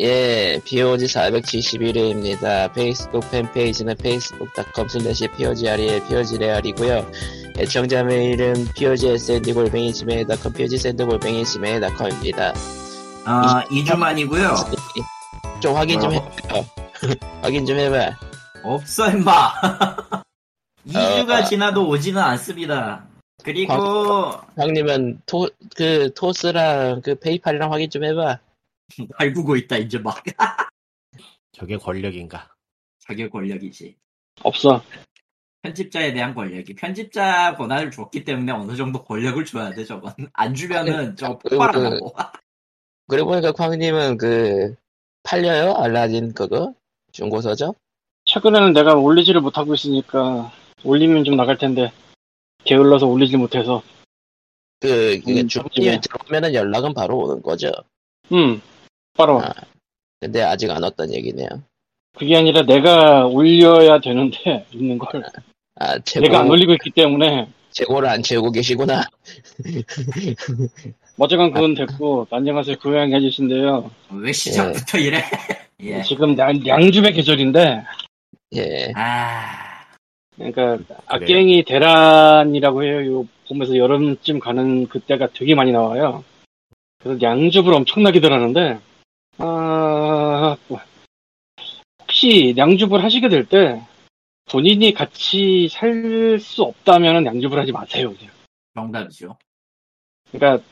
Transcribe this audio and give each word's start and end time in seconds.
예, 0.00 0.60
POG 0.64 1.06
471회입니다. 1.06 2.72
페이스북 2.72 3.28
팬페이지는 3.32 3.96
facebook.com 3.98 4.86
slash 4.88 5.26
POGREL, 5.36 6.06
POGREAL이고요. 6.06 7.10
애청자 7.58 8.04
메일은 8.04 8.66
POGSND-골뱅이 8.76 9.92
지메일.com, 9.92 10.52
POGSND-골뱅이 10.52 11.44
지메일.com입니다. 11.44 12.54
아, 13.24 13.64
2주 13.64 13.96
만이고요. 13.96 14.54
좀 15.60 15.74
확인 15.74 16.00
좀 16.00 16.12
뭐라고? 16.12 16.36
해봐요. 16.44 16.64
확인 17.42 17.66
좀 17.66 17.76
해봐. 17.76 18.16
없어, 18.62 19.10
임마. 19.10 19.52
2주가 20.86 21.30
아. 21.30 21.44
지나도 21.44 21.88
오지는 21.88 22.22
않습니다. 22.22 23.04
그리고, 23.42 23.74
형님은 24.56 25.22
토, 25.26 25.48
그, 25.76 26.12
토스랑 26.14 27.02
그 27.02 27.16
페이팔이랑 27.16 27.72
확인 27.72 27.90
좀 27.90 28.04
해봐. 28.04 28.38
발구고 29.18 29.56
있다, 29.56 29.76
이제 29.76 29.98
막. 29.98 30.22
저게 31.52 31.76
권력인가? 31.76 32.54
자기 33.00 33.28
권력이지. 33.28 33.96
없어. 34.42 34.82
편집자에 35.62 36.12
대한 36.12 36.34
권력이. 36.34 36.74
편집자 36.74 37.54
권한을 37.56 37.90
줬기 37.90 38.24
때문에 38.24 38.52
어느 38.52 38.76
정도 38.76 39.02
권력을 39.02 39.44
줘야 39.44 39.70
돼, 39.70 39.84
저건. 39.84 40.12
안 40.32 40.54
주면은 40.54 41.16
저 41.16 41.36
폭발하고. 41.38 42.14
그리고 43.08 43.28
보니까 43.28 43.52
광님은 43.52 44.18
그, 44.18 44.74
팔려요? 45.22 45.74
알라딘 45.74 46.34
그거? 46.34 46.74
중고서적? 47.12 47.76
최근에는 48.26 48.72
내가 48.74 48.94
올리지를 48.94 49.40
못하고 49.40 49.74
있으니까 49.74 50.52
올리면 50.84 51.24
좀 51.24 51.36
나갈 51.36 51.56
텐데 51.56 51.90
게을러서 52.64 53.06
올리지 53.06 53.36
못해서. 53.36 53.82
그, 54.80 55.20
그 55.24 55.40
음, 55.40 55.48
주문이. 55.48 56.00
들어오면은 56.00 56.54
연락은 56.54 56.94
바로 56.94 57.18
오는 57.18 57.42
거죠. 57.42 57.72
음, 58.30 58.60
바로 59.18 59.42
아. 59.42 59.52
근데 60.20 60.42
아직 60.42 60.70
안 60.70 60.82
왔던 60.82 61.12
얘기네요. 61.12 61.48
그게 62.16 62.36
아니라 62.36 62.62
내가 62.62 63.26
올려야 63.26 63.98
되는데 64.00 64.64
있는 64.72 64.96
걸 64.96 65.22
아, 65.74 65.98
재고, 65.98 66.26
내가 66.26 66.40
안 66.40 66.48
올리고 66.48 66.72
있기 66.74 66.90
때문에 66.90 67.48
재고를 67.70 68.08
안 68.08 68.22
채우고 68.22 68.52
계시구나. 68.52 69.02
어쨌건 71.18 71.52
그건 71.52 71.74
됐고 71.74 72.28
안녕하세요 72.30 72.78
고양이 72.78 73.12
해주신데요. 73.14 73.90
왜 74.12 74.32
시작부터 74.32 74.98
이래? 74.98 75.22
예. 75.82 76.02
지금 76.02 76.38
양, 76.38 76.64
양주의 76.66 77.12
계절인데 77.12 77.84
예. 78.54 78.92
아, 78.94 79.84
그러니까 80.36 80.78
악갱이 81.06 81.64
대란이라고 81.64 82.84
해요. 82.84 83.06
요 83.12 83.26
봄에서 83.48 83.76
여름쯤 83.76 84.38
가는 84.38 84.88
그때가 84.88 85.28
되게 85.34 85.56
많이 85.56 85.72
나와요. 85.72 86.24
그래서 87.00 87.20
양주를 87.20 87.74
엄청나게 87.74 88.20
들하는데 88.20 88.80
아, 89.38 90.56
뭐, 90.68 90.80
혹시 92.02 92.54
양주를 92.56 93.02
하시게 93.02 93.28
될 93.28 93.46
때 93.46 93.80
본인이 94.50 94.92
같이 94.92 95.68
살 95.70 96.38
수 96.40 96.62
없다면 96.62 97.26
양주를 97.26 97.58
하지 97.58 97.72
마세요. 97.72 98.14
그냥. 98.16 98.32
정답이죠. 98.74 99.36
그러니까 100.32 100.64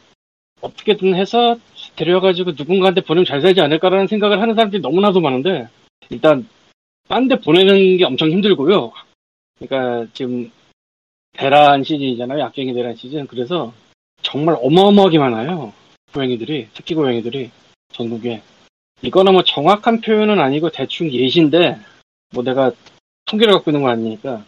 어떻게든 0.60 1.14
해서 1.14 1.56
데려가지고 1.96 2.52
누군가한테 2.52 3.02
보내면 3.02 3.24
잘 3.26 3.40
살지 3.40 3.60
않을까라는 3.60 4.06
생각을 4.06 4.40
하는 4.40 4.54
사람들이 4.54 4.80
너무나도 4.80 5.20
많은데 5.20 5.68
일단 6.10 6.48
딴 7.08 7.28
데 7.28 7.38
보내는 7.38 7.98
게 7.98 8.04
엄청 8.04 8.30
힘들고요. 8.30 8.92
그러니까 9.58 10.10
지금 10.14 10.50
대란 11.32 11.82
시즌이잖아요. 11.84 12.44
악갱이 12.44 12.72
대란 12.72 12.94
시즌. 12.96 13.26
그래서 13.26 13.72
정말 14.22 14.56
어마어마하게 14.60 15.18
많아요. 15.18 15.72
고양이들이 16.14 16.68
특히 16.74 16.94
고양이들이 16.94 17.50
전국에 17.92 18.42
이거는 19.02 19.32
뭐 19.32 19.42
정확한 19.44 20.00
표현은 20.00 20.40
아니고 20.40 20.70
대충 20.70 21.10
예시인데 21.10 21.78
뭐 22.32 22.42
내가 22.42 22.72
통계를 23.26 23.54
갖고 23.54 23.70
있는 23.70 23.82
거 23.82 23.90
아니니까 23.90 24.44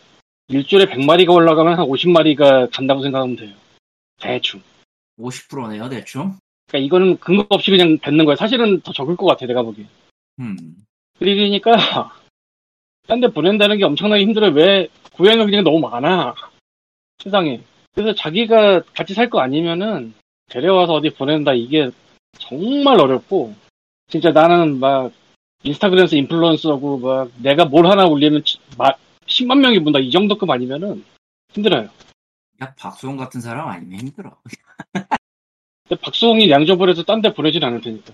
일주일에 0.48 0.86
100마리가 0.86 1.32
올라가면 1.34 1.78
한 1.78 1.86
50마리가 1.86 2.70
간다고 2.72 3.02
생각하면 3.02 3.36
돼요. 3.36 3.54
대충. 4.20 4.62
50%네요, 5.18 5.88
대충. 5.88 6.36
그러니까 6.66 6.86
이거는 6.86 7.18
근거 7.18 7.46
없이 7.50 7.70
그냥 7.70 7.98
뱉는 7.98 8.24
거야. 8.24 8.36
사실은 8.36 8.80
더 8.80 8.92
적을 8.92 9.16
것 9.16 9.26
같아, 9.26 9.46
내가 9.46 9.62
보기엔. 9.62 9.88
음. 10.40 10.76
그러니까, 11.18 12.12
딴 13.06 13.20
데 13.20 13.28
보낸다는 13.28 13.78
게 13.78 13.84
엄청나게 13.84 14.22
힘들어요. 14.22 14.52
왜, 14.52 14.88
고양이가 15.12 15.44
그냥 15.44 15.64
너무 15.64 15.80
많아. 15.80 16.34
세상에. 17.18 17.60
그래서 17.94 18.14
자기가 18.14 18.82
같이 18.94 19.12
살 19.14 19.28
거 19.28 19.40
아니면은, 19.40 20.14
데려와서 20.48 20.94
어디 20.94 21.10
보낸다, 21.10 21.52
이게 21.54 21.90
정말 22.38 23.00
어렵고, 23.00 23.54
진짜 24.08 24.30
나는 24.30 24.78
막, 24.80 25.12
인스타그램에서 25.62 26.16
인플루언서고, 26.16 26.98
막, 26.98 27.30
내가 27.42 27.64
뭘 27.66 27.86
하나 27.86 28.06
올리면, 28.06 28.44
치- 28.44 28.58
마- 28.78 28.94
10만 29.26 29.58
명이 29.60 29.80
본다, 29.84 29.98
이 29.98 30.10
정도급 30.10 30.48
아니면은, 30.50 31.04
힘들어요. 31.52 31.88
야, 32.62 32.74
박수홍 32.76 33.16
같은 33.16 33.40
사람 33.40 33.68
아니면 33.68 34.00
힘들어. 34.00 34.36
근데 35.88 36.00
박수홍이 36.02 36.50
양조벌에서 36.50 37.04
딴 37.04 37.20
데 37.22 37.32
보내진 37.32 37.62
않을 37.64 37.80
테니까. 37.80 38.12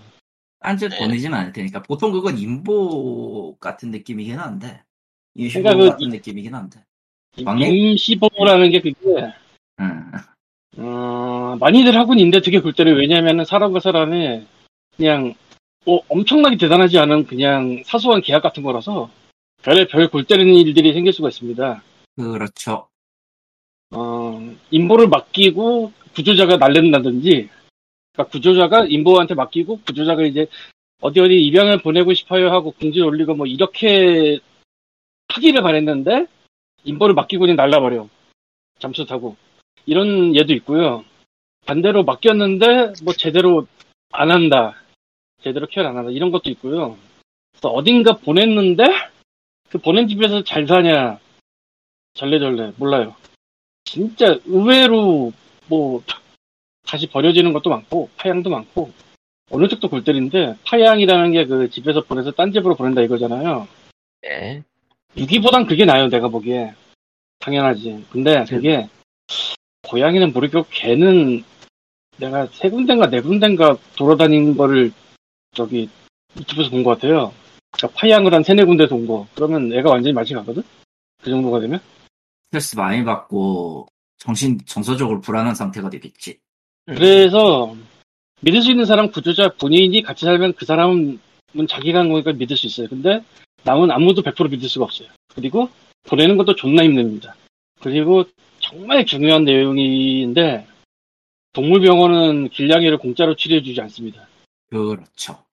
딴짓 0.59 0.89
네. 0.89 0.97
보내진 0.99 1.33
않을 1.33 1.51
테니까. 1.51 1.83
보통 1.83 2.11
그건 2.11 2.37
인보 2.37 3.55
같은 3.59 3.91
느낌이긴 3.91 4.39
한데. 4.39 4.81
이슈 5.35 5.61
그러니까 5.61 5.83
그- 5.83 5.89
같은 5.91 6.09
느낌이긴 6.09 6.53
한데. 6.55 6.79
광님? 7.43 7.73
임시보호라는 7.73 8.71
게 8.71 8.81
그게, 8.81 8.95
음. 9.79 10.11
어, 10.77 11.57
많이들 11.59 11.95
하고는 11.97 12.19
있는데 12.19 12.41
되게 12.41 12.59
골 12.59 12.73
때려요. 12.73 12.95
왜냐면은 12.95 13.43
사람과 13.45 13.79
사람이 13.81 14.45
그냥 14.95 15.33
뭐 15.85 16.03
엄청나게 16.09 16.57
대단하지 16.57 16.97
않은 16.97 17.25
그냥 17.25 17.83
사소한 17.85 18.21
계약 18.21 18.41
같은 18.41 18.63
거라서 18.63 19.09
별의 19.61 19.87
별골 19.87 20.25
때리는 20.25 20.53
일들이 20.53 20.93
생길 20.93 21.13
수가 21.13 21.29
있습니다. 21.29 21.83
그렇죠. 22.15 22.87
어, 23.91 24.55
인보를 24.71 25.07
맡기고 25.07 25.91
구조자가 26.15 26.57
날린다든지 26.57 27.49
그러니까 28.13 28.31
구조자가 28.31 28.85
인보한테 28.85 29.35
맡기고 29.35 29.81
구조자가 29.85 30.23
이제 30.23 30.47
어디 31.01 31.19
어디 31.19 31.45
입양을 31.45 31.81
보내고 31.81 32.13
싶어요 32.13 32.51
하고 32.51 32.71
공지 32.71 33.01
올리고 33.01 33.35
뭐 33.35 33.45
이렇게 33.45 34.39
하기를 35.27 35.61
바랬는데 35.61 36.25
인보를 36.83 37.13
맡기고 37.13 37.41
그냥 37.41 37.57
날라버려 37.57 38.07
잠수 38.79 39.05
타고 39.05 39.35
이런 39.85 40.35
예도 40.35 40.53
있고요 40.53 41.03
반대로 41.65 42.03
맡겼는데 42.03 42.93
뭐 43.03 43.13
제대로 43.13 43.67
안 44.11 44.31
한다 44.31 44.75
제대로 45.41 45.67
케어 45.67 45.87
안 45.87 45.97
한다 45.97 46.11
이런 46.11 46.31
것도 46.31 46.49
있고요 46.51 46.97
그래서 47.51 47.69
어딘가 47.69 48.13
보냈는데 48.13 48.83
그 49.69 49.77
보낸 49.77 50.07
집에서 50.07 50.43
잘 50.43 50.67
사냐 50.67 51.19
절레절레 52.13 52.73
몰라요 52.77 53.15
진짜 53.83 54.37
의외로 54.45 55.31
뭐 55.67 56.03
다시 56.85 57.07
버려지는 57.07 57.53
것도 57.53 57.69
많고 57.69 58.09
파양도 58.17 58.49
많고 58.49 58.91
어느 59.51 59.67
쪽도 59.67 59.89
골 59.89 60.03
때리는데 60.03 60.55
파양이라는 60.65 61.31
게 61.31 61.45
그 61.45 61.69
집에서 61.69 62.01
보내서 62.01 62.31
딴 62.31 62.51
집으로 62.51 62.75
보낸다 62.75 63.01
이거잖아요. 63.01 63.67
예. 64.25 64.63
유기보단 65.15 65.65
그게 65.65 65.85
나아요 65.85 66.09
내가 66.09 66.27
보기에 66.27 66.73
당연하지. 67.39 68.05
근데 68.09 68.43
그게 68.45 68.89
고양이는 69.87 70.33
모르겠고 70.33 70.67
개는 70.71 71.43
내가 72.17 72.47
세 72.47 72.69
군데인가 72.69 73.09
네 73.09 73.21
군데인가 73.21 73.77
돌아다닌 73.95 74.57
거를 74.57 74.91
저기 75.55 75.89
유튜브에서 76.37 76.69
본 76.69 76.83
것 76.83 76.91
같아요. 76.91 77.33
그러니까 77.71 77.99
파양을 77.99 78.33
한 78.33 78.43
세네 78.43 78.63
군데서 78.65 78.95
온 78.95 79.07
거. 79.07 79.27
그러면 79.33 79.73
애가 79.73 79.89
완전히 79.89 80.13
맛이 80.13 80.33
가거든? 80.33 80.61
그 81.23 81.29
정도가 81.29 81.59
되면? 81.59 81.79
스트레스 82.45 82.75
많이 82.75 83.03
받고 83.03 83.87
정신 84.17 84.59
정서적으로 84.65 85.19
불안한 85.21 85.55
상태가 85.55 85.89
되겠지. 85.89 86.37
그래서 86.85 87.75
믿을 88.41 88.61
수 88.61 88.69
있는 88.71 88.85
사람 88.85 89.09
구조자 89.11 89.49
본인이 89.57 90.01
같이 90.03 90.25
살면 90.25 90.53
그 90.53 90.65
사람은 90.65 91.19
자기가 91.67 91.99
한 91.99 92.09
거니까 92.09 92.33
믿을 92.33 92.55
수 92.55 92.67
있어요. 92.67 92.87
근데 92.87 93.23
남은 93.63 93.89
아무도 93.91 94.21
100% 94.21 94.51
믿을 94.51 94.69
수가 94.69 94.85
없어요. 94.85 95.07
그리고 95.33 95.69
보내는 96.03 96.37
것도 96.37 96.55
존나 96.55 96.83
힘듭니다. 96.83 97.35
그리고 97.81 98.23
정말 98.59 99.05
중요한 99.05 99.43
내용인데 99.45 100.67
동물병원은 101.53 102.49
길냥이를 102.49 102.97
공짜로 102.97 103.35
치료해주지 103.35 103.79
않습니다. 103.81 104.27
그렇죠. 104.69 105.43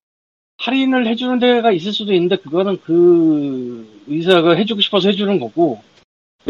할인을 0.62 1.06
해주는 1.08 1.38
데가 1.40 1.72
있을 1.72 1.92
수도 1.92 2.12
있는데 2.12 2.36
그거는 2.36 2.80
그 2.82 4.04
의사가 4.06 4.54
해주고 4.54 4.80
싶어서 4.80 5.08
해주는 5.08 5.40
거고 5.40 5.82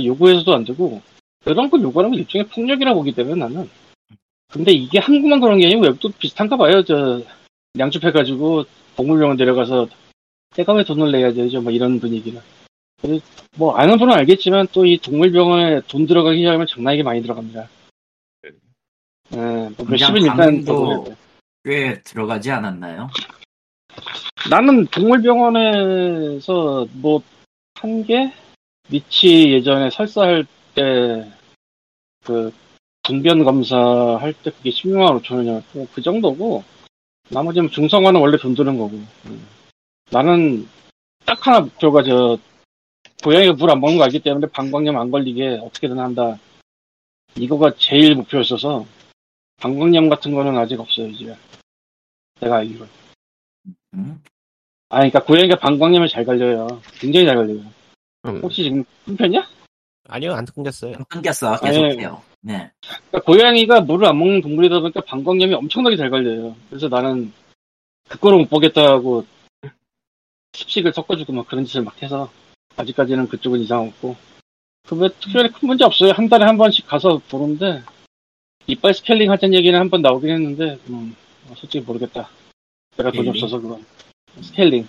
요구해서도 0.02 0.54
안 0.54 0.64
되고 0.64 1.00
그런 1.44 1.70
걸 1.70 1.80
요구하는 1.82 2.10
건 2.10 2.20
일종의 2.20 2.46
폭력이라고 2.48 3.00
보기 3.00 3.12
때문에 3.12 3.36
나는. 3.36 3.68
근데 4.52 4.70
이게 4.72 4.98
한국만 4.98 5.40
그런 5.40 5.58
게 5.58 5.66
아니고 5.66 5.82
외국도 5.82 6.10
비슷한가 6.18 6.56
봐요. 6.58 6.82
저 6.84 7.22
양쪽해가지고 7.78 8.64
동물병원 8.96 9.38
데려가서 9.38 9.88
내가 10.54 10.74
왜 10.74 10.84
돈을 10.84 11.10
내야 11.10 11.32
되죠. 11.32 11.62
뭐 11.62 11.72
이런 11.72 11.98
분위기는 11.98 12.38
뭐 13.56 13.74
아는 13.76 13.98
분은 13.98 14.14
알겠지만 14.14 14.68
또 14.72 14.84
이 14.84 14.98
동물병원에 14.98 15.80
돈 15.88 16.06
들어가기 16.06 16.38
시작하면 16.38 16.66
장난이게 16.66 17.02
많이 17.02 17.22
들어갑니다. 17.22 17.68
예, 19.32 19.36
뭐 19.38 19.86
몇십은 19.88 20.20
일단. 20.20 20.64
꽤 21.64 22.00
들어가지 22.02 22.50
않았나요? 22.50 23.08
나는 24.50 24.86
동물병원에서 24.86 26.86
뭐한 26.92 28.04
개? 28.06 28.32
미치 28.88 29.52
예전에 29.52 29.90
설사할 29.90 30.46
때 30.74 31.42
그 32.24 32.52
분변 33.02 33.44
검사할 33.44 34.32
때 34.32 34.50
그게 34.50 34.70
16만 34.70 35.20
5천 35.20 35.36
원이었고 35.36 35.88
그 35.92 36.02
정도고 36.02 36.62
나머지는 37.30 37.68
중성화는 37.70 38.20
원래 38.20 38.36
돈 38.36 38.54
드는 38.54 38.78
거고 38.78 38.96
음. 39.26 39.46
나는 40.10 40.68
딱 41.24 41.46
하나 41.46 41.60
목표가 41.60 42.02
저 42.02 42.38
고양이가 43.24 43.54
물 43.54 43.70
안 43.70 43.80
먹는 43.80 43.98
거 43.98 44.04
알기 44.04 44.20
때문에 44.20 44.46
방광염 44.48 44.96
안 44.96 45.10
걸리게 45.10 45.60
어떻게든 45.62 45.98
한다 45.98 46.38
이거가 47.36 47.74
제일 47.76 48.14
목표였어서 48.14 48.86
방광염 49.60 50.08
같은 50.08 50.32
거는 50.32 50.56
아직 50.56 50.78
없어요 50.78 51.08
이제 51.08 51.36
내가 52.40 52.58
알기로 52.58 52.86
음? 53.94 54.22
아 54.92 54.96
그러니까 54.98 55.24
고양이가 55.24 55.56
방광염을 55.56 56.06
잘 56.08 56.22
걸려요 56.26 56.66
굉장히 57.00 57.24
잘 57.26 57.36
걸려요 57.36 57.62
음. 58.26 58.40
혹시 58.42 58.62
지금 58.64 58.84
끊겼냐? 59.06 59.48
아니요, 60.08 60.32
안 60.34 60.44
끊겼어요. 60.44 60.92
끊겼어. 61.08 61.54
아니, 61.54 61.76
계속해요. 61.78 62.22
네. 62.42 62.70
그러니까 63.08 63.20
고양이가 63.24 63.80
물을 63.80 64.06
안 64.06 64.18
먹는 64.18 64.42
동물이다 64.42 64.80
보니까 64.80 65.00
방광염이 65.00 65.54
엄청나게 65.54 65.96
잘 65.96 66.10
걸려요. 66.10 66.54
그래서 66.68 66.88
나는 66.88 67.32
그거를 68.08 68.38
못 68.38 68.50
보겠다고 68.50 69.24
습식을 70.52 70.92
섞어주고 70.92 71.32
막 71.32 71.46
그런 71.48 71.64
짓을 71.64 71.82
막 71.82 72.00
해서 72.02 72.30
아직까지는 72.76 73.28
그쪽은 73.28 73.60
이상 73.60 73.86
없고 73.88 74.14
그외 74.86 75.08
특별히 75.18 75.50
큰 75.50 75.66
문제 75.68 75.84
없어요. 75.84 76.12
한 76.12 76.28
달에 76.28 76.44
한 76.44 76.58
번씩 76.58 76.86
가서 76.86 77.20
보는데 77.30 77.82
이빨 78.66 78.92
스케일링 78.94 79.30
하자는 79.30 79.54
얘기는 79.54 79.78
한 79.78 79.88
번 79.88 80.02
나오긴 80.02 80.30
했는데 80.30 80.78
음, 80.90 81.16
솔직히 81.56 81.80
모르겠다. 81.80 82.28
내가 82.96 83.10
돈이 83.10 83.24
스케일링? 83.28 83.30
없어서 83.44 83.60
그건 83.60 83.84
스케일링. 84.40 84.86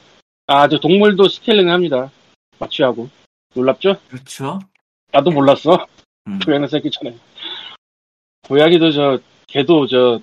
아 0.48 0.68
저 0.68 0.80
동물도 0.80 1.28
스케일링 1.30 1.69
합니다. 1.69 2.12
마취하고 2.60 3.10
놀랍죠? 3.56 4.00
그렇죠. 4.10 4.60
나도 5.12 5.31
몰랐어. 5.31 5.86
음. 6.28 6.40
고양이 6.40 6.68
새끼 6.68 6.90
전에. 6.92 7.16
고양이도 8.48 8.92
저, 8.92 9.19
걔도 9.48 9.88
저, 9.88 10.19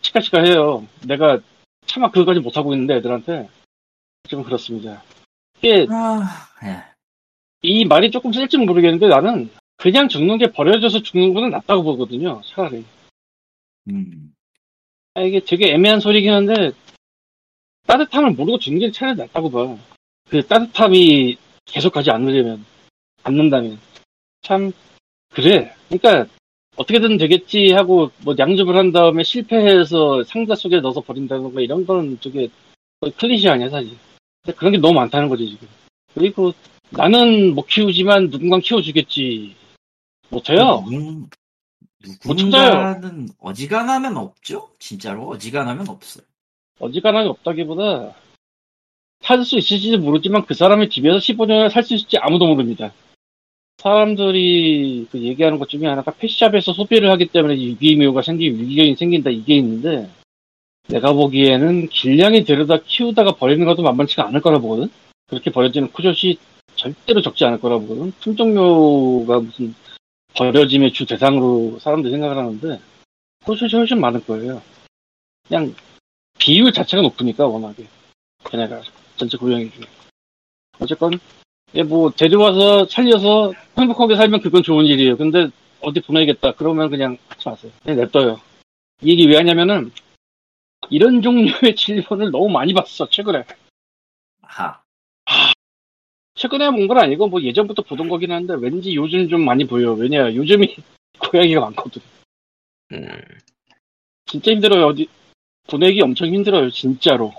치카치카 0.00 0.42
해요. 0.42 0.86
내가 1.06 1.38
차마 1.86 2.10
그거까지 2.10 2.40
못하고 2.40 2.72
있는데 2.74 2.94
애들한테. 2.96 3.48
좀 4.28 4.42
그렇습니다. 4.44 5.02
이게, 5.58 5.86
아, 5.90 6.20
예. 6.64 6.82
이 7.62 7.84
말이 7.84 8.10
조금 8.10 8.32
쓸지는 8.32 8.66
모르겠는데 8.66 9.08
나는 9.08 9.50
그냥 9.76 10.08
죽는 10.08 10.38
게 10.38 10.52
버려져서 10.52 11.02
죽는 11.02 11.34
거는 11.34 11.50
낫다고 11.50 11.82
보거든요. 11.82 12.40
차라리. 12.44 12.84
음. 13.88 14.32
아, 15.14 15.20
이게 15.22 15.40
되게 15.40 15.72
애매한 15.72 16.00
소리긴 16.00 16.32
한데, 16.32 16.70
따뜻함을 17.86 18.32
모르고 18.32 18.58
죽는 18.58 18.80
게 18.80 18.90
차라리 18.90 19.16
낫다고 19.16 19.50
봐. 19.50 19.76
그 20.28 20.44
따뜻함이 20.46 21.36
계속하지 21.66 22.10
않으려면, 22.10 22.64
않는다면. 23.22 23.78
참, 24.42 24.72
그래. 25.30 25.74
그러니까, 25.88 26.26
어떻게든 26.76 27.18
되겠지 27.18 27.72
하고, 27.72 28.10
뭐, 28.24 28.34
양접을 28.38 28.76
한 28.76 28.92
다음에 28.92 29.22
실패해서 29.22 30.24
상자 30.24 30.54
속에 30.54 30.80
넣어서 30.80 31.00
버린다던가 31.00 31.60
이런 31.60 31.86
건 31.86 32.18
거의 33.00 33.12
클리시 33.18 33.48
아니야, 33.48 33.68
사실. 33.68 33.96
근데 34.42 34.56
그런 34.56 34.72
게 34.72 34.78
너무 34.78 34.94
많다는 34.94 35.28
거지, 35.28 35.48
지금. 35.50 35.68
그리고 36.14 36.52
나는 36.90 37.54
못 37.54 37.66
키우지만 37.66 38.30
누군가 38.30 38.58
키워주겠지. 38.58 39.54
못해요. 40.28 40.82
누군. 40.84 41.28
누군가는 42.24 43.28
어지간하면 43.38 44.16
없죠? 44.16 44.70
진짜로 44.78 45.28
어지간하면 45.28 45.88
없어요. 45.88 46.24
어지간함이 46.82 47.28
없다기보다 47.28 48.14
살 49.20 49.44
수 49.44 49.56
있을지도 49.56 49.98
모르지만 49.98 50.44
그 50.44 50.54
사람의 50.54 50.90
집에서 50.90 51.18
15년을 51.18 51.70
살 51.70 51.84
수 51.84 51.94
있을지 51.94 52.18
아무도 52.18 52.46
모릅니다. 52.46 52.92
사람들이 53.78 55.06
그 55.10 55.18
얘기하는 55.20 55.58
것 55.58 55.68
중에 55.68 55.86
하나가 55.86 56.12
펫샵에서 56.12 56.72
소비를 56.72 57.10
하기 57.12 57.26
때문에 57.26 57.54
유기묘가 57.60 58.22
생기고 58.22 58.58
유기견이 58.58 58.96
생긴다 58.96 59.30
이게 59.30 59.56
있는데 59.56 60.10
내가 60.88 61.12
보기에는 61.12 61.88
길냥이 61.88 62.44
데려다 62.44 62.78
키우다가 62.84 63.36
버리는 63.36 63.64
것도 63.64 63.82
만만치가 63.82 64.26
않을 64.26 64.40
거라 64.40 64.58
보거든? 64.58 64.90
그렇게 65.28 65.50
버려지는 65.50 65.92
쿠젓이 65.92 66.38
절대로 66.74 67.22
적지 67.22 67.44
않을 67.44 67.60
거라 67.60 67.78
보거든? 67.78 68.10
품종묘가 68.20 69.40
무슨 69.40 69.74
버려짐의 70.34 70.92
주 70.92 71.06
대상으로 71.06 71.78
사람들이 71.78 72.10
생각을 72.10 72.36
하는데 72.36 72.80
쿠젓이 73.44 73.76
훨씬 73.76 74.00
많을 74.00 74.24
거예요. 74.24 74.60
그냥 75.46 75.74
비율 76.42 76.72
자체가 76.72 77.02
높으니까 77.04 77.46
워낙에. 77.46 77.86
걔네가 78.50 78.82
전체 79.16 79.36
고양이 79.36 79.70
중에. 79.70 79.84
어쨌건 80.80 81.12
예, 81.76 81.84
뭐 81.84 82.10
데려와서 82.10 82.86
살려서 82.86 83.52
행복하게 83.78 84.16
살면 84.16 84.40
그건 84.40 84.64
좋은 84.64 84.84
일이에요. 84.84 85.16
근데 85.16 85.48
어디 85.80 86.00
보내겠다. 86.00 86.52
그러면 86.56 86.90
그냥 86.90 87.16
하지 87.28 87.48
마세요. 87.48 87.72
그냥 87.84 87.98
냅둬요. 88.00 88.40
이 89.02 89.10
얘기 89.10 89.26
왜 89.28 89.36
하냐면은 89.36 89.92
이런 90.90 91.22
종류의 91.22 91.76
질문을 91.78 92.32
너무 92.32 92.48
많이 92.48 92.74
봤어 92.74 93.08
최근에. 93.08 93.44
하. 94.42 94.82
최근에 96.34 96.70
본 96.72 96.88
건 96.88 96.98
아니고 96.98 97.28
뭐 97.28 97.40
예전부터 97.40 97.82
보던 97.82 98.08
거긴 98.08 98.32
한데 98.32 98.54
왠지 98.58 98.96
요즘 98.96 99.28
좀 99.28 99.44
많이 99.44 99.64
보여. 99.64 99.92
왜냐 99.92 100.34
요즘이 100.34 100.74
고양이가 101.30 101.60
많거든. 101.60 102.02
음. 102.94 103.06
진짜 104.26 104.50
힘들어요. 104.50 104.86
어디 104.86 105.08
보내기 105.68 106.00
엄청 106.02 106.32
힘들어요. 106.32 106.70
진짜로. 106.70 107.32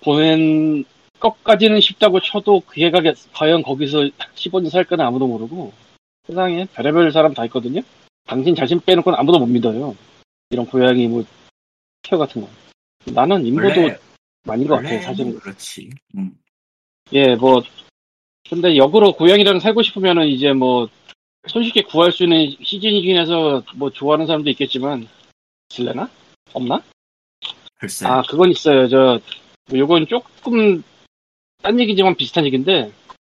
보낸 0.00 0.84
것까지는 1.20 1.80
쉽다고 1.80 2.20
쳐도 2.20 2.62
그 2.66 2.80
애가 2.80 3.00
과연 3.32 3.62
거기서 3.62 4.08
15년 4.34 4.70
살까는 4.70 5.04
아무도 5.04 5.26
모르고 5.26 5.72
세상에 6.26 6.66
별의별 6.74 7.10
사람 7.10 7.34
다 7.34 7.44
있거든요. 7.46 7.80
당신 8.26 8.54
자신 8.54 8.78
빼놓고는 8.80 9.18
아무도 9.18 9.38
못 9.38 9.46
믿어요. 9.46 9.96
이런 10.50 10.66
고양이 10.66 11.08
뭐 11.08 11.24
케어 12.02 12.18
같은 12.18 12.42
거. 12.42 12.48
나는 13.12 13.44
인보도 13.46 13.88
많은 14.44 14.66
것 14.66 14.76
같아 14.76 14.86
원래는 14.86 15.02
사실은. 15.02 15.38
그렇지. 15.38 15.90
음. 16.16 16.38
예, 17.12 17.34
뭐 17.34 17.62
근데 18.48 18.76
역으로 18.76 19.12
고양이랑 19.12 19.60
살고 19.60 19.82
싶으면은 19.82 20.28
이제 20.28 20.52
뭐 20.52 20.88
손쉽게 21.48 21.82
구할 21.82 22.12
수 22.12 22.24
있는 22.24 22.54
시즌이긴 22.62 23.16
해서 23.18 23.62
뭐 23.74 23.90
좋아하는 23.90 24.26
사람도 24.26 24.50
있겠지만 24.50 25.06
있을래나? 25.70 26.08
없나? 26.52 26.82
글쎄. 27.78 28.06
아, 28.06 28.22
그건 28.22 28.50
있어요. 28.50 28.88
저, 28.88 29.20
뭐 29.70 29.78
요건 29.78 30.06
조금, 30.06 30.82
딴 31.62 31.78
얘기지만 31.80 32.16
비슷한 32.16 32.44
얘기인데, 32.44 32.92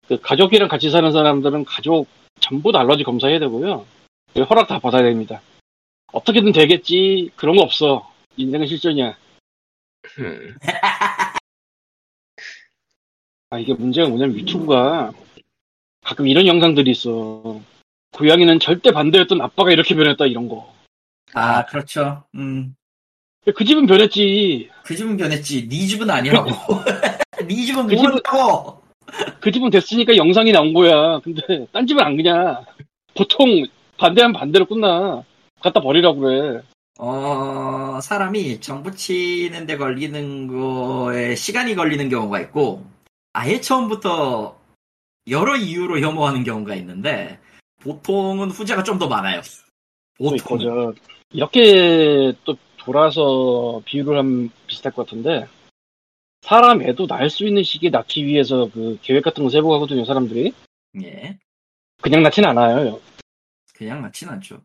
그 0.07 0.19
가족이랑 0.19 0.67
같이 0.67 0.89
사는 0.89 1.11
사람들은 1.11 1.65
가족 1.65 2.07
전부 2.39 2.71
다 2.71 2.79
알러지 2.79 3.03
검사해야 3.03 3.39
되고요. 3.39 3.85
그 4.33 4.41
허락 4.43 4.67
다 4.67 4.79
받아야 4.79 5.03
됩니다. 5.03 5.41
어떻게든 6.11 6.51
되겠지, 6.51 7.31
그런 7.35 7.55
거 7.55 7.61
없어. 7.61 8.11
인생은 8.37 8.67
실전이야. 8.67 9.17
음. 10.19 10.55
아, 13.49 13.59
이게 13.59 13.73
문제가 13.73 14.09
뭐냐면 14.09 14.37
유튜브가 14.37 15.11
가끔 16.03 16.27
이런 16.27 16.47
영상들이 16.47 16.89
있어. 16.91 17.61
고양이는 18.13 18.59
절대 18.59 18.91
반대였던 18.91 19.39
아빠가 19.41 19.71
이렇게 19.71 19.95
변했다, 19.95 20.25
이런 20.25 20.49
거. 20.49 20.73
아, 21.33 21.65
그렇죠. 21.65 22.23
음. 22.35 22.75
그 23.55 23.65
집은 23.65 23.87
변했지. 23.87 24.69
그 24.83 24.95
집은 24.95 25.17
변했지. 25.17 25.67
네 25.67 25.87
집은 25.87 26.09
아니라고. 26.09 26.49
네 27.47 27.55
집은 27.65 27.87
그 27.87 27.95
집은- 27.95 28.01
모른다고. 28.09 28.81
그 29.39 29.51
집은 29.51 29.69
됐으니까 29.71 30.15
영상이 30.15 30.51
나온 30.51 30.73
거야. 30.73 31.19
근데 31.19 31.65
딴 31.71 31.85
집은 31.87 32.03
안 32.03 32.15
그냐. 32.15 32.61
보통 33.15 33.65
반대하면 33.97 34.33
반대로 34.33 34.65
끝나. 34.65 35.23
갖다 35.59 35.79
버리라고 35.81 36.19
그래. 36.19 36.61
어, 36.99 37.99
사람이 38.01 38.59
정부 38.61 38.91
치는 38.91 39.65
데 39.65 39.75
걸리는 39.77 40.47
거에 40.47 41.35
시간이 41.35 41.75
걸리는 41.75 42.09
경우가 42.09 42.39
있고, 42.41 42.85
아예 43.33 43.59
처음부터 43.59 44.57
여러 45.29 45.55
이유로 45.55 45.99
혐오하는 45.99 46.43
경우가 46.43 46.75
있는데, 46.75 47.39
보통은 47.81 48.51
후자가 48.51 48.83
좀 48.83 48.99
더 48.99 49.07
많아요. 49.07 49.41
또 50.19 50.35
있고, 50.35 50.57
보통은. 50.57 50.93
저, 50.95 51.01
이렇게 51.33 52.33
또 52.43 52.55
돌아서 52.83 53.81
비유를 53.85 54.17
하면 54.17 54.49
비슷할 54.67 54.93
것 54.93 55.05
같은데, 55.05 55.47
사람 56.41 56.81
애도 56.81 57.05
낳을 57.07 57.29
수 57.29 57.45
있는 57.45 57.63
시기에 57.63 57.91
낳기 57.91 58.25
위해서 58.25 58.69
그 58.73 58.97
계획 59.01 59.23
같은 59.23 59.43
거 59.43 59.49
세워가거든요, 59.49 60.05
사람들이. 60.05 60.53
예. 61.03 61.37
그냥 62.01 62.23
낳진 62.23 62.45
않아요. 62.45 62.99
그냥 63.75 64.01
낳진 64.01 64.29
않죠. 64.29 64.59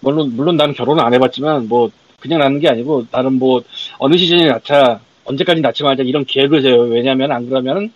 물론, 0.00 0.36
물론 0.36 0.56
나는 0.56 0.74
결혼을 0.74 1.02
안 1.02 1.14
해봤지만, 1.14 1.68
뭐, 1.68 1.90
그냥 2.20 2.40
낳는 2.40 2.60
게 2.60 2.68
아니고, 2.68 3.06
나는 3.10 3.38
뭐, 3.38 3.62
어느 3.98 4.16
시즌에 4.16 4.46
낳자, 4.46 5.00
언제까지 5.24 5.62
낳지 5.62 5.82
말자, 5.82 6.02
이런 6.02 6.24
계획을 6.24 6.60
세워요. 6.60 6.90
왜냐면, 6.90 7.32
안 7.32 7.48
그러면, 7.48 7.92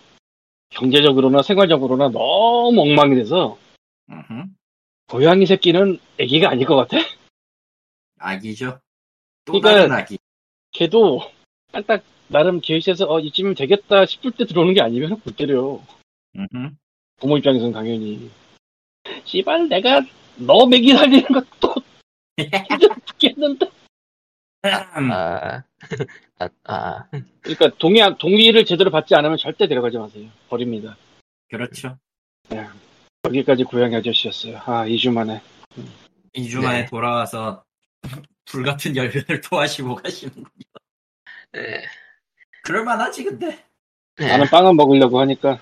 경제적으로나 0.71 1.43
생활적으로나 1.43 2.09
너무 2.09 2.81
엉망이 2.81 3.15
돼서, 3.17 3.59
음흠. 4.09 4.45
고양이 5.09 5.47
새끼는 5.47 5.99
애기가 6.19 6.51
아닐 6.51 6.67
것 6.67 6.77
같아? 6.77 6.97
아기죠. 8.19 8.81
또 9.47 9.53
그러니까- 9.61 9.71
다른 9.89 9.93
아기. 9.93 10.19
걔도 10.73 11.21
딱 11.87 12.03
나름 12.29 12.61
계획해서 12.61 13.07
어 13.09 13.21
이쯤이면 13.21 13.55
되겠다 13.55 14.05
싶을 14.05 14.33
때 14.33 14.45
들어오는 14.45 14.75
게 14.75 14.83
아니면 14.83 15.21
못 15.25 15.37
때려. 15.37 15.81
음흠. 16.37 16.71
부모 17.19 17.39
입장에서는 17.39 17.73
당연히. 17.73 18.31
씨발 19.25 19.69
내가 19.69 20.03
너 20.37 20.67
먹이 20.67 20.93
살리는 20.93 21.25
것도 21.29 21.75
힘들어 22.37 22.95
죽겠는데. 23.07 23.67
음. 24.65 25.13
아, 25.13 25.63
아, 26.39 26.49
아, 26.65 27.05
그러니까 27.41 27.69
동의 27.79 28.03
동의를 28.19 28.65
제대로 28.65 28.91
받지 28.91 29.15
않으면 29.15 29.39
절대 29.39 29.67
데려가지 29.69 29.97
마세요. 29.97 30.29
버립니다. 30.49 30.97
그렇죠. 31.49 31.97
여기까지 33.25 33.65
고양이 33.65 33.95
아저씨였어요. 33.97 34.59
아 34.67 34.85
2주 34.87 35.13
만에. 35.13 35.41
2주 36.35 36.63
만에 36.63 36.81
네. 36.83 36.87
돌아와서 36.87 37.63
불같은 38.47 38.97
열변을 38.97 39.41
토하시고 39.43 39.97
가시는군요. 39.97 40.49
네. 41.53 41.85
그럴만하지 42.63 43.25
근데. 43.25 43.65
네, 44.17 44.29
나는 44.29 44.47
빵을 44.47 44.75
먹으려고 44.75 45.21
하니까 45.21 45.61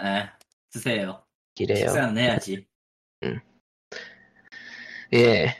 에 0.00 0.28
드세요. 0.70 1.24
이래요. 1.56 1.78
식사는 1.88 2.16
해야지. 2.16 2.66
예. 5.12 5.56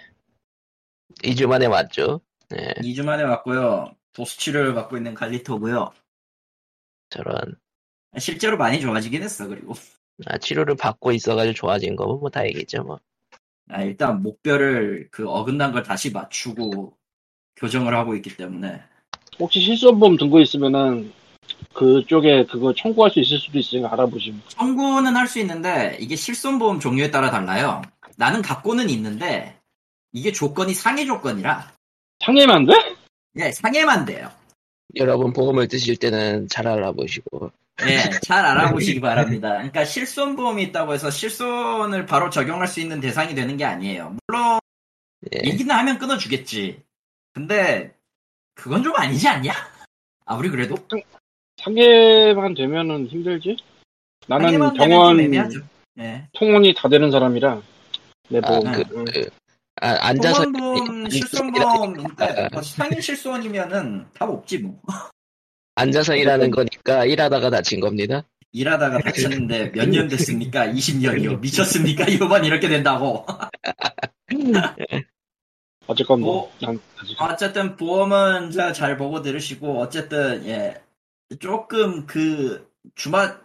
2주 1.22 1.48
만에 1.48 1.66
왔죠. 1.66 2.20
네, 2.50 2.74
2주 2.82 3.04
만에 3.04 3.24
왔고요. 3.24 3.92
도수 4.12 4.38
치료를 4.38 4.74
받고 4.74 4.96
있는 4.96 5.14
갈리토고요. 5.14 5.92
저런. 7.10 7.56
실제로 8.18 8.56
많이 8.56 8.80
좋아지긴 8.80 9.22
했어. 9.22 9.48
그리고 9.48 9.74
아, 10.26 10.38
치료를 10.38 10.76
받고 10.76 11.12
있어가지고 11.12 11.54
좋아진 11.54 11.96
거면 11.96 12.20
뭐 12.20 12.30
다행이죠, 12.30 12.82
뭐. 12.84 13.00
아, 13.70 13.82
일단 13.82 14.22
목별을 14.22 15.08
그 15.10 15.28
어긋난 15.28 15.72
걸 15.72 15.82
다시 15.82 16.10
맞추고 16.10 16.96
교정을 17.56 17.94
하고 17.94 18.14
있기 18.16 18.36
때문에 18.36 18.80
혹시 19.38 19.60
실손보험 19.60 20.16
든거 20.16 20.40
있으면은 20.40 21.12
그쪽에 21.74 22.44
그거 22.46 22.74
청구할 22.74 23.10
수 23.10 23.20
있을 23.20 23.38
수도 23.38 23.58
있으니까 23.58 23.92
알아보시면. 23.92 24.42
청구는 24.48 25.16
할 25.16 25.26
수 25.26 25.38
있는데 25.40 25.96
이게 26.00 26.16
실손보험 26.16 26.80
종류에 26.80 27.10
따라 27.10 27.30
달라요. 27.30 27.82
나는 28.16 28.42
갖고는 28.42 28.90
있는데 28.90 29.56
이게 30.12 30.32
조건이 30.32 30.74
상해 30.74 31.04
조건이라 31.04 31.72
상해면 32.24 32.56
안 32.56 32.66
돼? 32.66 32.72
예, 33.38 33.52
상해만 33.52 34.04
돼요. 34.04 34.30
여러분 34.96 35.32
보험을 35.32 35.68
드실 35.68 35.96
때는 35.96 36.48
잘 36.48 36.66
알아보시고. 36.66 37.52
예, 37.86 38.10
잘 38.22 38.44
알아보시기 38.44 39.00
바랍니다. 39.00 39.52
그러니까 39.52 39.84
실손 39.84 40.34
보험이 40.34 40.64
있다고 40.64 40.94
해서 40.94 41.10
실손을 41.10 42.06
바로 42.06 42.28
적용할 42.30 42.66
수 42.66 42.80
있는 42.80 43.00
대상이 43.00 43.34
되는 43.34 43.56
게 43.56 43.64
아니에요. 43.64 44.16
물론 44.26 44.58
예. 45.32 45.48
얘기는 45.48 45.72
하면 45.72 45.98
끊어주겠지. 45.98 46.82
근데 47.32 47.94
그건 48.54 48.82
좀 48.82 48.94
아니지 48.96 49.28
않냐? 49.28 49.52
아무리 50.24 50.50
그래도 50.50 50.76
상해만 51.62 52.54
되면은 52.54 53.06
힘들지? 53.06 53.56
나는 54.26 54.74
병원. 54.74 55.18
예. 55.98 56.28
통원이 56.32 56.74
다 56.76 56.88
되는 56.88 57.10
사람이라 57.10 57.60
내 58.28 58.38
아, 58.38 58.40
보험. 58.40 58.72
그, 58.72 58.84
응. 58.94 59.04
그, 59.04 59.30
아, 59.80 59.96
앉아서. 60.08 60.42
보험보험 60.50 61.10
실손보험인데 61.10 62.48
뭐 62.52 62.62
상인 62.62 63.00
실손이면은 63.00 64.06
답 64.14 64.28
없지 64.28 64.58
뭐. 64.58 64.80
앉아서 65.78 66.16
일하는 66.16 66.50
거니까 66.50 67.04
일하다가 67.04 67.50
다친 67.50 67.80
겁니다. 67.80 68.24
일하다가 68.52 68.98
다쳤는데 69.00 69.70
몇 69.72 69.88
년 69.88 70.08
됐습니까? 70.08 70.66
20년이요. 70.66 71.38
미쳤습니까? 71.40 72.04
이번 72.08 72.44
이렇게 72.44 72.68
된다고. 72.68 73.24
어쨌건 75.86 76.20
뭐, 76.20 76.52
뭐, 76.60 76.76
어쨌든 77.20 77.76
보험은 77.76 78.50
자, 78.50 78.72
잘 78.72 78.96
보고 78.98 79.22
들으시고 79.22 79.80
어쨌든 79.80 80.44
예 80.46 80.82
조금 81.40 82.06
그 82.06 82.70
주말 82.94 83.40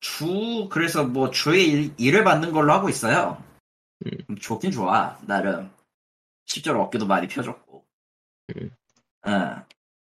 주 0.00 0.68
그래서 0.70 1.04
뭐 1.04 1.30
주에 1.30 1.62
일, 1.62 1.94
일을 1.98 2.24
받는 2.24 2.52
걸로 2.52 2.72
하고 2.72 2.88
있어요. 2.88 3.42
음, 4.06 4.36
좋긴 4.36 4.70
좋아 4.70 5.18
나름 5.26 5.70
실제로 6.46 6.82
어깨도 6.82 7.06
많이 7.06 7.28
펴졌고. 7.28 7.84
음. 8.56 8.70
어, 9.26 9.64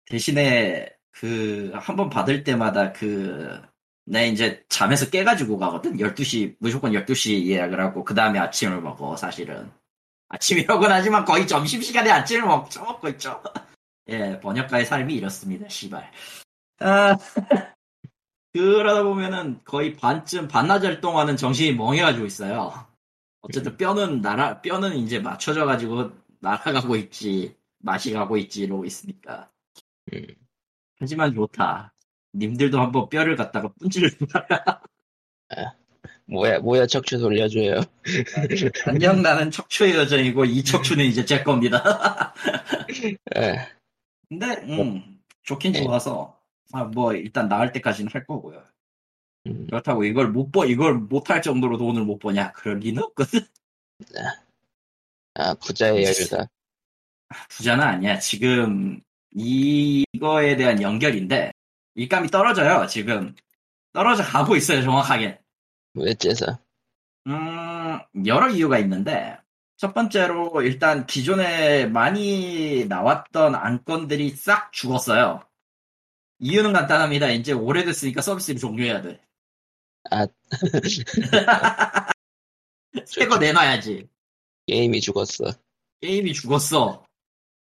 대신에 0.06 0.88
그 1.12 1.70
한 1.74 1.96
번 1.96 2.10
받을 2.10 2.44
때마다 2.44 2.92
그 2.92 3.62
내 4.04 4.28
이제 4.28 4.64
잠에서 4.68 5.08
깨가지고 5.10 5.58
가거든 5.58 5.96
12시 5.96 6.56
무조건 6.58 6.92
12시 6.92 7.46
예약을 7.46 7.80
하고 7.80 8.04
그 8.04 8.14
다음에 8.14 8.38
아침을 8.38 8.80
먹어 8.80 9.16
사실은 9.16 9.70
아침이라고는 10.28 10.90
하지만 10.90 11.24
거의 11.24 11.46
점심시간에 11.46 12.10
아침을 12.10 12.42
먹, 12.46 12.68
먹고 12.74 13.08
있죠. 13.10 13.42
예, 14.08 14.40
번역가의 14.40 14.86
삶이 14.86 15.14
이렇습니다, 15.14 15.68
씨발. 15.68 16.10
아, 16.80 17.16
그러다 18.52 19.02
보면은 19.04 19.60
거의 19.64 19.94
반쯤, 19.96 20.48
반나절 20.48 21.00
동안은 21.00 21.36
정신이 21.36 21.76
멍해가지고 21.76 22.26
있어요. 22.26 22.72
어쨌든 23.42 23.76
뼈는 23.76 24.20
날아, 24.20 24.62
뼈는 24.62 24.96
이제 24.96 25.18
맞춰져가지고 25.20 26.10
날아가고 26.40 26.96
있지, 26.96 27.56
맛이 27.78 28.12
가고 28.12 28.36
있지, 28.36 28.62
이러고 28.62 28.84
있으니까. 28.84 29.50
음. 31.02 31.04
하지만 31.04 31.34
좋다. 31.34 31.92
님들도 32.34 32.80
한번 32.80 33.08
뼈를 33.08 33.36
갖다가 33.36 33.68
분질러봐라. 33.78 34.80
뭐야, 36.26 36.60
뭐야, 36.60 36.86
척추 36.86 37.18
돌려줘요. 37.18 37.80
안녕, 38.86 39.20
나는 39.20 39.50
척추의 39.50 39.94
여정이고, 39.96 40.44
이 40.46 40.64
척추는 40.64 41.04
이제 41.04 41.24
제 41.24 41.42
겁니다. 41.42 42.32
예. 43.36 43.68
근데 44.28 44.46
음 44.62 45.20
좋긴 45.42 45.74
좋아서 45.74 46.40
아, 46.72 46.84
뭐 46.84 47.12
일단 47.12 47.48
나을 47.48 47.72
때까지는 47.72 48.10
할 48.12 48.24
거고요. 48.24 48.62
음, 49.46 49.66
그렇다고 49.66 50.04
이걸 50.04 50.28
못 50.28 50.50
버, 50.52 50.64
이걸 50.64 50.94
못 50.94 51.28
할 51.28 51.42
정도로 51.42 51.76
돈을 51.76 52.02
못 52.04 52.18
버냐? 52.18 52.52
그럴 52.52 52.78
리는 52.78 53.02
없거든. 53.02 53.40
아, 55.34 55.54
부자의 55.54 56.04
여유다. 56.04 56.46
부자는 57.50 57.84
아니야. 57.84 58.18
지금 58.18 59.00
이거에 59.34 60.56
대한 60.56 60.80
연결인데 60.82 61.52
일감이 61.94 62.28
떨어져요. 62.28 62.86
지금 62.86 63.34
떨어져 63.92 64.22
가고 64.22 64.56
있어요. 64.56 64.82
정확하게. 64.82 65.38
왜째서? 65.94 66.58
음 67.26 67.98
여러 68.26 68.48
이유가 68.50 68.78
있는데 68.78 69.36
첫 69.76 69.94
번째로 69.94 70.62
일단 70.62 71.06
기존에 71.06 71.86
많이 71.86 72.84
나왔던 72.86 73.54
안건들이 73.54 74.30
싹 74.30 74.72
죽었어요. 74.72 75.42
이유는 76.38 76.72
간단합니다. 76.72 77.30
이제 77.30 77.52
오래됐으니까 77.52 78.20
서비스를 78.22 78.58
종료해야 78.60 79.02
돼. 79.02 79.20
아, 80.10 80.26
새거 83.06 83.38
내놔야지. 83.38 84.08
게임이 84.66 85.00
죽었어. 85.00 85.52
게임이 86.00 86.32
죽었어. 86.32 87.06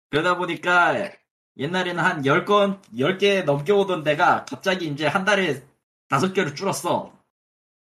그러다 0.09 0.37
보니까 0.37 1.11
옛날에는 1.57 2.03
한 2.03 2.21
10건, 2.21 2.79
10개 2.95 3.43
넘게 3.43 3.71
오던 3.71 4.03
데가 4.03 4.45
갑자기 4.45 4.87
이제 4.87 5.07
한 5.07 5.25
달에 5.25 5.63
5개로 6.09 6.55
줄었어. 6.55 7.13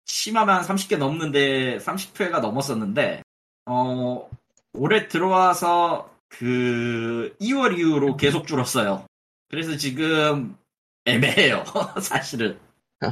심하면 0.05 0.55
한 0.55 0.63
30개 0.63 0.97
넘는데, 0.97 1.77
30회가 1.77 2.39
넘었었는데, 2.39 3.23
어, 3.65 4.29
올해 4.73 5.07
들어와서 5.07 6.09
그 6.29 7.35
2월 7.39 7.77
이후로 7.77 8.17
계속 8.17 8.47
줄었어요. 8.47 9.05
그래서 9.49 9.77
지금 9.77 10.57
애매해요. 11.05 11.63
사실은. 12.01 12.59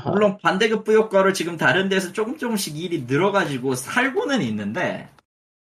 물론 0.05 0.37
반대급부 0.39 0.93
효과로 0.93 1.33
지금 1.33 1.57
다른 1.57 1.89
데서 1.89 2.11
조금 2.13 2.37
조금씩 2.37 2.77
일이 2.77 3.03
늘어가지고 3.03 3.75
살고는 3.75 4.41
있는데 4.41 5.09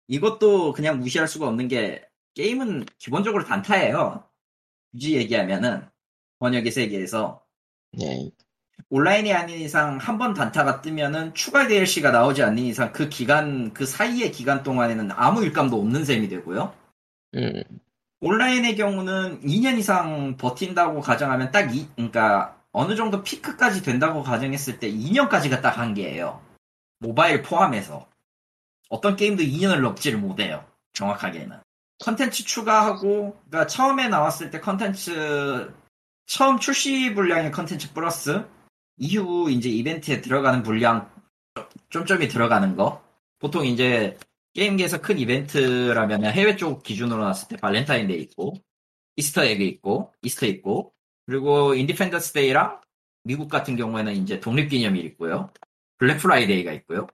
이것도 0.07 0.75
그냥 0.75 1.01
무시할 1.01 1.27
수가 1.27 1.49
없는 1.49 1.69
게 1.69 2.07
게임은 2.35 2.87
기본적으로 2.99 3.45
단타예요. 3.45 4.25
굳이 4.93 5.17
얘기하면은 5.17 5.87
번역의 6.39 6.71
세계에서 6.73 7.43
네. 7.99 8.31
온라인이 8.91 9.33
아닌 9.33 9.59
이상 9.61 9.97
한 9.99 10.19
번 10.19 10.35
단타가 10.35 10.81
뜨면은 10.83 11.35
추가 11.35 11.67
DLC가 11.67 12.11
나오지 12.11 12.43
않는 12.43 12.63
이상 12.65 12.93
그 12.93 13.09
기간 13.09 13.73
그 13.73 13.87
사이의 13.87 14.33
기간 14.33 14.63
동안에는 14.63 15.11
아무 15.13 15.43
일감도 15.45 15.79
없는 15.81 16.05
셈이 16.05 16.29
되고요. 16.29 16.75
음, 17.37 17.63
온라인의 18.21 18.77
경우는 18.77 19.41
2년 19.43 19.79
이상 19.79 20.37
버틴다고 20.37 21.01
가정하면 21.01 21.51
딱 21.53 21.75
이, 21.75 21.89
그러니까 21.97 22.57
어느 22.73 22.95
정도 22.97 23.23
피크까지 23.23 23.83
된다고 23.83 24.23
가정했을 24.23 24.79
때 24.79 24.91
2년까지가 24.91 25.63
딱 25.63 25.79
한계예요. 25.79 26.41
모바일 27.01 27.43
포함해서. 27.43 28.09
어떤 28.91 29.17
게임도 29.17 29.43
2년을 29.43 29.81
넘지를 29.81 30.19
못해요. 30.19 30.65
정확하게는. 30.93 31.62
컨텐츠 32.03 32.45
추가하고, 32.45 33.41
그러니까 33.49 33.69
처음에 33.69 34.09
나왔을 34.09 34.51
때 34.51 34.59
컨텐츠, 34.59 35.73
처음 36.27 36.59
출시 36.59 37.15
분량의 37.15 37.53
컨텐츠 37.53 37.93
플러스, 37.93 38.45
이후 38.97 39.49
이제 39.49 39.69
이벤트에 39.69 40.21
들어가는 40.21 40.65
분량, 40.65 41.09
좀점이 41.91 42.27
들어가는 42.27 42.75
거. 42.75 43.05
보통 43.39 43.65
이제 43.65 44.19
게임계에서 44.55 45.01
큰 45.01 45.17
이벤트라면 45.19 46.25
해외 46.25 46.57
쪽 46.57 46.83
기준으로 46.83 47.21
나왔을 47.21 47.47
때 47.47 47.57
발렌타인데이 47.57 48.21
있고, 48.23 48.55
Easter 49.15 49.45
egg 49.45 49.63
있고, 49.63 50.13
Easter 50.23 50.47
있고, 50.47 50.93
그리고 51.27 51.75
Independence 51.75 52.33
Day랑 52.33 52.81
미국 53.23 53.49
같은 53.49 53.77
경우에는 53.77 54.13
이제 54.17 54.41
독립기념일 54.41 55.05
있고요. 55.07 55.53
블랙 55.99 56.19
프라이데이가 56.19 56.73
있고요. 56.73 57.07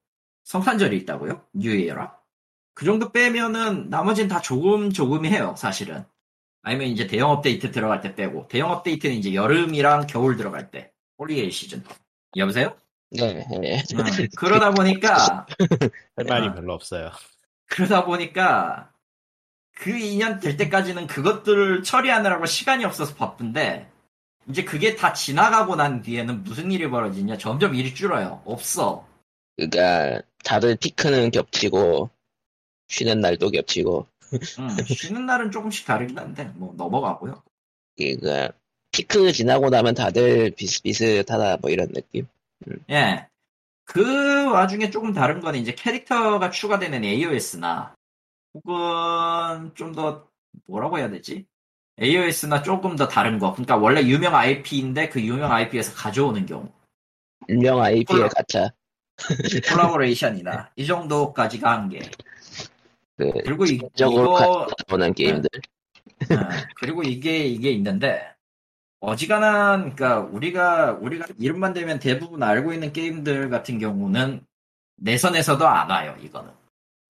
성탄절이 0.45 0.97
있다고요. 0.97 1.45
New 1.53 1.72
Year라. 1.72 2.18
그 2.79 2.85
정도 2.85 3.11
빼면은 3.11 3.91
나머지는 3.91 4.29
다 4.29 4.41
조금 4.41 4.93
조금이 4.93 5.29
해요, 5.31 5.53
사실은. 5.59 6.05
아니면 6.63 6.87
이제 6.87 7.09
대형 7.09 7.33
업데이트 7.33 7.73
들어갈 7.73 8.01
때 8.01 8.15
빼고 8.15 8.47
대형 8.47 8.71
업데이트는 8.71 9.17
이제 9.17 9.35
여름이랑 9.35 10.07
겨울 10.07 10.37
들어갈 10.37 10.71
때 10.71 10.93
holiday 11.19 11.51
season. 11.51 11.83
여보세요? 12.37 12.77
네, 13.11 13.45
네. 13.51 13.83
음, 13.95 14.29
그러다 14.37 14.71
보니까 14.71 15.45
할 16.15 16.25
말이 16.25 16.47
아. 16.47 16.55
별로 16.55 16.73
없어요. 16.73 17.11
그러다 17.67 18.05
보니까 18.05 18.93
그 19.73 19.91
2년 19.91 20.41
될 20.41 20.57
때까지는 20.57 21.09
그것들을 21.09 21.83
처리하느라고 21.83 22.47
시간이 22.47 22.85
없어서 22.85 23.13
바쁜데 23.17 23.91
이제 24.51 24.63
그게 24.63 24.95
다 24.95 25.13
지나가고 25.13 25.75
난 25.75 26.01
뒤에는 26.01 26.45
무슨 26.45 26.71
일이 26.71 26.89
벌어지냐 26.89 27.39
점점 27.39 27.75
일이 27.75 27.93
줄어요 27.93 28.41
없어 28.47 29.07
그러니까 29.57 30.23
다들 30.45 30.77
피크는 30.77 31.33
겹치고 31.33 32.11
쉬는 32.89 33.21
날도 33.21 33.51
겹치고 33.51 34.07
음, 34.59 34.69
쉬는 34.87 35.27
날은 35.27 35.51
조금씩 35.51 35.87
다르긴 35.87 36.19
한데 36.19 36.45
뭐 36.57 36.75
넘어가고요 36.77 37.43
그러니까 37.97 38.53
피크 38.93 39.33
지나고 39.33 39.71
나면 39.71 39.95
다들 39.95 40.51
비슷비슷하다 40.53 41.59
뭐 41.59 41.71
이런 41.71 41.89
느낌. 41.93 42.27
예. 42.91 43.27
그 43.85 44.51
와중에 44.51 44.91
조금 44.91 45.13
다른 45.13 45.41
건 45.41 45.55
이제 45.57 45.75
캐릭터가 45.75 46.51
추가되는 46.51 47.05
AOS나 47.05 47.95
혹은 48.55 49.75
좀 49.75 49.93
더 49.93 50.27
뭐라고 50.67 50.99
해야 50.99 51.11
되지? 51.11 51.47
AOS나 52.01 52.63
조금 52.63 52.97
더 52.97 53.09
다른 53.09 53.39
거. 53.39 53.53
그러니까 53.53 53.77
원래 53.77 54.03
유명 54.03 54.35
IP인데 54.35 55.09
그 55.11 55.21
유명 55.23 55.53
IP에서 55.53 55.93
가져오는 55.95 56.45
경우. 56.47 56.71
일명 57.47 57.81
IP의 57.81 58.05
콜라- 58.05 58.29
가차. 58.29 58.71
콜라보레이션이나 59.71 60.71
이 60.77 60.87
정도까지가 60.87 61.71
한 61.71 61.89
개. 61.89 62.01
그 63.19 63.33
그리고 63.45 63.67
이, 63.67 63.81
적으로 63.97 64.39
이거 64.39 64.67
보는 64.89 65.15
게임들. 65.15 65.49
어, 66.31 66.37
그리고 66.77 67.03
이게 67.05 67.47
이게 67.47 67.71
있는데 67.73 68.35
어지간한 69.01 69.97
그러니까 69.97 70.21
우리가 70.21 70.93
우리가 70.95 71.27
이름만 71.39 71.73
대면 71.75 71.99
대부분 72.01 72.43
알고 72.43 72.73
있는 72.73 72.93
게임들 72.93 73.51
같은 73.51 73.79
경우는 73.79 74.47
내선에서도 74.99 75.67
안 75.69 75.91
와요. 75.91 76.17
이거는. 76.23 76.53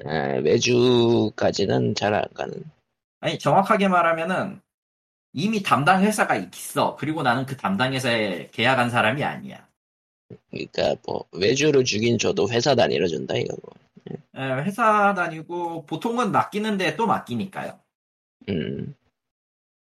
아, 0.07 0.41
매주까지는 0.41 1.95
잘 1.95 2.15
안 2.15 2.25
가는. 2.35 2.65
아니 3.21 3.39
정확하게 3.39 3.89
말하면은 3.89 4.61
이미 5.33 5.63
담당 5.63 6.03
회사가 6.03 6.37
있어. 6.37 6.97
그리고 6.97 7.23
나는 7.23 7.47
그 7.47 7.57
담당 7.57 7.93
회사에 7.95 8.49
계약한 8.53 8.91
사람이 8.91 9.25
아니야. 9.25 9.67
그러니까 10.51 10.97
뭐 11.07 11.25
외주로 11.33 11.85
주긴 11.85 12.19
줘도 12.19 12.49
회사 12.51 12.75
단위로 12.75 13.09
준다 13.09 13.37
이거고. 13.37 13.73
에, 14.35 14.53
회사 14.63 15.15
다니고 15.15 15.87
보통은 15.87 16.33
맡기는데 16.33 16.97
또 16.97 17.07
맡기니까요. 17.07 17.79
음, 18.49 18.95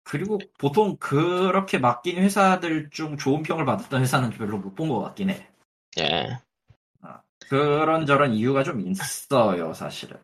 그리고 0.05 0.39
보통 0.59 0.97
그렇게 0.99 1.79
맡긴 1.79 2.19
회사들 2.19 2.91
중 2.91 3.17
좋은 3.17 3.43
평을 3.43 3.65
받았던 3.65 4.03
회사는 4.03 4.31
별로 4.31 4.59
못 4.59 4.75
본 4.75 4.89
것 4.89 5.01
같긴 5.01 5.31
해. 5.31 5.49
예. 5.99 6.39
그런저런 7.49 8.33
이유가 8.33 8.63
좀 8.63 8.81
있어요, 8.81 9.75
사실은. 9.75 10.17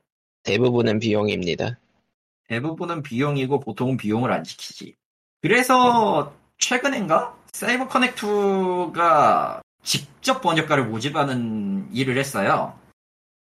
대부분은 0.43 0.99
비용입니다. 0.99 1.79
대부분은 2.49 3.03
비용이고 3.03 3.61
보통은 3.61 3.97
비용을 3.97 4.33
안 4.33 4.43
지키지. 4.43 4.97
그래서 5.43 6.35
최근엔가 6.59 7.37
사이버 7.53 7.89
커넥트가 7.89 9.63
직접 9.83 10.41
번역가를 10.41 10.87
모집하는 10.87 11.89
일을 11.93 12.17
했어요. 12.19 12.79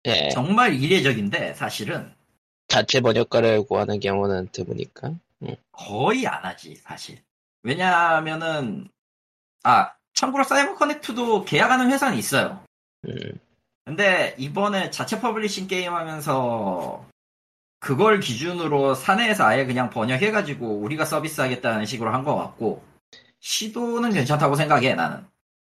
예. 0.06 0.28
정말 0.30 0.74
이례적인데 0.74 1.54
사실은 1.54 2.12
자체 2.68 3.00
번역가를 3.00 3.64
구하는 3.64 4.00
경우는 4.00 4.48
드무니까. 4.52 5.12
거의 5.72 6.26
안 6.26 6.44
하지 6.44 6.76
사실. 6.76 7.18
왜냐하면은 7.62 8.88
아 9.64 9.92
참고로 10.14 10.44
사이버 10.44 10.74
커넥트도 10.74 11.44
계약하는 11.44 11.90
회사는 11.90 12.16
있어요. 12.18 12.64
음, 13.08 13.16
근데 13.84 14.34
이번에 14.38 14.90
자체 14.90 15.20
publishing 15.20 15.66
게임 15.66 15.92
하면서 15.94 17.04
그걸 17.80 18.20
기준으로 18.20 18.94
사내에서 18.94 19.44
아예 19.44 19.64
그냥 19.66 19.90
번역해가지고 19.90 20.66
우리가 20.78 21.04
서비스하겠다는 21.04 21.86
식으로 21.86 22.12
한 22.12 22.24
것 22.24 22.36
같고 22.36 22.82
시도는 23.40 24.12
괜찮다고 24.12 24.54
생각해 24.54 24.94
나는. 24.94 25.24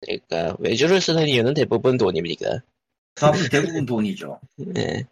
그러니까 0.01 0.57
외주를 0.59 1.01
쓰는 1.03 1.27
이유는 1.29 1.53
대부분 1.55 1.99
돈입니다. 1.99 2.63
다- 3.19 3.33
대부분 3.51 3.87
돈이죠. 3.87 4.41
예. 4.77 5.07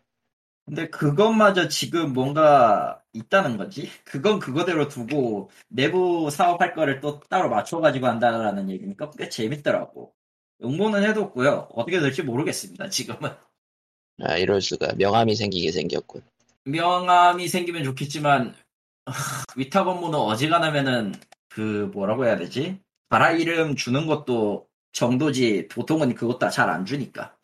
근데 0.65 0.89
그것마저 0.91 1.69
지금 1.69 2.13
뭔가 2.13 3.01
있다는 3.13 3.57
거지? 3.57 3.89
그건 4.05 4.41
그거대로 4.41 4.89
두고 4.89 5.51
내부 5.69 6.29
사업할 6.31 6.75
거를 6.75 7.01
또 7.01 7.21
따로 7.21 7.49
맞춰가지고 7.51 8.07
한다라는 8.09 8.71
얘기니까 8.71 9.11
꽤 9.13 9.29
재밌더라고. 9.29 10.13
응모는 10.65 11.05
해뒀고요. 11.09 11.69
어떻게 11.73 12.01
될지 12.01 12.23
모르겠습니다, 12.23 12.89
지금은. 12.91 13.31
아 14.23 14.37
이럴 14.39 14.61
수가 14.61 14.95
명함이 14.97 15.37
생기게 15.37 15.71
생겼군. 15.71 16.23
명함이 16.65 17.49
생기면 17.49 17.85
좋겠지만, 17.85 18.55
하, 19.07 19.45
위탁 19.57 19.87
업무는 19.87 20.19
어지간하면은, 20.19 21.15
그, 21.49 21.91
뭐라고 21.93 22.25
해야 22.27 22.37
되지? 22.37 22.81
바라 23.09 23.31
이름 23.31 23.77
주는 23.77 24.07
것도 24.07 24.67
정도지, 24.93 25.69
보통은 25.69 26.15
그것도 26.15 26.49
잘 26.51 26.69
안 26.71 26.85
주니까. 26.85 27.36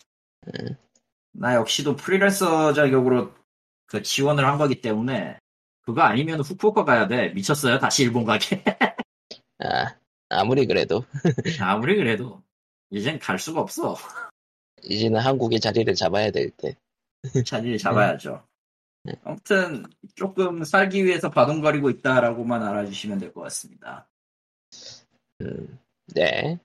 음. 0.48 0.76
나 1.32 1.54
역시도 1.54 1.96
프리랜서 1.96 2.72
자격으로 2.72 3.32
그 3.86 4.02
지원을 4.02 4.46
한 4.46 4.58
거기 4.58 4.80
때문에, 4.80 5.38
그거 5.82 6.02
아니면 6.02 6.40
후쿠오카 6.40 6.84
가야 6.84 7.08
돼. 7.08 7.30
미쳤어요? 7.30 7.78
다시 7.78 8.02
일본 8.04 8.24
가게. 8.24 8.62
아 9.58 9.96
아무리 10.28 10.66
그래도 10.66 11.04
아무리 11.60 11.96
그래도, 11.96 12.42
이젠 12.90 13.18
갈 13.18 13.38
수가 13.38 13.60
없어. 13.60 13.96
이제는 14.82 15.20
한국의 15.20 15.60
자리를 15.60 15.92
잡아야 15.94 16.30
될 16.30 16.50
때. 16.50 16.76
자리를 17.46 17.78
잡아야죠. 17.78 18.46
네. 19.04 19.14
아무튼, 19.24 19.84
조금 20.14 20.64
살기 20.64 21.04
위해서 21.04 21.30
바둥거리고 21.30 21.90
있다라고만 21.90 22.62
알아주시면 22.62 23.18
될 23.18 23.32
것 23.32 23.42
같습니다. 23.42 24.08
음, 25.40 25.78
네. 26.14 26.58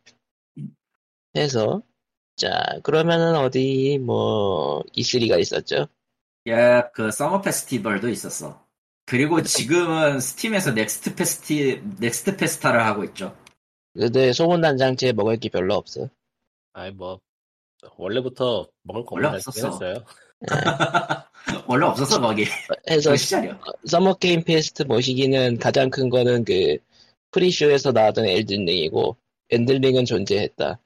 해서 1.36 1.82
자 2.38 2.80
그러면은 2.84 3.36
어디 3.36 3.98
뭐 3.98 4.84
E3가 4.96 5.40
있었죠? 5.40 5.88
예, 6.48 6.84
그 6.94 7.12
서머 7.12 7.42
페스티벌도 7.42 8.10
있었어. 8.10 8.64
그리고 9.06 9.42
지금은 9.42 10.20
스팀에서 10.20 10.72
넥스트 10.72 11.16
페스티 11.16 11.82
넥스트 12.00 12.38
페스타를 12.38 12.86
하고 12.86 13.04
있죠. 13.06 13.36
근데 13.94 14.32
소문난 14.32 14.78
잔치에 14.78 15.14
먹을 15.14 15.38
게 15.38 15.50
별로 15.50 15.74
없어. 15.74 16.10
아이 16.74 16.92
뭐 16.92 17.20
원래부터 17.98 18.68
먹을 18.84 19.04
거 19.04 19.16
원래 19.16 19.28
없는 19.28 19.40
없었어. 19.40 19.70
했어요. 19.72 20.06
원래 21.68 21.86
없었어 21.88 22.22
거기. 22.22 22.46
해서 22.88 23.12
그 23.12 23.18
시절이야. 23.18 23.60
서머 23.86 24.14
게임 24.16 24.44
페스트 24.44 24.84
모시기는 24.84 25.58
가장 25.58 25.90
큰 25.90 26.10
거는 26.10 26.46
그 26.46 26.78
pre-show에서 27.32 27.92
나왔던 27.92 28.26
엘든링이고 28.26 29.18
엘든링은 29.50 30.06
존재했다. 30.06 30.80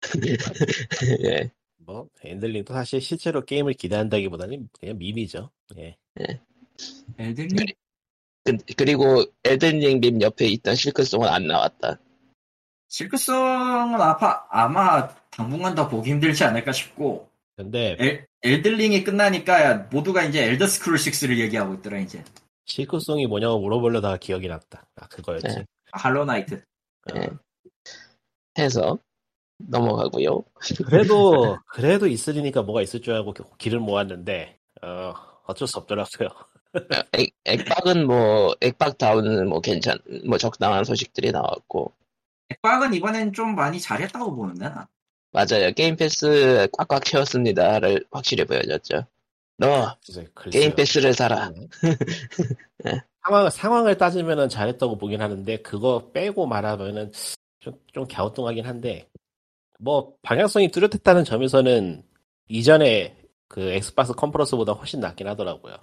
예. 1.24 1.50
뭐 1.78 2.08
엘든링도 2.22 2.74
사실 2.74 3.00
실제로 3.00 3.44
게임을 3.44 3.74
기대한다기보다는 3.74 4.68
그냥 4.80 4.98
밈이죠. 4.98 5.50
예. 5.78 5.96
엘든링 7.18 7.66
그, 8.44 8.56
그리고 8.76 9.24
엘든링 9.44 10.00
밈 10.00 10.22
옆에 10.22 10.46
있던 10.46 10.74
실크송은 10.74 11.28
안 11.28 11.46
나왔다. 11.46 11.98
실크성은 12.88 14.00
아파 14.00 14.46
아마 14.50 15.08
당분간 15.30 15.74
더 15.74 15.88
보기 15.88 16.10
힘들지 16.10 16.44
않을까 16.44 16.72
싶고 16.72 17.28
근데 17.56 17.96
엘, 17.98 18.26
엘든링이 18.42 19.04
끝나니까 19.04 19.88
모두가 19.90 20.24
이제 20.24 20.44
엘더 20.44 20.66
스크롤 20.66 20.98
6를 20.98 21.38
얘기하고 21.38 21.74
있더라 21.74 21.98
이제 21.98 22.22
실크송이 22.66 23.26
뭐냐고 23.26 23.60
물어보려다가 23.60 24.18
기억이 24.18 24.48
났다. 24.48 24.86
아 24.96 25.08
그거였지. 25.08 25.46
네. 25.46 25.64
할로나이트. 25.92 26.62
어, 27.12 27.16
예. 27.16 27.28
해서 28.58 28.98
넘어가고요. 29.58 30.42
그래도 30.86 31.58
그래도 31.66 32.06
있으니까 32.06 32.62
뭐가 32.62 32.82
있을 32.82 33.00
줄 33.00 33.14
알고 33.14 33.34
길을 33.58 33.80
모았는데 33.80 34.58
어, 34.82 35.14
어쩔 35.44 35.66
수 35.66 35.78
없더라고요. 35.78 36.28
액, 37.12 37.30
액박은 37.44 38.06
뭐 38.06 38.54
액박 38.60 38.98
다운은 38.98 39.48
뭐 39.48 39.60
괜찮 39.60 39.98
뭐 40.26 40.36
적당한 40.36 40.84
소식들이 40.84 41.32
나왔고 41.32 41.92
액박은 42.50 42.94
이번엔 42.94 43.32
좀 43.32 43.54
많이 43.54 43.80
잘했다고 43.80 44.34
보는데 44.34 44.68
나. 44.68 44.88
맞아요 45.32 45.72
게임 45.74 45.96
패스 45.96 46.68
꽉꽉 46.72 47.04
채웠습니다를 47.04 48.04
확실히 48.10 48.44
보여줬죠. 48.44 49.06
너. 49.58 49.96
게임 50.50 50.74
패스를 50.74 51.14
사라. 51.14 51.50
네. 52.84 53.00
상황, 53.22 53.50
상황을 53.50 53.96
따지면은 53.96 54.48
잘했다고 54.48 54.98
보긴 54.98 55.22
하는데, 55.22 55.56
그거 55.62 56.10
빼고 56.12 56.46
말하면은 56.46 57.10
좀, 57.60 57.74
좀 57.92 58.06
갸우뚱하긴 58.06 58.66
한데, 58.66 59.08
뭐, 59.78 60.14
방향성이 60.22 60.70
뚜렷했다는 60.70 61.24
점에서는 61.24 62.02
이전에 62.48 63.16
그 63.48 63.60
엑스박스 63.72 64.12
컨퍼런스보다 64.14 64.72
훨씬 64.72 65.00
낫긴 65.00 65.26
하더라고요. 65.28 65.76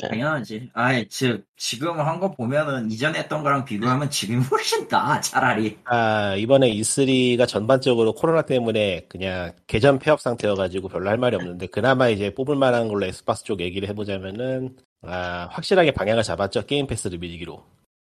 당연하지. 0.00 0.70
아이, 0.74 1.08
즉, 1.08 1.44
지금 1.56 1.98
한 1.98 2.20
거 2.20 2.30
보면은 2.30 2.88
이전에 2.90 3.18
했던 3.20 3.42
거랑 3.42 3.64
비교하면 3.64 4.10
지금이 4.10 4.44
훨씬 4.44 4.86
나아, 4.86 5.20
차라리. 5.20 5.76
아, 5.86 6.36
이번에 6.36 6.70
E3가 6.70 7.48
전반적으로 7.48 8.12
코로나 8.14 8.42
때문에 8.42 9.06
그냥 9.08 9.52
개점 9.66 9.98
폐업 9.98 10.20
상태여가지고 10.20 10.88
별로 10.88 11.10
할 11.10 11.18
말이 11.18 11.34
없는데, 11.34 11.66
그나마 11.66 12.08
이제 12.10 12.32
뽑을 12.32 12.54
만한 12.54 12.86
걸로 12.86 13.06
엑스박스 13.06 13.42
쪽 13.44 13.60
얘기를 13.60 13.88
해보자면은, 13.88 14.76
아, 15.02 15.48
확실하게 15.50 15.90
방향을 15.92 16.22
잡았죠. 16.22 16.66
게임 16.66 16.86
패스 16.86 17.08
밀기로. 17.08 17.64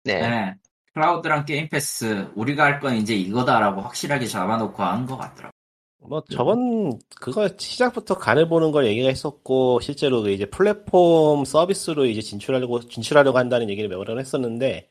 네. 0.05 0.21
네. 0.21 0.55
클라우드랑 0.95 1.45
게임 1.45 1.69
패스, 1.69 2.31
우리가 2.35 2.65
할 2.65 2.81
건 2.81 2.97
이제 2.97 3.15
이거다라고 3.17 3.81
확실하게 3.83 4.27
잡아놓고 4.27 4.83
한 4.83 5.07
것 5.07 5.17
같더라고. 5.17 5.53
뭐 5.99 6.23
저번 6.31 6.99
그거 7.21 7.49
시작부터 7.59 8.19
간을 8.19 8.49
보는 8.49 8.73
걸 8.73 8.87
얘기가 8.87 9.09
했었고 9.09 9.81
실제로 9.81 10.23
그 10.23 10.31
이제 10.31 10.45
플랫폼 10.47 11.45
서비스로 11.47 12.05
이제 12.07 12.21
진출하려고 12.21 12.81
진출하려고 12.81 13.39
한다는 13.39 13.71
얘기를 13.71 13.89
몇 13.89 14.05
번 14.05 14.19
했었는데 14.19 14.91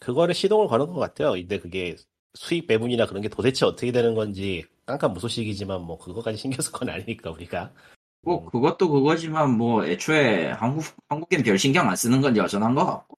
그거를 0.00 0.34
시동을 0.34 0.68
거는 0.68 0.86
것 0.88 0.94
같아요. 1.00 1.32
근데 1.32 1.58
그게 1.58 1.96
수익 2.34 2.66
배분이나 2.66 3.06
그런 3.06 3.22
게 3.22 3.28
도대체 3.28 3.66
어떻게 3.66 3.92
되는 3.92 4.14
건지 4.14 4.64
깜깜 4.86 5.12
무소식이지만 5.14 5.82
뭐 5.82 5.98
그거까지 5.98 6.38
신경 6.38 6.60
쓸 6.62 6.72
건 6.72 6.88
아니니까 6.90 7.30
우리가 7.30 7.72
뭐, 8.22 8.44
그것도 8.50 8.88
그거지만, 8.90 9.56
뭐, 9.58 9.84
애초에 9.86 10.50
한국, 10.52 10.84
한국엔 11.08 11.42
별 11.44 11.58
신경 11.58 11.88
안 11.90 11.96
쓰는 11.96 12.20
건 12.22 12.36
여전한 12.36 12.74
것 12.74 12.84
같고. 12.86 13.16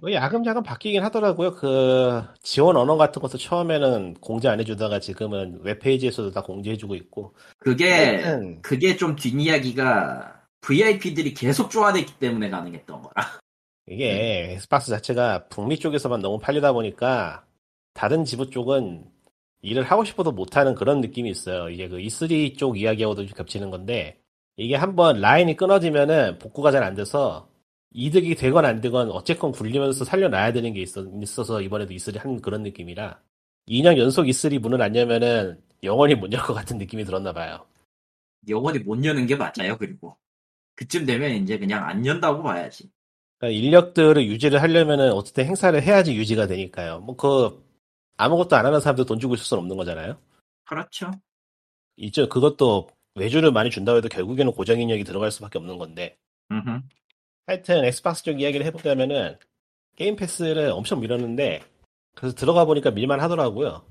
뭐 0.00 0.12
야금야금 0.12 0.62
바뀌긴 0.62 1.02
하더라고요. 1.04 1.54
그 1.54 2.22
지원 2.42 2.76
언어 2.76 2.96
같은 2.96 3.22
것도 3.22 3.38
처음에는 3.38 4.14
공지 4.14 4.48
안 4.48 4.58
해주다가 4.60 4.98
지금은 4.98 5.60
웹페이지에서도 5.62 6.32
다 6.32 6.42
공지해주고 6.42 6.94
있고 6.96 7.34
그게, 7.58 7.90
하여튼 7.92 8.60
그게 8.62 8.96
좀 8.96 9.14
뒷이야기가 9.16 10.42
VIP들이 10.60 11.34
계속 11.34 11.70
쪼아댔기 11.70 12.14
때문에 12.18 12.50
가능했던 12.50 13.02
거라. 13.02 13.38
이게 13.86 14.52
엑스박스 14.54 14.90
자체가 14.90 15.48
북미 15.48 15.78
쪽에서만 15.78 16.20
너무 16.20 16.38
팔리다 16.38 16.72
보니까 16.72 17.44
다른 17.94 18.24
지부 18.24 18.50
쪽은 18.50 19.04
일을 19.62 19.84
하고 19.84 20.04
싶어도 20.04 20.32
못하는 20.32 20.74
그런 20.74 21.00
느낌이 21.00 21.30
있어요. 21.30 21.68
이게 21.68 21.88
그 21.88 21.98
E3 21.98 22.56
쪽 22.58 22.78
이야기하고도 22.78 23.26
좀 23.26 23.36
겹치는 23.36 23.70
건데 23.70 24.18
이게 24.56 24.74
한번 24.76 25.20
라인이 25.20 25.56
끊어지면은 25.56 26.38
복구가 26.38 26.70
잘 26.72 26.82
안 26.82 26.94
돼서 26.94 27.48
이득이 27.94 28.34
되건 28.36 28.64
안 28.64 28.80
되건 28.80 29.10
어쨌건 29.10 29.52
굴리면서 29.52 30.04
살려놔야 30.04 30.52
되는 30.52 30.72
게 30.72 30.80
있어, 30.82 31.04
있어서 31.22 31.60
이번에도 31.60 31.92
E3 31.94 32.18
한 32.18 32.40
그런 32.40 32.62
느낌이라 32.62 33.20
2년 33.68 33.98
연속 33.98 34.24
E3 34.26 34.58
문을 34.60 34.80
안 34.82 34.94
열면은 34.96 35.62
영원히 35.82 36.14
못 36.14 36.32
열 36.32 36.42
것 36.42 36.54
같은 36.54 36.78
느낌이 36.78 37.04
들었나 37.04 37.32
봐요. 37.32 37.66
영원히 38.48 38.78
못 38.80 39.04
여는 39.04 39.26
게 39.26 39.36
맞아요, 39.36 39.76
그리고. 39.78 40.16
그쯤 40.76 41.06
되면 41.06 41.30
이제 41.32 41.58
그냥 41.58 41.84
안 41.88 42.04
연다고 42.06 42.42
봐야지. 42.42 42.90
그러니까 43.38 43.58
인력들을 43.60 44.24
유지를 44.26 44.62
하려면은 44.62 45.12
어쨌든 45.12 45.44
행사를 45.46 45.80
해야지 45.82 46.14
유지가 46.16 46.46
되니까요. 46.46 47.00
뭐 47.00 47.16
그 47.16 47.62
아무것도 48.16 48.56
안 48.56 48.66
하는 48.66 48.80
사람들 48.80 49.06
돈 49.06 49.18
주고 49.20 49.34
있을 49.34 49.44
수는 49.44 49.62
없는 49.62 49.76
거잖아요. 49.76 50.18
그렇죠. 50.64 51.10
이제 51.96 52.26
그것도 52.26 52.88
외주를 53.16 53.52
많이 53.52 53.70
준다고 53.70 53.98
해도 53.98 54.08
결국에는 54.08 54.52
고정 54.52 54.80
인력이 54.80 55.04
들어갈 55.04 55.30
수밖에 55.30 55.58
없는 55.58 55.78
건데 55.78 56.16
음흠. 56.50 56.80
하여튼 57.52 57.84
엑스박스 57.84 58.22
쪽 58.24 58.40
이야기를 58.40 58.64
해보자면은 58.66 59.38
게임 59.96 60.16
패스를 60.16 60.70
엄청 60.70 61.00
밀었는데 61.00 61.62
그래서 62.14 62.34
들어가 62.34 62.64
보니까 62.64 62.90
밀만 62.90 63.20
하더라고요. 63.20 63.84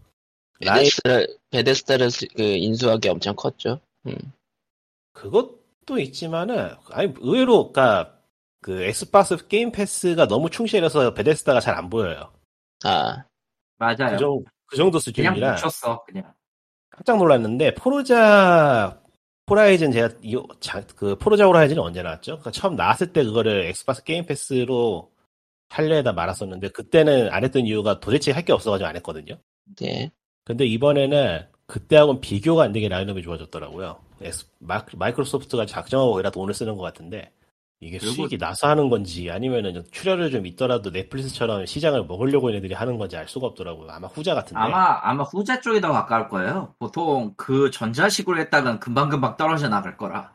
라이 0.62 0.80
베데스다를, 0.80 1.38
베데스다를 1.52 2.10
스- 2.12 2.28
그 2.36 2.42
인수하기 2.42 3.08
엄청 3.10 3.36
컸죠. 3.36 3.80
음. 4.08 4.16
그것도 5.14 6.00
있지만은 6.00 6.72
아니 6.90 7.14
의외로 7.20 7.72
그러니까 7.72 8.18
그 8.62 8.82
엑스박스 8.84 9.48
게임 9.48 9.72
패스가 9.72 10.28
너무 10.28 10.50
충실해서 10.50 11.14
베데스다가 11.14 11.60
잘 11.60 11.76
안 11.78 11.90
보여요. 11.90 12.34
아, 12.84 13.24
맞아요. 13.78 14.12
그, 14.12 14.18
정, 14.18 14.44
그 14.66 14.76
정도 14.78 14.98
그냥 15.00 15.34
수준이라 15.36 15.52
묻혔어, 15.54 16.04
그냥. 16.06 16.34
깜짝 16.90 17.18
놀랐는데 17.18 17.76
포르자 17.76 19.00
호라이즌 19.52 19.92
제가 19.92 20.10
이, 20.24 20.38
자- 20.62 20.82
그 20.96 21.16
포르자 21.18 21.46
호라이즌이 21.46 21.80
언제 21.80 22.02
나왔죠? 22.02 22.34
그러니까 22.40 22.52
처음 22.52 22.76
나왔을 22.76 23.12
때 23.14 23.24
그거를 23.24 23.66
엑스박스 23.66 24.04
게임 24.04 24.26
패스로 24.26 25.12
할려에다 25.70 26.14
말았었는데 26.14 26.70
그때는 26.70 27.30
안 27.32 27.44
했던 27.44 27.66
이유가 27.66 28.00
도대체 28.00 28.32
할 28.32 28.46
게 28.46 28.54
없어가지고 28.54 28.88
안 28.88 28.96
했거든요. 28.98 29.36
네. 29.80 30.10
근데 30.46 30.66
이번에는 30.66 31.46
그때하고는 31.68 32.22
비교가 32.22 32.64
안 32.64 32.72
되게 32.72 32.88
라인업이 32.90 33.22
좋아졌더라고요. 33.22 33.98
엑스- 34.22 34.48
마, 34.60 34.86
마이크로소프트가 34.96 35.66
작정하고 35.66 36.12
거기다 36.12 36.32
돈을 36.32 36.54
쓰는 36.54 36.76
것 36.78 36.84
같은데 36.84 37.32
이게 37.84 37.98
그리고- 37.98 38.14
수익이 38.14 38.38
나서 38.38 38.68
하는 38.68 38.90
건지 38.90 39.30
아니면은 39.32 39.74
좀 39.74 39.84
출혈을 39.92 40.30
좀 40.30 40.46
있더라도 40.46 40.92
넷플릭스처럼 40.92 41.66
시장을 41.66 42.06
먹으려고 42.06 42.50
얘네들이 42.52 42.76
하는 42.76 42.98
건지 43.00 43.18
알 43.18 43.28
수가 43.28 43.48
없더라고요. 43.48 43.90
아마 43.90 44.08
후자 44.08 44.36
같은데. 44.36 44.60
아마, 44.60 45.00
아마 45.02 45.24
후자 45.24 45.60
쪽이 45.60 45.82
더 45.82 45.92
가까울 45.92 46.30
거예요. 46.30 46.76
보통 46.78 47.34
그 47.36 47.72
전자식으로 47.72 48.40
했다간 48.40 48.80
금방 48.80 49.10
금방 49.10 49.36
떨어져 49.36 49.68
나갈 49.68 49.98
거라. 49.98 50.32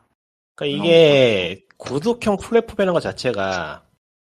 그러니까 0.55 0.83
이게 0.85 1.63
구독형 1.77 2.35
플랫폼이라는 2.37 2.93
것 2.93 2.99
자체가 2.99 3.83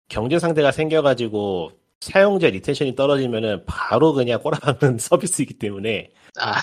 경쟁 0.09 0.39
상대가 0.39 0.71
생겨가지고 0.71 1.71
사용자 2.01 2.47
retention이 2.49 2.95
떨어지면은 2.95 3.63
바로 3.65 4.13
그냥 4.13 4.41
꼬라박는 4.41 4.97
서비스이기 4.99 5.53
때문에 5.59 6.09
아, 6.39 6.55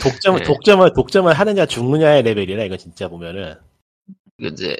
독점을 0.00 0.38
네. 0.40 0.44
독점을 0.46 0.92
독점을 0.94 1.32
하느냐 1.32 1.66
죽느냐의 1.66 2.22
레벨이라 2.22 2.64
이거 2.64 2.76
진짜 2.76 3.08
보면은 3.08 3.56
이제 4.40 4.76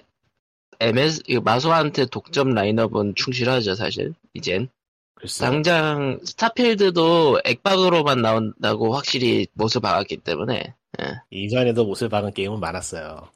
MS 0.81 1.23
마소한테 1.43 2.07
독점 2.07 2.51
라인업은 2.55 3.15
충실하죠 3.17 3.75
사실. 3.75 4.15
이젠 4.35 4.69
글쎄 5.15 5.45
당장 5.45 6.21
스타필드도 6.25 7.41
액박으로만 7.45 8.23
나온다고 8.23 8.95
확실히 8.95 9.49
못을 9.55 9.81
박았기 9.81 10.19
때문에 10.19 10.75
이전에도 11.31 11.85
못을 11.85 12.09
박은 12.09 12.33
게임은 12.33 12.61
많았어요. 12.61 13.29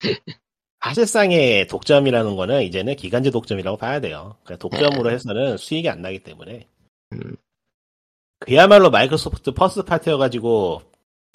사실상의 0.80 1.66
독점이라는 1.66 2.36
거는 2.36 2.62
이제는 2.62 2.96
기간제 2.96 3.30
독점이라고 3.30 3.76
봐야 3.78 4.00
돼요. 4.00 4.36
그러니까 4.44 4.68
독점으로 4.68 5.10
해서는 5.10 5.56
수익이 5.56 5.88
안 5.88 6.02
나기 6.02 6.22
때문에 6.22 6.66
음, 7.12 7.36
그야말로 8.40 8.90
마이크로소프트 8.90 9.52
first 9.52 9.84
party여가지고 9.84 10.82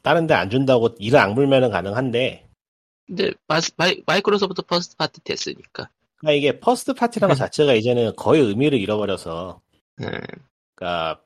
다른 0.03 0.27
데 0.27 0.33
안 0.35 0.49
준다고 0.49 0.95
이를 0.99 1.19
악물면은 1.19 1.71
가능한데 1.71 2.48
근데 3.09 3.31
마스- 3.47 3.71
마이, 3.75 4.01
마이크로소프트 4.05 4.61
first 4.63 4.95
party 4.95 5.19
됐으니까. 5.23 5.89
그러니까 6.17 6.37
이게 6.37 6.59
first 6.59 6.93
party라는 6.93 7.33
것 7.33 7.37
자체가 7.39 7.73
이제는 7.73 8.15
거의 8.15 8.41
의미를 8.41 8.79
잃어버려서. 8.79 9.59
음, 10.01 10.11
그러니까 10.75 11.19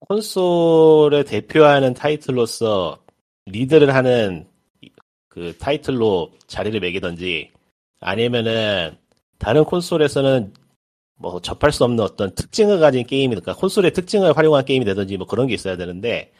콘솔을 0.00 1.24
대표하는 1.24 1.94
타이틀로서 1.94 2.98
리드를 3.46 3.94
하는 3.94 4.46
그 5.28 5.56
타이틀로 5.58 6.32
자리를 6.48 6.78
매기던지 6.80 7.50
아니면은 8.00 8.96
다른 9.38 9.64
콘솔에서는 9.64 10.52
뭐 11.16 11.40
접할 11.40 11.72
수 11.72 11.84
없는 11.84 12.02
어떤 12.02 12.34
특징을 12.34 12.80
가진 12.80 13.06
게임이 13.06 13.34
그러니까 13.36 13.54
콘솔의 13.54 13.92
특징을 13.92 14.36
활용한 14.36 14.64
게임이 14.64 14.84
되든지 14.84 15.16
뭐 15.16 15.26
그런 15.26 15.46
게 15.46 15.54
있어야 15.54 15.76
되는데 15.76 16.32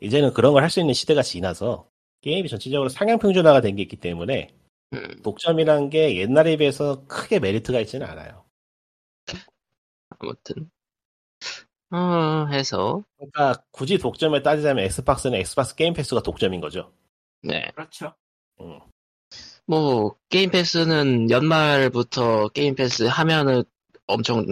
이제는 0.00 0.32
그런 0.32 0.52
걸 0.52 0.62
할 0.62 0.70
수 0.70 0.80
있는 0.80 0.94
시대가 0.94 1.22
지나서 1.22 1.86
게임이 2.26 2.48
전체적으로 2.48 2.88
상향 2.88 3.18
평준화가 3.18 3.60
된 3.62 3.76
게 3.76 3.82
있기 3.82 3.96
때문에 3.96 4.54
음, 4.94 5.22
독점이란 5.22 5.90
게 5.90 6.16
옛날에 6.16 6.56
비해서 6.56 7.06
크게 7.06 7.40
메리트가 7.40 7.80
있지는 7.80 8.06
않아요. 8.06 8.44
아무튼 10.18 10.70
어 11.90 12.46
해서 12.50 13.04
그러니까 13.16 13.62
굳이 13.70 13.98
독점을 13.98 14.40
따지자면 14.42 14.84
엑스박스는 14.84 15.38
엑스박스 15.38 15.74
게임 15.76 15.94
패스가 15.94 16.22
독점인 16.22 16.60
거죠. 16.60 16.92
네. 17.42 17.70
그렇죠. 17.74 18.14
음. 18.60 18.80
뭐 19.66 20.16
게임 20.28 20.50
패스는 20.50 21.30
연말부터 21.30 22.48
게임 22.48 22.74
패스 22.74 23.04
하면은 23.04 23.64
엄청 24.06 24.44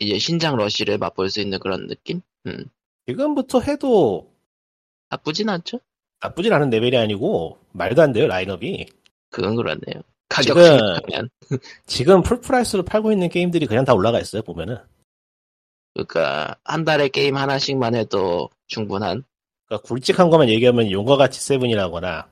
이제 0.00 0.18
신작 0.18 0.56
러시를 0.56 0.98
맛볼 0.98 1.30
수 1.30 1.40
있는 1.40 1.58
그런 1.58 1.86
느낌? 1.86 2.20
음, 2.46 2.64
지금부터 3.06 3.60
해도 3.60 4.32
나쁘진 5.10 5.48
않죠? 5.50 5.80
나쁘진 6.22 6.52
않은 6.52 6.70
레벨이 6.70 6.96
아니고 6.96 7.58
말도 7.72 8.00
안 8.02 8.12
돼요 8.12 8.26
라인업이. 8.28 8.86
그건 9.30 9.56
그렇네요. 9.56 10.02
가격 10.28 10.56
지금- 10.56 11.28
지금 11.86 12.22
full 12.22 12.44
price로 12.44 12.84
팔고 12.84 13.12
있는 13.12 13.28
게임들이 13.28 13.66
그냥 13.66 13.84
다 13.84 13.92
올라가 13.94 14.20
있어요 14.20 14.42
보면은. 14.42 14.78
그러니까 15.94 16.56
한 16.64 16.84
달에 16.84 17.08
게임 17.08 17.36
하나씩만 17.36 17.94
해도 17.94 18.48
충분한. 18.68 19.24
그러니까 19.66 19.86
굵직한 19.86 20.30
것만 20.30 20.48
얘기하면 20.48 20.90
용과 20.90 21.16
같이 21.16 21.40
seven이라거나 21.40 22.28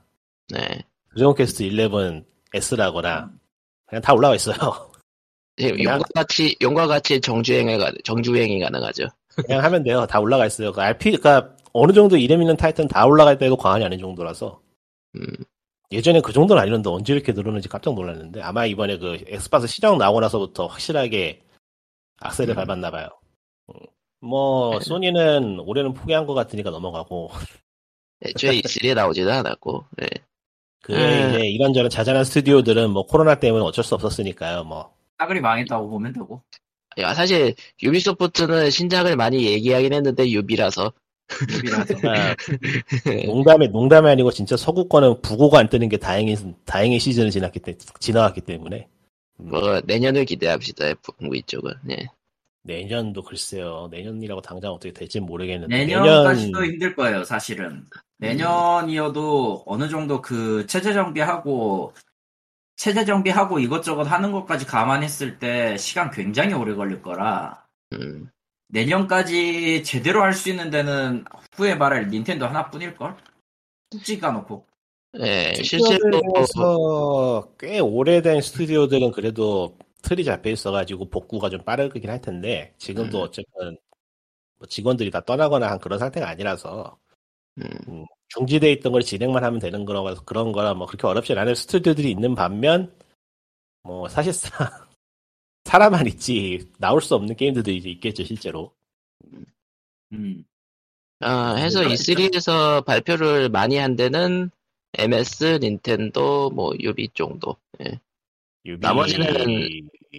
네. 0.49 0.83
드래곤 1.13 1.35
퀘스트 1.35 1.63
11 1.63 2.23
S라거나 2.53 3.31
그냥 3.87 4.01
다 4.01 4.13
올라가 4.13 4.35
있어요. 4.35 4.55
예, 5.59 5.69
용과 5.69 5.99
같이 6.15 6.55
용과 6.61 6.87
같이 6.87 7.19
정주행을 7.21 7.79
정주행이 8.03 8.59
가능하죠. 8.61 9.07
그냥 9.35 9.63
하면 9.63 9.83
돼요. 9.83 10.05
다 10.07 10.19
올라가 10.19 10.45
있어요. 10.45 10.71
그 10.71 10.81
RP, 10.81 11.17
그러니까 11.17 11.55
어느 11.73 11.93
정도 11.93 12.17
이름 12.17 12.41
있는 12.41 12.57
타이틀은 12.57 12.87
다 12.87 13.05
올라갈 13.05 13.37
때도 13.37 13.57
과언이 13.57 13.83
아닌 13.83 13.99
정도라서. 13.99 14.61
음, 15.15 15.25
예전에 15.91 16.21
그 16.21 16.31
정도는 16.31 16.61
아니었는데 16.61 16.89
언제 16.89 17.13
이렇게 17.13 17.33
늘었는지 17.33 17.67
깜짝 17.67 17.93
놀랐는데 17.93 18.41
아마 18.41 18.65
이번에 18.65 18.97
그 18.97 19.23
엑스박스 19.27 19.67
시장 19.67 19.97
나오고 19.97 20.21
나서부터 20.21 20.67
확실하게 20.67 21.41
악셀을 22.19 22.51
음. 22.51 22.55
밟았나 22.55 22.91
봐요. 22.91 23.09
음. 23.69 23.75
뭐 24.21 24.79
네. 24.79 24.85
소니는 24.85 25.59
올해는 25.59 25.93
포기한 25.93 26.25
것 26.25 26.33
같으니까 26.33 26.69
넘어가고 26.69 27.31
애초에 28.23 28.51
E3에 28.61 28.95
나오지도 28.95 29.31
않았고. 29.31 29.85
예. 30.03 30.07
그 30.83 30.93
음. 30.93 31.29
이제 31.29 31.47
이런저런 31.47 31.89
자잘한 31.89 32.23
스튜디오들은 32.23 32.89
뭐 32.89 33.05
코로나 33.05 33.35
때문에 33.35 33.63
어쩔 33.63 33.83
수 33.83 33.93
없었으니까요. 33.95 34.63
뭐 34.63 34.93
싸그리 35.19 35.41
망했다고 35.41 35.89
보면 35.89 36.13
되고. 36.13 36.41
야, 36.97 37.13
사실 37.13 37.55
유비소프트는 37.81 38.69
신작을 38.69 39.15
많이 39.15 39.45
얘기하긴 39.45 39.93
했는데 39.93 40.29
유비라서 40.29 40.91
농담이 43.25 43.69
농담이 43.69 44.09
아니고 44.09 44.31
진짜 44.31 44.57
서구권은 44.57 45.21
부고가 45.21 45.59
안 45.59 45.69
뜨는 45.69 45.89
게 45.89 45.97
다행히 45.97 46.35
다행히 46.65 46.99
시즌을 46.99 47.31
지났기 47.31 47.59
때 47.59 47.77
지나갔기 47.99 48.41
때문에 48.41 48.87
뭐 49.37 49.81
내년을 49.85 50.25
기대합시다. 50.25 50.93
북미 51.01 51.43
쪽은. 51.43 51.73
예. 51.91 52.07
내년도 52.63 53.23
글쎄요. 53.23 53.87
내년이라고 53.91 54.41
당장 54.41 54.71
어떻게 54.71 54.93
될지 54.93 55.19
모르겠는데 55.19 55.75
내년까지도 55.75 56.63
힘들 56.63 56.95
거예요, 56.95 57.23
사실은. 57.23 57.85
내년이어도 58.17 59.63
어느 59.65 59.89
정도 59.89 60.21
그 60.21 60.67
체제 60.67 60.93
정비하고 60.93 61.93
체제 62.75 63.03
정비하고 63.03 63.59
이것저것 63.59 64.03
하는 64.03 64.31
것까지 64.31 64.65
감안했을 64.65 65.39
때 65.39 65.75
시간 65.77 66.11
굉장히 66.11 66.53
오래 66.53 66.73
걸릴 66.75 67.01
거라 67.01 67.65
음. 67.93 68.29
내년까지 68.71 69.83
제대로 69.83 70.21
할 70.21 70.33
수 70.33 70.49
있는 70.49 70.69
데는 70.69 71.25
후에 71.53 71.75
말할 71.75 72.07
닌텐도 72.09 72.45
하나뿐일 72.45 72.95
걸. 72.95 73.15
뚝 73.89 74.19
까놓고. 74.19 74.65
예, 75.19 75.53
실제로 75.61 76.19
스튜디오에서 76.21 77.53
꽤 77.59 77.79
오래된 77.79 78.41
스튜디오들은 78.41 79.11
그래도 79.11 79.77
틀이 80.03 80.23
잡혀 80.23 80.49
있어가지고 80.51 81.09
복구가 81.09 81.49
좀 81.49 81.61
빠르긴 81.63 82.09
할 82.09 82.21
텐데 82.21 82.73
지금도 82.77 83.19
음. 83.19 83.23
어쨌든 83.23 83.77
뭐 84.57 84.67
직원들이 84.67 85.11
다 85.11 85.19
떠나거나 85.21 85.69
한 85.69 85.79
그런 85.79 85.99
상태가 85.99 86.29
아니라서 86.29 86.97
음, 87.59 88.05
중지돼 88.29 88.71
있던 88.73 88.93
걸 88.93 89.01
진행만 89.01 89.43
하면 89.43 89.59
되는 89.59 89.83
거라 89.83 90.15
그런 90.25 90.53
거라 90.53 90.73
뭐 90.73 90.87
그렇게 90.87 91.05
어렵진 91.07 91.37
않은 91.37 91.55
스튜디오들이 91.55 92.09
있는 92.09 92.33
반면 92.33 92.95
뭐 93.83 94.07
사실상 94.07 94.69
사람만 95.65 96.07
있지 96.07 96.67
나올 96.79 97.01
수 97.01 97.15
없는 97.15 97.35
게임들도 97.35 97.71
이제 97.71 97.89
있겠죠 97.89 98.23
실제로 98.23 98.71
음. 100.13 100.43
아, 101.21 101.53
해서 101.55 101.79
그러니까. 101.79 102.01
E3에서 102.01 102.83
발표를 102.85 103.49
많이 103.49 103.77
한 103.77 103.95
데는 103.95 104.49
MS, 104.97 105.59
닌텐도, 105.61 106.49
뭐 106.49 106.73
유비 106.79 107.09
정도. 107.13 107.55
예. 107.85 107.99
유비- 108.65 108.81
나머지는 108.81 109.25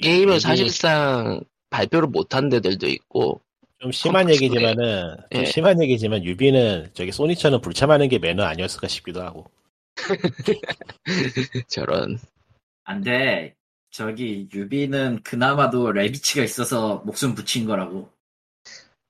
게임을 0.01 0.35
유비- 0.37 0.41
사실상 0.41 1.41
발표를 1.71 2.09
못한 2.09 2.49
데들도 2.49 2.87
있고 2.89 3.41
좀 3.81 3.91
심한 3.91 4.31
얘기지만은 4.31 5.17
좀 5.33 5.41
예. 5.43 5.45
심한 5.45 5.83
얘기지만 5.83 6.25
유비는 6.25 6.91
저기 6.95 7.11
소니처럼 7.11 7.61
불참하는 7.61 8.09
게 8.09 8.19
매너 8.19 8.45
아니었을까 8.45 8.87
싶기도 8.87 9.23
하고 9.23 9.51
저런 11.69 12.19
안 12.85 13.03
돼. 13.03 13.55
저기 13.93 14.49
유비는 14.53 15.23
그나마도 15.23 15.93
레비치가 15.93 16.43
있어서 16.43 17.03
목숨 17.05 17.35
붙인 17.35 17.67
거라고. 17.67 18.09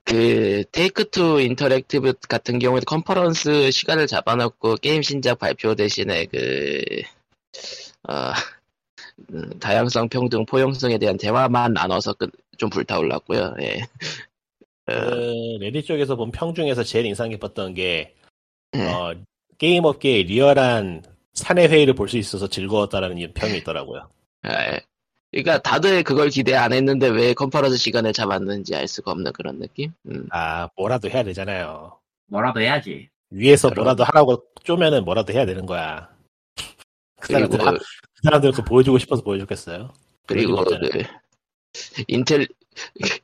그 0.05 0.64
테이크 0.73 1.09
투 1.09 1.40
인터랙티브 1.40 2.14
같은 2.29 2.59
경우에 2.59 2.81
컨퍼런스 2.85 3.71
시간을 3.71 4.09
잡아놓고 4.09 4.77
게임 4.77 5.01
신작 5.01 5.38
발표 5.38 5.77
대신에 5.77 6.27
그 6.27 6.83
어, 8.09 8.33
음, 9.33 9.59
다양성, 9.61 10.09
평등, 10.09 10.45
포용성에 10.45 10.99
대한 10.99 11.16
대화만 11.16 11.73
나눠서 11.73 12.14
끝- 12.14 12.33
좀 12.59 12.68
불타올랐고요. 12.68 13.55
예. 13.61 13.81
어, 14.88 15.11
그 15.11 15.59
레딧 15.61 15.85
쪽에서 15.85 16.16
본 16.16 16.33
평 16.33 16.55
중에서 16.55 16.83
제일 16.83 17.07
인상 17.07 17.31
깊었던 17.31 17.75
게 17.75 18.14
예. 18.75 18.81
어, 18.88 19.14
게임 19.59 19.85
업계의 19.85 20.25
리얼한 20.25 21.05
사내 21.35 21.66
회의를 21.68 21.95
볼 21.95 22.09
수 22.09 22.18
있어서 22.18 22.49
즐거웠다라는 22.49 23.33
평이 23.35 23.59
있더라고요. 23.59 24.09
예. 24.46 24.81
그러니까 25.31 25.62
다들 25.62 26.02
그걸 26.02 26.28
기대 26.28 26.55
안 26.55 26.72
했는데 26.72 27.09
왜 27.09 27.33
컨퍼런스 27.33 27.78
시간을 27.78 28.12
잡았는지 28.12 28.76
알 28.76 28.87
수가 28.87 29.12
없는 29.12 29.33
그런 29.33 29.59
느낌? 29.59 29.92
음. 30.07 30.26
아 30.31 30.68
뭐라도 30.76 31.09
해야 31.09 31.24
되잖아요. 31.24 31.98
뭐라도 32.26 32.61
해야지. 32.61 33.09
위에서 33.31 33.70
그럼. 33.70 33.85
뭐라도 33.85 34.05
하라고 34.05 34.44
쪼면은 34.62 35.05
뭐라도 35.05 35.33
해야 35.33 35.46
되는 35.46 35.64
거야. 35.64 36.11
그 37.18 37.33
그리고 37.33 37.57
사람들 37.57 37.78
그 37.78 37.85
사람들 38.24 38.52
그 38.52 38.62
보여주고 38.62 38.98
싶어서 38.98 39.22
보여줬겠어요. 39.22 39.92
그리고 40.26 40.62
그 40.64 41.02
인텔 42.09 42.46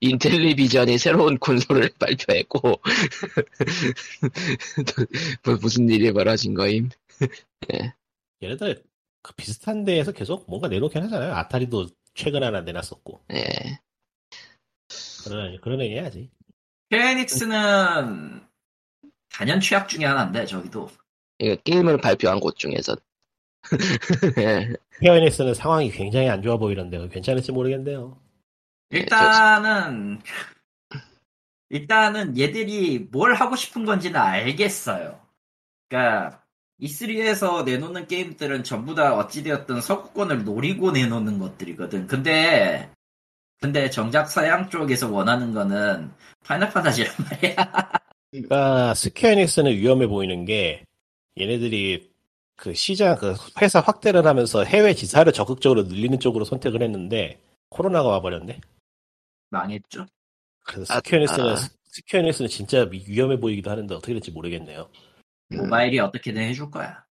인텔리비전이 0.00 0.98
새로운 0.98 1.38
콘솔을 1.38 1.90
발표했고 1.98 2.60
뭐 5.44 5.56
무슨 5.60 5.88
일이 5.90 6.12
벌어진 6.12 6.54
거임? 6.54 6.90
얘네들 8.42 8.82
그 9.22 9.34
비슷한 9.34 9.84
데에서 9.84 10.12
계속 10.12 10.48
뭔가 10.48 10.68
내놓긴 10.68 11.02
하잖아요. 11.04 11.34
아타리도 11.34 11.88
최근 12.14 12.42
하나 12.42 12.60
내놨었고 12.60 13.24
예. 13.32 13.78
그런 15.24 15.60
그런 15.60 15.80
얘기 15.80 15.94
해야지. 15.94 16.30
페닉스는 16.88 18.46
단연 19.30 19.60
취약 19.60 19.88
중에 19.88 20.04
하나인데 20.04 20.46
저기도 20.46 20.90
이거 21.38 21.56
게임을 21.62 21.98
발표한 21.98 22.40
곳 22.40 22.56
중에서 22.56 22.96
예. 24.38 24.74
헤어닉스는 25.02 25.54
상황이 25.54 25.90
굉장히 25.90 26.28
안 26.28 26.42
좋아 26.42 26.56
보이는데 26.56 27.08
괜찮을지 27.08 27.52
모르겠네요. 27.52 28.20
일단은 28.90 30.20
일단은 31.70 32.38
얘들이 32.38 32.98
뭘 33.10 33.34
하고 33.34 33.54
싶은 33.54 33.84
건지는 33.84 34.18
알겠어요. 34.18 35.20
그러니까 35.88 36.42
E3에서 36.80 37.64
내놓는 37.64 38.06
게임들은 38.06 38.62
전부 38.64 38.94
다 38.94 39.14
어찌되었든 39.16 39.80
서구권을 39.80 40.44
노리고 40.44 40.92
내놓는 40.92 41.38
것들이거든. 41.38 42.06
근데 42.06 42.90
근데 43.60 43.90
정작 43.90 44.30
서양 44.30 44.70
쪽에서 44.70 45.10
원하는 45.10 45.52
거는 45.52 46.12
파이널 46.44 46.70
판타지란 46.70 47.12
말이야. 47.30 47.92
그러니까 48.30 48.94
스퀘어닉스는 48.94 49.72
위험해 49.72 50.06
보이는 50.06 50.44
게 50.44 50.84
얘네들이 51.40 52.10
그 52.54 52.74
시장 52.74 53.16
그 53.16 53.34
회사 53.60 53.80
확대를 53.80 54.26
하면서 54.26 54.62
해외 54.64 54.94
지사를 54.94 55.32
적극적으로 55.32 55.84
늘리는 55.84 56.20
쪽으로 56.20 56.44
선택을 56.44 56.82
했는데 56.82 57.40
코로나가 57.70 58.08
와버렸네. 58.10 58.60
망했죠. 59.50 60.06
그래서 60.64 60.94
아, 60.94 60.96
스퀘어닉스는 60.98 61.48
아. 61.48 61.56
스퀘어닉스는 61.90 62.48
진짜 62.48 62.82
위- 62.90 63.04
위험해 63.08 63.40
보이기도 63.40 63.70
하는데 63.70 63.92
어떻게 63.94 64.12
될지 64.12 64.30
모르겠네요. 64.30 64.88
음, 65.52 65.56
모바일이 65.58 65.98
어떻게든 65.98 66.42
해줄 66.42 66.70
거야. 66.70 67.04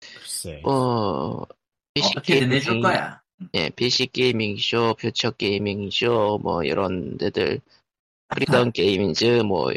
글쎄. 0.00 0.60
뭐 0.62 1.46
PC 1.94 2.08
어떻게든 2.16 2.52
해줄 2.52 2.72
게이밍, 2.74 2.82
거야. 2.82 3.22
예, 3.54 3.70
PC 3.70 4.06
게이밍 4.08 4.56
쇼, 4.58 4.94
퓨처 4.94 5.32
게이밍 5.32 5.90
쇼, 5.90 6.38
뭐 6.42 6.62
이런 6.62 7.16
데들 7.18 7.60
프리덤 8.28 8.72
게임즈, 8.72 9.42
뭐 9.42 9.72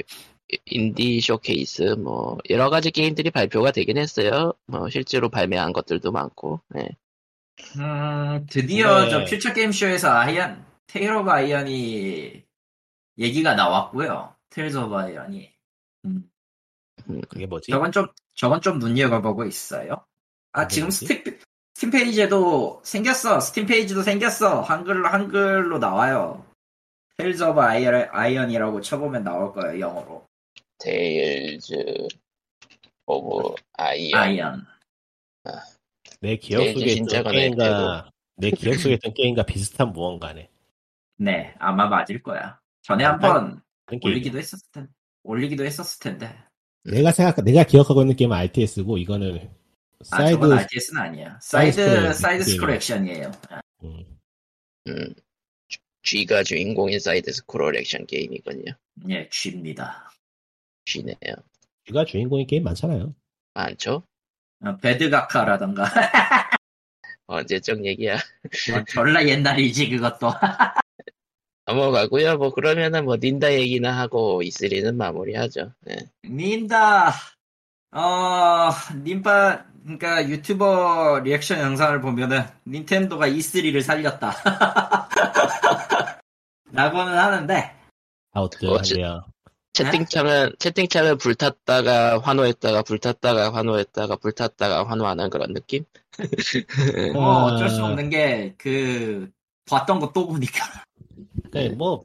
인디 0.65 1.19
쇼케이스, 1.19 1.95
뭐 1.97 2.37
여러 2.49 2.69
가지 2.69 2.91
게임들이 2.91 3.31
발표가 3.31 3.71
되긴 3.71 3.97
했어요. 3.97 4.53
뭐 4.65 4.89
실제로 4.89 5.29
발매한 5.29 5.73
것들도 5.73 6.11
많고. 6.11 6.61
예. 6.77 6.89
음, 7.77 8.45
드디어 8.49 9.05
네. 9.05 9.09
저 9.09 9.25
퓨처 9.25 9.53
게임 9.53 9.71
쇼에서 9.71 10.09
Iron, 10.11 10.63
Tale 10.87 11.11
of 11.11 11.29
Iron이 11.29 12.43
얘기가 13.17 13.55
나왔고요. 13.55 14.35
Tales 14.49 14.77
of 14.77 14.95
Iron이. 14.95 15.51
음, 16.05 16.29
그게 17.29 17.45
뭐지? 17.45 17.71
저건 17.71 17.91
좀, 17.91 18.07
저건 18.35 18.61
좀 18.61 18.79
눈여겨보고 18.79 19.45
있어요. 19.45 20.05
아, 20.51 20.67
지금 20.67 20.87
뭐지? 20.87 21.05
Steam, 21.05 21.39
Steam 21.75 21.91
페이지에도 21.91 22.81
생겼어. 22.83 23.39
스팀 23.39 23.65
페이지도 23.65 24.01
생겼어. 24.01 24.61
한글로, 24.61 25.07
한글로 25.07 25.79
나와요. 25.79 26.45
Tales 27.17 27.43
of 27.43 27.59
Iron, 27.59 28.09
Iron이라고 28.11 28.81
쳐보면 28.81 29.23
나올 29.23 29.51
거예요, 29.53 29.79
영어로. 29.79 30.27
Tales 30.79 32.07
of 33.07 33.55
Iron. 33.73 34.19
Iron. 34.19 34.65
내 36.21 36.35
기억 36.37 36.63
속에 36.73 36.93
있던 36.93 37.23
게임과 37.23 38.11
내 38.35 38.51
기억 38.51 38.75
속에 38.75 38.95
있던 38.95 39.13
게임과 39.13 39.43
비슷한 39.43 39.93
무언가네. 39.93 40.49
네, 41.17 41.55
아마 41.57 41.87
맞을 41.87 42.21
거야. 42.21 42.59
전에 42.83 43.03
아, 43.05 43.13
한번. 43.13 43.61
올리기도 44.03 44.37
했었을 44.37 44.67
텐데. 44.71 44.91
올리기도 45.23 45.65
했었을 45.65 45.99
텐데. 45.99 46.37
내가 46.91 47.11
생각 47.11 47.43
내가 47.43 47.63
기억하고 47.63 48.01
있는 48.01 48.15
게임은 48.15 48.35
RTS고 48.35 48.97
이거는 48.97 49.37
아, 49.39 50.03
사이드 50.03 50.31
저건 50.33 50.53
RTS는 50.59 51.01
아니야. 51.01 51.39
사이드, 51.41 51.75
사이드 51.75 51.81
스크롤 51.81 52.13
사이드 52.13 52.43
스크롤. 52.43 52.75
액션이에요. 52.75 53.31
아, 53.49 53.61
음, 53.83 54.03
음, 54.87 55.13
쥐가 56.03 56.43
주인공인 56.43 56.99
사이드 56.99 57.31
스크롤 57.31 57.75
액션 57.77 58.05
게임이군요. 58.05 58.73
예, 59.09 59.27
쥐입니다. 59.29 60.11
G네요. 60.85 61.35
쥐가 61.85 62.05
주인공인 62.05 62.47
게임 62.47 62.63
많잖아요. 62.63 63.13
많죠? 63.53 64.03
어, 64.63 64.77
배드가카라던가. 64.77 65.83
언제적 67.27 67.85
얘기야. 67.85 68.17
뭐 68.71 68.83
졸라 68.85 69.27
옛날이지, 69.27 69.89
그것도. 69.89 70.31
넘어가고요. 71.67 72.37
뭐 72.37 72.53
그러면은 72.53 73.03
뭐 73.05 73.17
닌다 73.17 73.53
얘기나 73.53 73.97
하고 73.97 74.41
E3는 74.41 74.95
마무리하죠. 74.95 75.73
네. 75.81 75.97
닌다, 76.23 77.13
어, 77.91 78.69
님바, 79.03 79.65
그니까 79.85 80.27
유튜버 80.27 81.19
리액션 81.23 81.59
영상을 81.59 81.99
보면은 81.99 82.43
닌텐도가 82.65 83.27
E3를 83.27 83.81
살렸다. 83.81 84.33
라고는 86.71 87.17
하는데, 87.17 87.75
아웃드한데요. 88.31 89.25
채팅창은 89.73 90.53
채팅창을 90.59 91.17
불탔다가 91.17 92.19
환호했다가 92.19 92.81
불탔다가 92.83 93.53
환호했다가 93.53 94.15
불탔다가 94.15 94.87
환호하는 94.87 95.29
그런 95.29 95.53
느낌? 95.53 95.83
뭐 97.13 97.43
어쩔 97.43 97.69
수 97.69 97.83
없는 97.83 98.09
게, 98.09 98.55
그, 98.57 99.29
봤던 99.69 99.99
거 99.99 100.11
또 100.13 100.27
보니까. 100.27 100.86
네, 101.51 101.69
뭐 101.69 102.03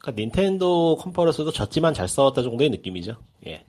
그러니까 0.00 0.20
닌텐도 0.22 0.96
컨퍼런스도 0.96 1.50
졌지만 1.52 1.94
잘 1.94 2.08
싸웠다 2.08 2.42
정도의 2.42 2.70
느낌이죠. 2.70 3.16
예. 3.46 3.64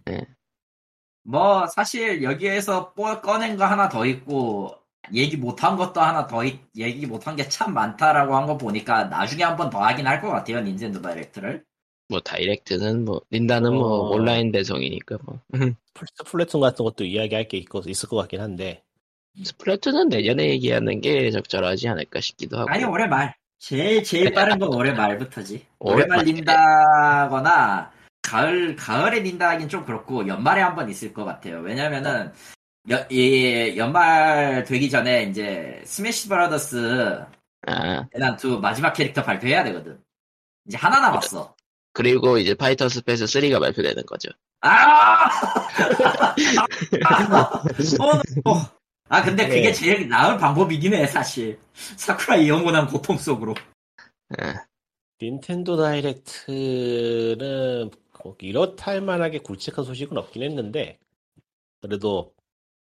뭐, 1.24 1.68
사실 1.68 2.24
여기에서 2.24 2.94
뽀- 2.94 3.22
꺼낸 3.22 3.56
거 3.58 3.66
하나 3.66 3.90
더 3.90 4.06
있고, 4.06 4.76
얘기 5.14 5.38
못한 5.38 5.76
것도 5.78 6.00
하나 6.02 6.28
더, 6.28 6.44
있- 6.44 6.60
얘기 6.78 7.06
못한 7.06 7.36
게 7.36 7.48
참 7.50 7.74
많다라고 7.74 8.36
한 8.36 8.46
거 8.48 8.58
보니까 8.58 9.06
나중에 9.06 9.44
한번 9.44 9.70
더 9.70 9.80
하긴 9.84 10.08
할 10.08 10.22
것 10.22 10.30
같아요, 10.30 10.62
닌텐도 10.62 11.02
다이렉트를. 11.02 11.64
뭐 12.10 12.20
다이렉트는 12.20 13.06
뭐 13.06 13.22
닌다는 13.32 13.74
뭐 13.74 14.10
어. 14.10 14.10
온라인 14.16 14.52
배송이니까 14.52 15.18
뭐 15.24 15.40
플래툰 16.26 16.60
같은 16.60 16.84
것도 16.84 17.06
이야기할 17.06 17.48
게 17.48 17.58
있고 17.58 17.82
있을 17.88 18.10
것 18.10 18.18
같긴 18.18 18.42
한데 18.42 18.84
스플래툰은 19.44 20.10
내년에 20.10 20.50
얘기하는 20.50 21.00
게 21.02 21.32
적절하지 21.32 21.88
않을까 21.88 22.20
싶기도 22.20 22.60
하고 22.60 22.70
아니, 22.70 22.84
올해 22.84 23.08
말. 23.08 23.34
제일, 23.66 24.04
제일 24.04 24.34
빠른 24.34 24.58
건 24.58 24.74
올해 24.74 24.92
말부터지. 24.92 25.68
올해 25.78 26.04
말 26.08 26.18
말. 26.18 26.26
닌다거나, 26.26 27.92
가을, 28.24 28.76
가을에 28.76 29.20
닌다 29.22 29.50
하긴 29.52 29.70
좀 29.70 29.86
그렇고, 29.86 30.28
연말에 30.28 30.62
한 30.62 30.76
번 30.76 30.90
있을 30.90 31.14
것 31.14 31.26
같아요. 31.26 31.60
왜냐면은, 31.60 32.34
여- 32.90 33.06
이 33.12 33.76
연말 33.78 34.64
되기 34.64 34.90
전에 34.90 35.24
이제, 35.26 35.80
Smash 35.86 36.28
Brothers 36.28 37.24
아 37.68 38.08
대난투 38.16 38.60
마지막 38.60 38.94
캐릭터 38.94 39.24
발표해야 39.24 39.64
되거든. 39.66 40.00
이제 40.66 40.78
하나 40.78 41.00
남았어. 41.00 41.54
그리고 41.94 42.40
이제 42.40 42.56
Fighters 42.56 42.90
Pass 42.90 43.26
3가 43.26 43.60
발표되는 43.60 44.04
거죠. 44.08 44.30
아! 44.62 45.30
어, 48.00 48.52
어. 48.52 48.81
아, 49.12 49.22
근데 49.24 49.48
그게 49.48 49.62
네. 49.64 49.74
제일 49.74 50.08
나은 50.08 50.38
방법이긴 50.38 50.94
해, 50.94 51.06
사실. 51.06 51.60
사쿠라이의 51.74 52.48
영원한 52.48 52.88
고통 52.88 53.18
속으로. 53.18 53.54
아, 54.40 54.66
닌텐도 55.22 55.76
다이렉트는 55.78 57.92
꼭 58.14 58.42
이렇다 58.44 58.92
할 58.92 59.02
만하게 59.02 59.40
굵직한 59.40 59.84
소식은 59.86 60.18
없긴 60.18 60.44
했는데 60.44 61.00
그래도 61.82 62.34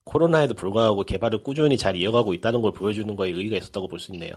코로나에도 0.05 0.55
불구하고 0.55 1.05
개발을 1.05 1.43
꾸준히 1.43 1.79
잘 1.79 1.97
이어가고 1.97 2.35
있다는 2.35 2.61
걸 2.63 2.73
보여주는 2.73 3.15
거에 3.17 3.31
의의가 3.31 3.57
있었다고 3.57 3.89
볼 3.89 3.99
수 4.01 4.13
있네요. 4.15 4.35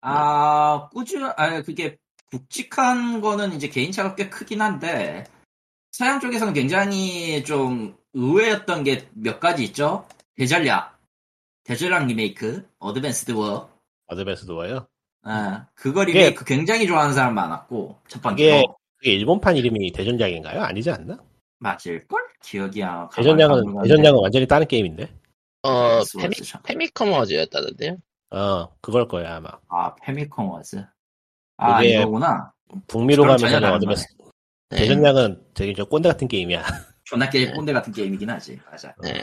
아, 0.00 0.88
꾸준, 0.92 1.24
아, 1.24 1.62
그게 1.62 1.96
굵직한 2.30 3.20
거는 3.20 3.52
이제 3.54 3.68
개인차가 3.68 4.14
꽤 4.14 4.28
크긴 4.28 4.60
한데, 4.62 5.24
서양 5.92 6.20
쪽에서는 6.20 6.52
굉장히 6.54 7.42
좀 7.44 7.96
의외였던 8.12 8.84
게 8.84 9.08
몇 9.14 9.40
가지 9.40 9.64
있죠? 9.64 10.06
대전략. 10.36 10.97
대전략 11.68 12.06
리메이크. 12.06 12.66
Advanced 12.78 13.32
War. 13.32 13.70
Advance 14.06 14.46
Wars요. 14.46 14.88
아, 15.22 15.66
그거 15.74 16.02
리메이크 16.02 16.46
굉장히 16.46 16.86
좋아하는 16.86 17.12
사람 17.12 17.34
많았고, 17.34 17.94
첫 18.08 18.22
번째로. 18.22 18.56
그게 18.56 18.74
그게 18.96 19.12
일본판 19.12 19.54
이름이 19.54 19.92
대전략인가요? 19.92 20.62
아니지 20.62 20.90
않나? 20.90 21.18
맞을걸? 21.58 22.22
기억이 22.42 22.82
안 22.82 23.10
대전략은 23.10 23.82
대전략은 23.82 24.18
완전히 24.18 24.46
다른 24.46 24.66
게임인데. 24.66 25.12
어스 25.60 26.16
Fami, 26.16 26.36
Famicom 26.64 27.12
Wars였다던데요. 27.12 27.98
어 28.30 28.68
그걸 28.80 29.06
거야 29.06 29.36
아마. 29.36 29.50
아, 29.68 29.94
Famicom 29.96 30.48
Wars. 30.48 30.82
아, 31.58 31.82
이거구나. 31.82 32.50
북미로 32.86 33.24
가면서 33.24 33.74
Advance 33.74 34.06
네. 34.70 34.78
대전략은 34.78 35.44
되게 35.52 35.74
저 35.74 35.84
꼰대 35.84 36.08
같은 36.08 36.28
게임이야. 36.28 36.64
존나 37.04 37.28
게 37.28 37.50
꼰대 37.50 37.74
같은 37.74 37.92
게임이긴 37.92 38.30
하지. 38.30 38.58
맞아. 38.70 38.94
네. 39.02 39.20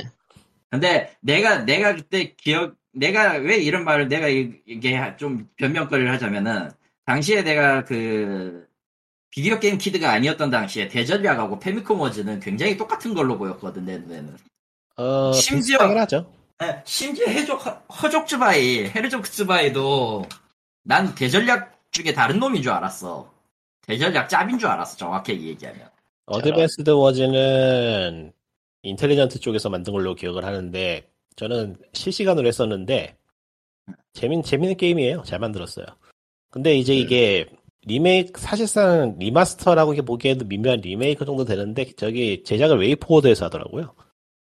근데 0.76 1.16
내가 1.22 1.60
내가 1.60 1.96
그때 1.96 2.34
기억 2.38 2.76
내가 2.94 3.34
왜 3.34 3.58
이런 3.58 3.84
말을 3.84 4.08
내가 4.08 4.28
이- 4.28 4.54
이게 4.66 5.00
좀 5.18 5.48
변명거리를 5.58 6.12
하자면은 6.12 6.72
당시에 7.06 7.44
내가 7.44 7.84
그 7.84 8.68
비디오 9.32 9.60
게임 9.60 9.78
kid가 9.78 10.12
아니었던 10.12 10.50
당시에 10.50 10.88
대전략하고 10.88 11.60
Famicom 11.60 12.00
Wars는 12.00 12.40
굉장히 12.40 12.78
똑같은 12.78 13.14
걸로 13.14 13.38
보였거든 13.38 13.86
내 13.86 13.98
눈에는. 13.98 14.36
어 14.98 15.32
심지어- 15.34 15.80
하죠. 15.80 16.32
예, 16.64 16.82
심지어 16.86 17.26
해적 17.28 17.62
Herzog 18.02 18.52
Zwei 18.52 18.86
Herzog 18.96 19.61
Zwei도 19.61 20.26
난 20.84 21.14
대전략 21.16 21.78
중에 21.92 22.14
다른 22.14 22.40
놈인 22.40 22.62
줄 22.62 22.72
알았어. 22.72 23.30
대전략 23.86 24.30
짭인 24.30 24.58
줄 24.58 24.70
알았어 24.70 24.96
정확하게 24.98 25.40
얘기하면. 25.42 25.90
Advanced 26.28 26.90
Wars는 26.92 28.32
Intelligent 28.86 29.40
쪽에서 29.40 29.70
만든 29.70 29.94
걸로 29.94 30.16
기억을 30.16 30.46
하는데 30.46 31.10
저는 31.36 31.76
실시간으로 31.94 32.48
했었는데 32.48 33.18
재밌 34.14 34.44
재밌는 34.44 34.78
게임이에요. 34.78 35.24
잘 35.26 35.40
만들었어요. 35.40 35.86
근데 36.52 36.76
이제 36.76 36.94
네. 36.94 37.00
이게 37.00 37.50
리메이크 37.88 38.40
사실상 38.40 39.16
remaster라고 39.20 39.94
이렇게 39.94 40.06
보기에도 40.06 40.46
미묘한 40.46 40.80
리메이크 40.80 41.26
정도 41.26 41.46
되는데 41.46 41.92
저기 41.98 42.44
제작을 42.44 42.80
WayForward에서 42.80 43.46
하더라고요. 43.46 43.94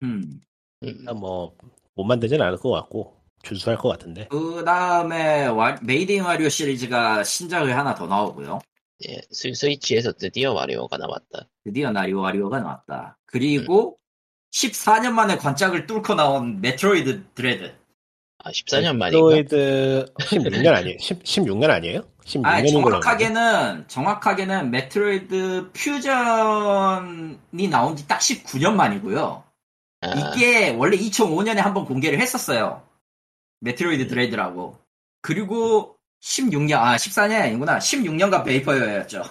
음. 0.02 0.40
음, 0.82 1.04
뭐못 1.04 2.06
만들지는 2.06 2.44
않을 2.46 2.58
것 2.58 2.70
같고 2.70 3.16
준수할 3.42 3.78
것 3.78 3.88
같은데. 3.88 4.28
그 4.28 4.62
다음에 4.64 5.48
Made 5.82 6.12
in 6.12 6.22
Wario 6.22 6.48
시리즈가 6.48 7.24
신작이 7.24 7.70
하나 7.70 7.94
더 7.94 8.06
나오고요. 8.06 8.60
예, 9.08 9.20
스, 9.30 9.52
스위치에서 9.52 10.12
드디어 10.12 10.52
와리오가 10.52 10.96
나왔다. 10.96 11.48
드디어 11.64 11.90
나리오 11.90 12.20
와리오가 12.20 12.60
나왔다. 12.60 13.18
그리고 13.26 13.98
14년 14.54 15.12
만에 15.12 15.36
관짝을 15.36 15.86
뚫고 15.86 16.14
나온 16.14 16.60
Metroid 16.60 17.24
Dread. 17.34 17.74
아 18.38 18.50
14년 18.50 18.96
만인가? 18.96 19.34
Metroid 19.34 20.06
16년 20.18 20.74
아니에요? 20.74 20.96
10, 21.00 21.24
16년 21.24 21.70
아니에요? 21.70 22.02
16년인 22.24 22.46
아, 22.46 22.82
걸로 22.82 23.00
정확하게는 23.00 23.88
정확하게는 23.88 24.70
Metroid 24.70 25.70
Fusion이 25.72 27.68
나온 27.68 27.96
지 27.96 28.06
딱 28.06 28.20
19년 28.20 28.74
만이고요. 28.74 29.42
아, 30.02 30.08
이게 30.08 30.70
원래 30.70 30.96
2005년에 30.98 31.56
한번 31.56 31.84
공개를 31.84 32.20
했었어요. 32.20 32.82
Metroid 33.60 34.06
Dread라고. 34.08 34.78
그리고 35.20 35.96
16년, 36.22 36.74
아, 36.74 36.96
14년이 36.96 37.40
아니구나. 37.40 37.78
16년간 37.78 38.44
vapor였죠. 38.44 39.22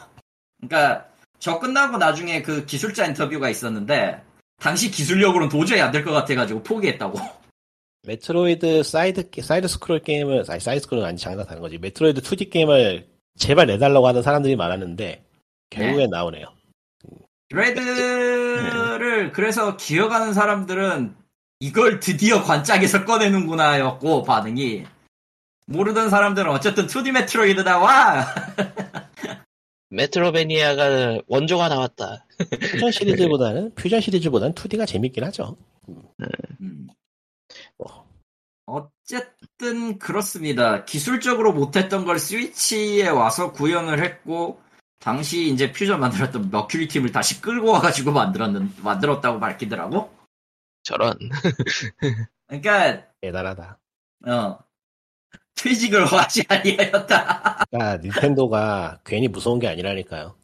그러니까 0.60 1.06
저 1.40 1.60
끝나고 1.60 1.98
나중에 1.98 2.42
그 2.42 2.66
기술자 2.66 3.06
인터뷰가 3.06 3.50
있었는데 3.50 4.22
당시 4.60 4.90
기술력으로는 4.92 5.50
도저히 5.50 5.82
안 5.82 5.92
될 5.92 6.04
것 6.04 6.12
같아가지고 6.12 6.64
포기했다고. 6.64 7.20
Metroid 8.06 8.84
사이드 8.84 9.30
게- 9.30 9.42
사이드 9.42 9.68
스크롤 9.68 10.00
게임을 10.00 10.44
아니 10.50 10.60
사이드 10.60 10.82
스크롤은 10.84 11.08
아니 11.08 11.18
장난하는 11.18 11.62
거지. 11.62 11.78
Metroid 11.78 12.22
2D 12.22 12.50
게임을 12.52 13.08
제발 13.38 13.68
내달라고 13.68 14.08
하는 14.08 14.22
사람들이 14.22 14.56
많았는데 14.56 15.24
결국에 15.70 16.08
나오네요. 16.08 16.46
Dread를 17.50 19.32
그래서 19.32 19.78
기억하는 19.78 20.34
사람들은 20.34 21.16
이걸 21.60 22.00
드디어 22.00 22.44
관짝에서 22.44 23.06
꺼내는구나 23.06 23.80
였고 23.80 24.24
반응이 24.24 24.86
모르던 25.68 26.10
사람들은 26.10 26.50
어쨌든 26.52 26.88
2D 26.88 27.12
Metroid다 27.12 27.80
와 27.80 28.26
메트로베니아가 29.94 31.20
원조가 31.28 31.70
나왔다. 31.70 32.26
퓨전 32.72 32.92
시리즈보다는 32.92 33.74
퓨전 33.76 34.02
시리즈보다는 34.02 34.56
2D가 34.56 34.88
재밌긴 34.88 35.24
하죠. 35.26 35.56
음. 35.88 36.88
뭐, 37.78 38.08
어쨌든 38.66 40.00
그렇습니다. 40.00 40.84
기술적으로 40.86 41.54
못했던 41.54 42.06
걸 42.06 42.18
스위치에 42.18 43.08
와서 43.10 43.52
구현을 43.52 44.04
했고 44.04 44.62
당시 45.00 45.50
이제 45.50 45.72
퓨전 45.72 46.00
만들었던 46.00 46.50
머큐리 46.50 46.88
팀을 46.88 47.12
다시 47.12 47.42
끌고 47.42 47.72
와가지고 47.72 48.12
만들었는 48.14 48.74
만들었다고 48.82 49.40
밝히더라고. 49.40 50.12
저런. 50.82 51.18
그러니까 52.48 53.06
대단하다. 53.22 53.80
어 54.26 54.60
퇴직을 55.56 56.06
하지 56.06 56.44
아니하였다. 56.48 57.66
그러니까 57.70 57.98
닌텐도가 57.98 59.00
괜히 59.06 59.28
무서운 59.28 59.60
게 59.60 59.68
아니라니까요. 59.68 60.36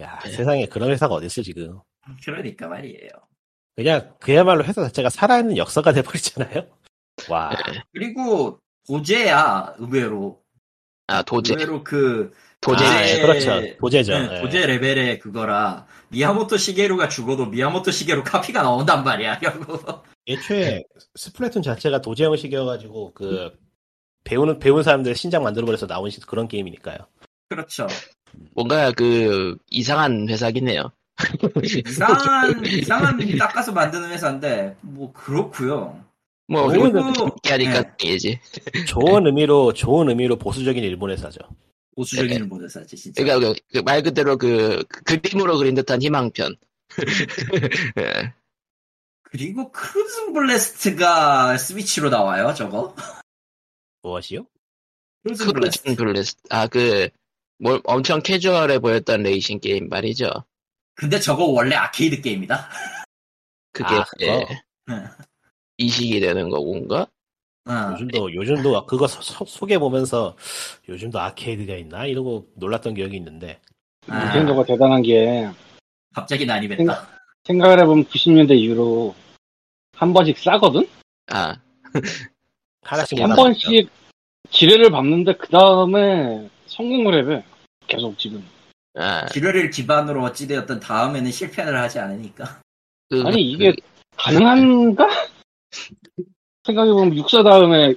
야 0.00 0.18
네. 0.24 0.30
세상에 0.30 0.66
그런 0.66 0.90
회사가 0.90 1.14
어딨어 1.14 1.42
지금. 1.42 1.80
그러니까 2.24 2.68
말이에요. 2.68 3.10
그냥 3.74 4.14
그야말로 4.20 4.64
회사 4.64 4.82
자체가 4.82 5.10
살아있는 5.10 5.56
역사가 5.56 5.92
돼버리잖아요. 5.92 6.66
와 7.28 7.50
네. 7.50 7.82
그리고 7.92 8.58
도제야 8.86 9.74
의외로 9.78 10.40
아 11.06 11.22
도제 11.22 11.54
의외로 11.54 11.82
그 11.82 12.32
도제 12.60 12.84
아, 12.84 13.08
예, 13.08 13.20
그렇죠 13.20 13.76
도제죠. 13.78 14.18
네, 14.18 14.36
예. 14.36 14.40
도제 14.40 14.66
레벨의 14.66 15.18
그거라 15.18 15.86
미야모토 16.08 16.56
시게루가 16.56 17.08
죽어도 17.08 17.46
미야모토 17.46 17.90
시게루 17.90 18.22
카피가 18.24 18.62
나온단 18.62 19.04
말이야 19.04 19.38
결국. 19.38 20.04
애초에 20.28 20.82
스플래툰 21.14 21.62
자체가 21.62 22.00
도제 22.00 22.24
형식이어가지고 22.24 23.12
그 23.14 23.56
배우는 24.26 24.58
배운 24.58 24.82
사람들 24.82 25.14
신작 25.14 25.42
만들어버려서 25.42 25.86
나온 25.86 26.10
시- 26.10 26.20
그런 26.20 26.48
게임이니까요. 26.48 26.98
그렇죠. 27.48 27.86
뭔가 28.54 28.90
그 28.92 29.56
이상한 29.70 30.28
회사긴 30.28 30.68
해요. 30.68 30.90
이상한 31.86 32.66
이상한 32.66 33.38
닦아서 33.38 33.72
만드는 33.72 34.10
회사인데 34.10 34.76
뭐 34.82 35.12
그렇고요. 35.12 36.04
뭐 36.48 36.66
그렇게 36.68 37.50
하니까 37.52 37.82
네. 37.96 38.14
이지. 38.14 38.40
좋은 38.86 39.26
의미로 39.26 39.72
좋은 39.72 40.08
의미로 40.08 40.36
보수적인 40.36 40.82
일본 40.84 41.10
회사죠. 41.10 41.40
보수적인 41.96 42.30
네. 42.30 42.38
모든 42.44 42.68
사지 42.68 42.94
진짜. 42.96 43.22
그러니까 43.22 43.52
그- 43.52 43.78
그말 43.78 44.02
그대로 44.02 44.36
그, 44.36 44.84
그 44.88 45.02
그림으로 45.18 45.56
그린 45.56 45.74
듯한 45.74 46.02
희망편. 46.02 46.54
예. 47.98 48.32
그리고 49.22 49.70
Cruis'n 49.72 50.32
Blast가 50.32 51.56
스위치로 51.58 52.10
나와요 52.10 52.52
저거. 52.54 52.94
무엇이요? 54.06 54.46
Cruis'n 55.24 55.96
Blas 55.96 56.36
아 56.50 56.66
그 56.68 57.08
뭐 57.58 57.80
엄청 57.84 58.20
캐주얼해 58.20 58.80
보였던 58.80 59.22
레이싱 59.22 59.60
게임 59.60 59.88
말이죠. 59.88 60.28
근데 60.94 61.18
저거 61.18 61.44
원래 61.44 61.74
아케이드 61.74 62.20
게임이다. 62.20 62.68
그게 63.72 63.94
아? 63.94 64.04
예, 64.22 64.46
이식이 65.78 66.20
되는 66.20 66.48
거군가? 66.50 67.06
어. 67.68 67.92
요즘도 67.92 68.34
요즘도 68.34 68.86
그거 68.86 69.06
소, 69.06 69.44
소개 69.44 69.78
보면서 69.78 70.36
요즘도 70.88 71.18
아케이드가 71.18 71.76
있나 71.76 72.06
이러고 72.06 72.48
놀랐던 72.56 72.94
기억이 72.94 73.16
있는데 73.16 73.60
아, 74.06 74.24
닌텐도가 74.24 74.64
대단한 74.64 75.02
게 75.02 75.48
갑자기 76.14 76.46
난입했다. 76.46 77.08
생각을 77.44 77.80
해보면 77.80 78.04
90년대 78.04 78.56
이후로 78.56 79.14
한 79.94 80.12
번씩 80.12 80.38
싸거든? 80.38 80.88
아 81.28 81.56
하나씩 82.86 83.20
한. 83.20 83.34
번씩 83.34 83.88
지뢰를 84.50 84.90
밟는데 84.90 85.34
그 85.34 85.48
다음에 85.48 86.48
성공을 86.66 87.36
해. 87.38 87.44
계속 87.86 88.18
지금. 88.18 88.44
아, 88.94 89.26
기뢰를 89.26 89.70
기반으로 89.70 90.22
어찌되었던 90.24 90.80
다음에는 90.80 91.30
실패를 91.30 91.78
하지 91.78 91.98
않으니까. 91.98 92.60
그, 93.10 93.22
아니, 93.26 93.42
이게 93.42 93.70
그- 93.72 93.76
가능한가? 94.16 95.06
생각해보면 96.64 97.16
육사 97.16 97.42
다음에 97.42 97.94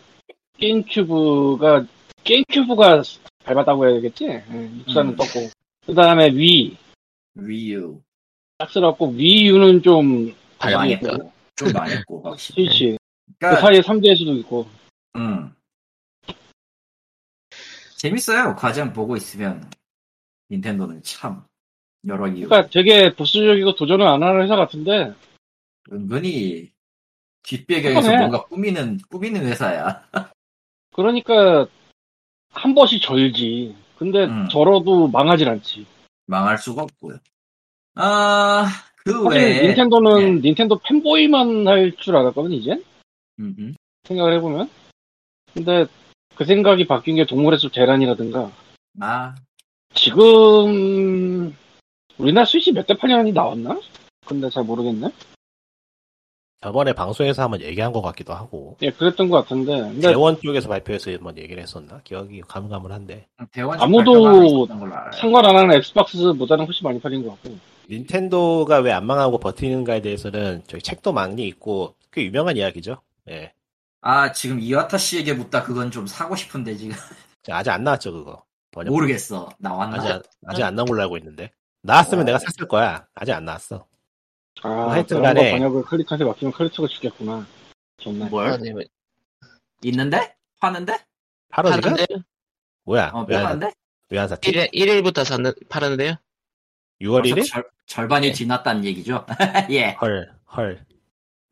게임큐브가 0.59 1.85
게임큐브가 2.23 3.01
밟았다고 3.45 3.87
해야겠지? 3.89 4.25
예, 4.25 4.43
육사는 4.79 5.11
음. 5.11 5.15
떴고 5.15 5.49
그 5.85 5.93
다음에 5.95 6.29
위 6.31 6.75
위유 7.35 7.99
싹쓸었고 8.59 9.11
위유는 9.11 9.81
좀. 9.81 10.35
망했고 10.61 11.31
좀 11.55 11.71
망했고 11.71 12.21
확실히. 12.21 12.65
스위치 12.67 12.91
그 12.91 13.33
그러니까 13.39 13.61
사이에 13.61 13.79
3대에서도 13.81 14.37
있고 14.41 14.67
음. 15.15 15.53
재밌어요. 17.97 18.55
과정 18.55 18.93
보고 18.93 19.15
있으면 19.17 19.69
닌텐도는 20.49 21.03
참 21.03 21.43
여러 22.07 22.27
이유 22.27 22.47
그러니까 22.47 22.69
되게 22.71 23.13
보수적이고 23.13 23.75
도전을 23.75 24.07
안 24.07 24.23
하는 24.23 24.43
회사 24.43 24.55
같은데 24.55 25.13
은근히 25.91 26.71
뒷배경에서 27.43 28.01
그러네. 28.01 28.17
뭔가 28.19 28.43
꾸미는 28.45 28.99
꾸미는 29.09 29.45
회사야. 29.47 30.07
그러니까 30.93 31.67
한 32.51 32.73
번씩 32.73 33.01
절지 33.01 33.75
근데 33.97 34.25
음. 34.25 34.47
절어도 34.49 35.07
망하진 35.09 35.47
않지 35.49 35.85
망할 36.25 36.57
수가 36.57 36.83
없고요. 36.83 37.17
아그 37.95 39.23
사실 39.25 39.39
외에 39.39 39.67
닌텐도는 39.67 40.41
닌텐도 40.41 40.79
팬보이만 40.85 41.67
할 41.67 41.91
줄 41.97 42.15
알았거든 42.15 42.51
이제 42.53 42.71
음, 43.39 43.55
음. 43.59 43.75
생각을 44.03 44.33
해보면 44.37 44.69
근데 45.53 45.85
그 46.35 46.45
생각이 46.45 46.87
바뀐 46.87 47.15
게 47.15 47.25
동물의 47.25 47.59
숲 47.59 47.71
대란이라든가 47.73 48.51
아 49.01 49.35
지금 49.93 51.55
우리나라 52.17 52.45
스위치 52.45 52.71
몇대 52.71 52.95
팔려니 52.97 53.31
나왔나? 53.31 53.79
근데 54.25 54.49
잘 54.49 54.63
모르겠네. 54.63 55.09
저번에 56.61 56.91
방송에서 56.91 57.43
한번 57.43 57.61
얘기한 57.61 57.93
것 57.93 58.01
같기도 58.01 58.33
하고 58.33 58.75
예, 58.81 58.91
그랬던 58.91 59.29
것 59.29 59.37
같은데. 59.41 59.79
근데 59.79 60.09
대원 60.09 60.39
쪽에서 60.41 60.67
발표해서 60.67 61.09
한번 61.11 61.37
얘기를 61.37 61.63
했었나 61.63 62.01
기억이 62.03 62.41
가물가물한데 62.41 63.27
대원 63.53 63.79
아무도. 63.79 64.67
상관 65.13 65.45
안 65.45 65.55
하는 65.55 65.75
엑스박스보다는 65.77 66.65
훨씬 66.65 66.83
많이 66.85 66.99
팔린 66.99 67.23
것 67.23 67.29
같고. 67.41 67.57
닌텐도가 67.89 68.79
왜 68.79 68.91
안 68.91 69.05
망하고 69.05 69.39
버티는가에 69.39 70.01
대해서는 70.01 70.63
저희 70.67 70.81
책도 70.81 71.13
많이 71.13 71.47
있고 71.47 71.95
꽤 72.11 72.23
유명한 72.25 72.57
이야기죠. 72.57 72.97
예. 73.29 73.53
아 74.01 74.31
지금 74.31 74.59
이와타 74.59 74.97
씨에게 74.97 75.33
묻다 75.33 75.63
그건 75.63 75.91
좀 75.91 76.07
사고 76.07 76.35
싶은데 76.35 76.75
지금 76.75 76.95
아직 77.49 77.69
안 77.71 77.83
나왔죠 77.83 78.11
그거. 78.13 78.43
번역. 78.71 78.91
모르겠어 78.91 79.49
나왔나? 79.57 79.97
아직 79.97 80.07
안- 80.11 80.23
아직 80.47 80.63
안 80.63 80.75
나온 80.75 80.87
걸로 80.87 81.01
알고 81.03 81.17
있는데 81.17 81.51
나왔으면 81.81 82.21
어. 82.21 82.25
내가 82.25 82.39
샀을 82.39 82.67
거야. 82.67 83.05
아직 83.15 83.31
안 83.33 83.45
나왔어. 83.45 83.85
아, 84.61 84.69
하여튼 84.91 85.17
그런 85.21 85.33
거 85.33 85.41
간에- 85.41 85.51
번역을 85.51 85.83
클릭한테 85.83 86.25
맡기면 86.25 86.51
클릭터가 86.53 86.87
죽겠구나. 86.87 87.45
좋네. 87.97 88.25
뭘? 88.29 88.49
아니면 88.49 88.83
있는데? 89.83 90.35
파는데? 90.59 90.93
8월이가 91.51 91.81
파는데 91.83 92.05
뭐야? 92.83 93.11
어, 93.13 93.25
왜안 93.27 93.43
파는데? 93.43 93.71
왜안 94.09 94.27
샀지? 94.27 94.51
1일, 94.51 94.73
1일부터 94.73 95.23
샀는, 95.23 95.53
파는데요? 95.69 96.15
6월 97.01 97.21
벌써 97.21 97.35
1일? 97.35 97.49
절, 97.49 97.69
절반이 97.85 98.27
네. 98.27 98.33
지났다는 98.33 98.83
얘기죠. 98.85 99.25
예. 99.71 99.91
헐, 100.01 100.31
헐. 100.55 100.85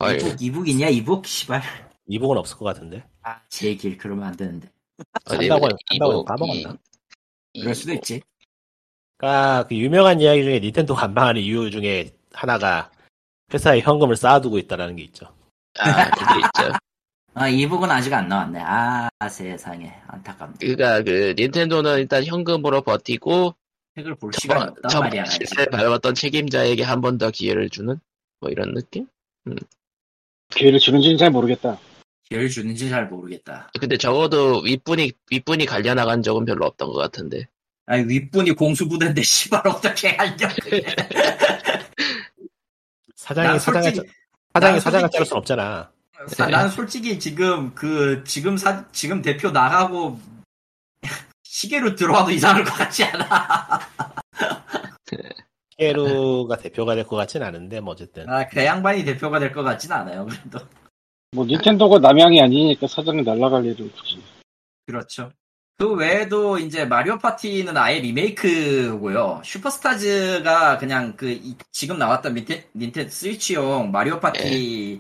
헐. 0.02 0.16
이북 0.18 0.42
이북이냐 0.42 0.88
이북 0.90 1.26
시발. 1.26 1.62
이북은 2.08 2.38
없을 2.38 2.58
것 2.58 2.66
같은데. 2.66 3.04
아, 3.24 3.40
제 3.50 3.76
길 3.76 3.98
그러면 3.98 4.26
안 4.28 4.36
되는데. 4.38 4.70
산다고, 5.26 5.68
이- 5.68 5.72
산다고 5.90 6.26
까먹었나? 6.26 6.78
이- 7.54 7.62
그럴 7.62 7.76
수도 7.76 7.94
있지. 7.94 8.22
그러니까 9.18 9.68
그 9.68 9.76
유명한 9.76 10.22
이야기 10.22 10.44
중에 10.44 10.60
닌텐도가 10.60 11.04
안 11.06 11.14
망하는 11.14 11.42
이유 11.42 11.70
중에 11.72 12.12
하나가 12.34 12.92
회사에 13.54 13.80
현금을 13.82 14.16
쌓아두고 14.16 14.58
있다라는 14.60 14.96
게 14.96 15.04
있죠. 15.04 15.26
아, 15.80 16.10
그게 16.12 16.40
있죠. 16.40 16.78
아, 17.34 17.48
이북은 17.48 17.90
아직 17.92 18.14
안 18.14 18.28
나왔네. 18.28 18.60
아, 18.64 19.10
세상에 19.30 19.94
안타깝네. 20.08 20.56
그니까 20.60 21.02
그 21.04 21.34
닌텐도는 21.38 22.00
일단 22.00 22.24
현금으로 22.26 22.82
버티고 22.82 23.56
책을 23.96 24.16
볼 24.16 24.32
시간이 24.34 24.64
없단 24.70 24.90
저번 24.90 25.10
말이야. 25.10 25.24
지금. 25.26 25.66
밟았던 25.72 26.16
책임자에게 26.16 26.84
한 26.84 27.02
번 27.02 27.18
더 27.18 27.32
기회를 27.32 27.70
주는 27.70 28.00
뭐 28.40 28.50
이런 28.52 28.74
느낌? 28.74 29.08
기회를 30.50 30.80
주는지는 30.80 31.18
잘 31.18 31.32
모르겠다. 31.32 31.80
기회를 32.30 32.50
주는지 32.50 32.90
잘 32.90 33.08
모르겠다. 33.08 33.70
근데 33.80 33.98
적어도 33.98 34.60
윗분이 34.62 35.12
윗분이 35.32 35.66
갈려 35.66 35.94
나간 35.94 36.22
적은 36.22 36.46
별로 36.46 36.66
없던 36.66 36.90
것 36.90 36.96
같은데. 36.96 37.48
아니 37.86 38.04
윗분이 38.06 38.52
공수부대인데 38.52 39.22
씨발 39.22 39.66
어떻게 39.68 40.10
하냐. 40.10 40.36
사장이 43.16 43.48
난 43.48 43.60
사장을 43.60 43.84
솔직히- 43.92 44.10
사장이 44.54 44.72
난 44.74 44.80
사장을 44.82 45.10
자를 45.10 45.26
순 45.26 45.38
없잖아. 45.38 45.92
사- 46.28 46.48
난 46.48 46.70
솔직히 46.70 47.18
지금 47.20 47.74
그 47.76 48.24
지금 48.26 48.58
사 48.58 48.84
지금 48.92 49.22
대표 49.22 49.52
나가고 49.52 50.20
시계로 51.44 51.96
들어와도 51.96 52.32
이상할 52.32 52.64
것 52.64 52.74
같지 52.74 53.04
않아. 53.06 53.80
히에루가 55.80 56.58
대표가 56.58 56.96
될 56.96 57.06
것 57.06 57.16
같진 57.16 57.44
않은데 57.44 57.80
뭐 57.80 57.94
어쨌든 57.94 58.28
아, 58.30 58.48
그 58.48 58.66
양반이 58.66 59.06
대표가 59.06 59.40
될 59.40 59.54
것 59.54 59.64
같진 59.64 59.92
않아요. 59.92 60.26
그래도 60.26 60.60
뭐 61.32 61.46
닌텐도가 61.46 62.00
남양이 62.00 62.42
아니니까 62.42 62.88
사장이 62.88 63.22
날라갈 63.24 63.66
일은 63.66 63.92
굳이. 63.92 64.22
그렇죠. 64.86 65.32
그 65.78 65.94
외에도 65.94 66.58
이제 66.58 66.86
마리오 66.86 67.18
파티는 67.20 67.78
아예 67.78 68.00
리메이크고요. 68.00 69.42
슈퍼스타즈가 69.44 70.78
그냥 70.80 71.16
그 71.16 71.30
이- 71.30 71.56
지금 71.72 72.00
나왔던 72.00 72.34
닌텐, 72.34 72.64
닌텐 72.76 73.10
스위치용 73.10 73.92
마리오 73.92 74.20
파티의 74.20 75.00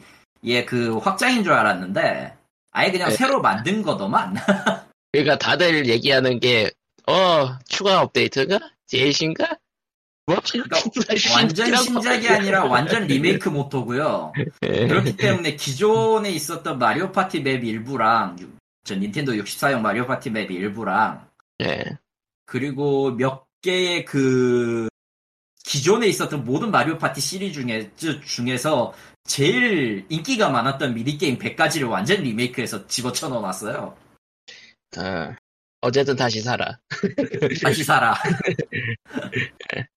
그 0.67 0.97
확장인 0.97 1.43
줄 1.43 1.53
알았는데 1.53 2.33
아예 2.71 2.91
그냥 2.91 3.09
네. 3.09 3.15
새로 3.15 3.41
만든 3.41 3.81
거더만. 3.81 4.35
그러니까 5.11 5.37
다들 5.37 5.87
얘기하는 5.87 6.39
게 6.39 6.69
어 7.09 7.57
추가 7.69 8.01
업데이트가 8.01 8.59
DLC인가? 8.87 9.57
뭐 10.27 10.35
완전 11.35 11.75
신작이 11.77 12.27
아니라 12.27 12.65
완전 12.65 13.07
리메이크 13.07 13.47
모토고요. 13.47 14.33
예. 14.63 14.87
그렇기 14.87 15.15
때문에 15.15 15.55
기존에 15.55 16.29
있었던 16.31 16.77
Mario 16.77 17.13
Party 17.13 17.39
map 17.39 17.63
일부랑 17.63 18.35
저 18.83 18.95
닌텐도 18.95 19.31
64용 19.33 19.79
Mario 19.79 20.05
Party 20.05 20.29
map 20.29 20.51
일부랑 20.51 21.29
예. 21.61 21.97
그리고 22.45 23.11
몇 23.11 23.45
개의 23.61 24.03
그 24.03 24.89
기존에 25.63 26.07
있었던 26.07 26.43
모든 26.43 26.71
Mario 26.71 26.97
Party 26.97 27.21
시리즈 27.21 27.61
중에 27.61 27.89
중에서 27.95 28.93
제일 29.23 30.05
인기가 30.09 30.49
많았던 30.49 30.93
미니게임 30.93 31.37
100가지를 31.37 31.89
완전 31.89 32.21
리메이크해서 32.21 32.87
집어쳐 32.87 33.29
넣어놨어요. 33.29 33.97
어, 34.97 35.35
어쨌든 35.81 36.17
다시 36.17 36.41
살아. 36.41 36.77
다시 37.61 37.83
살아. 37.83 38.13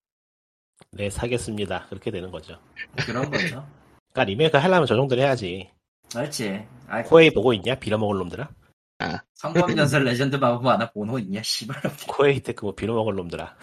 네, 0.92 1.08
사겠습니다. 1.08 1.86
그렇게 1.88 2.10
되는 2.10 2.30
거죠. 2.30 2.58
그런 2.96 3.30
거죠. 3.30 3.66
그러니까 4.12 4.24
리메이크 4.24 4.56
하려면 4.56 4.86
저 4.86 4.96
정도는 4.96 5.22
해야지. 5.22 5.70
그렇지. 6.12 6.66
아, 6.88 7.02
코에이 7.02 7.30
보고 7.30 7.52
있냐? 7.52 7.76
빌어먹을 7.76 8.18
놈들아? 8.18 8.48
성검전설 9.34 10.04
레전드 10.04 10.36
오브 10.36 10.66
마나 10.66 10.90
보고 10.90 11.18
있냐, 11.20 11.42
씨발. 11.42 11.80
코에이 12.08 12.40
테크 12.40 12.64
뭐 12.64 12.74
빌어먹을 12.74 13.14
놈들아. 13.14 13.56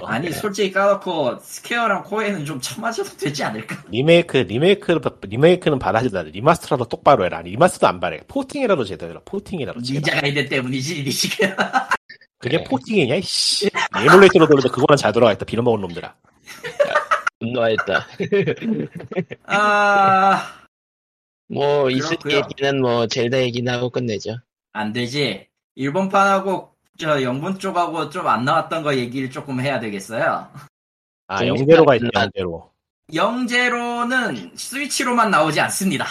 어, 0.00 0.06
아니, 0.06 0.30
솔직히 0.30 0.70
까놓고 0.72 1.40
스퀘어랑 1.40 2.04
코에이는 2.04 2.44
좀 2.44 2.60
쳐맞아도 2.60 3.16
되지 3.16 3.42
않을까? 3.42 3.82
리메이크, 3.90 4.36
리메이크를, 4.38 5.00
리메이크는 5.22 5.78
바라지도 5.78 6.20
않아. 6.20 6.30
리마스터라도 6.30 6.88
똑바로 6.88 7.24
해라. 7.24 7.38
아니, 7.38 7.50
리마스터도 7.50 7.88
안 7.88 8.00
바래. 8.00 8.20
porting이라도 8.28 8.84
제대로 8.84 9.10
해라. 9.10 9.20
porting이라도. 9.24 9.82
제발. 9.82 10.02
닌자 10.02 10.20
가이덴 10.20 10.48
때문이지, 10.48 11.02
리시가. 11.02 11.88
그게 12.44 12.58
네. 12.58 12.64
포팅이냐, 12.64 13.14
이씨. 13.14 13.70
에뮬레이터로 13.96 14.46
돌려도 14.46 14.68
그거는 14.70 14.98
잘 14.98 15.12
돌아가겠다. 15.12 15.46
빌어먹을 15.46 15.80
놈들아. 15.80 16.14
분노했다. 17.40 18.06
아, 19.46 20.52
뭐, 21.48 21.88
있을 21.90 22.16
그렇고요. 22.18 22.36
얘기는 22.36 22.80
뭐, 22.82 23.06
젤다 23.06 23.38
얘기나 23.40 23.72
하고 23.74 23.88
끝내죠. 23.88 24.36
안 24.74 24.92
되지. 24.92 25.48
일본판하고, 25.74 26.74
저, 26.98 27.22
영분 27.22 27.58
쪽하고 27.58 28.10
좀 28.10 28.26
안 28.26 28.44
나왔던 28.44 28.82
거 28.82 28.94
얘기를 28.94 29.30
조금 29.30 29.58
해야 29.60 29.80
되겠어요. 29.80 30.52
아, 31.28 31.42
있다, 31.44 31.54
나- 32.12 32.22
영재로. 32.24 32.70
영제로는 33.14 34.52
스위치로만 34.54 35.30
나오지 35.30 35.60
않습니다. 35.62 36.06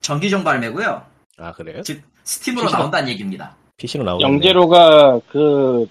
정기종 0.00 0.44
발매고요. 0.44 1.06
아, 1.38 1.52
그래요? 1.52 1.82
즉, 1.82 2.02
스팀으로 2.22 2.66
PC로. 2.66 2.78
나온다는 2.78 3.08
얘기입니다. 3.08 3.56
PC로 3.80 4.04
나오네. 4.04 4.22
영제로가 4.22 5.20
그 5.30 5.86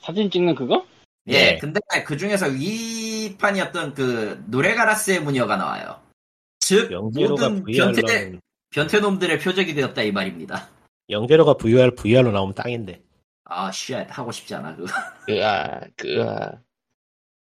사진 0.00 0.30
찍는 0.30 0.54
그거? 0.54 0.86
예, 1.26 1.32
네. 1.32 1.58
근데 1.58 1.80
그 2.06 2.16
중에서 2.16 2.46
Wii판이었던 2.46 3.94
그 3.94 4.42
누레가라스의 4.46 5.20
무녀가 5.20 5.56
나와요. 5.56 6.00
즉, 6.60 6.90
영제로가 6.92 7.48
모든 7.48 7.64
변태, 7.64 8.02
VR로는, 8.02 8.40
변태놈들의 8.70 9.38
표적이 9.40 9.74
되었다 9.74 10.02
이 10.02 10.12
말입니다. 10.12 10.68
영제로가 11.10 11.54
VR, 11.54 11.96
VR로 11.96 12.30
나오면 12.30 12.54
딱인데. 12.54 13.02
아, 13.44 13.72
shit, 13.72 14.06
하고 14.08 14.30
싶지 14.30 14.54
않아, 14.54 14.76
그거. 14.76 14.92
그아, 15.26 15.80
그아. 15.96 16.52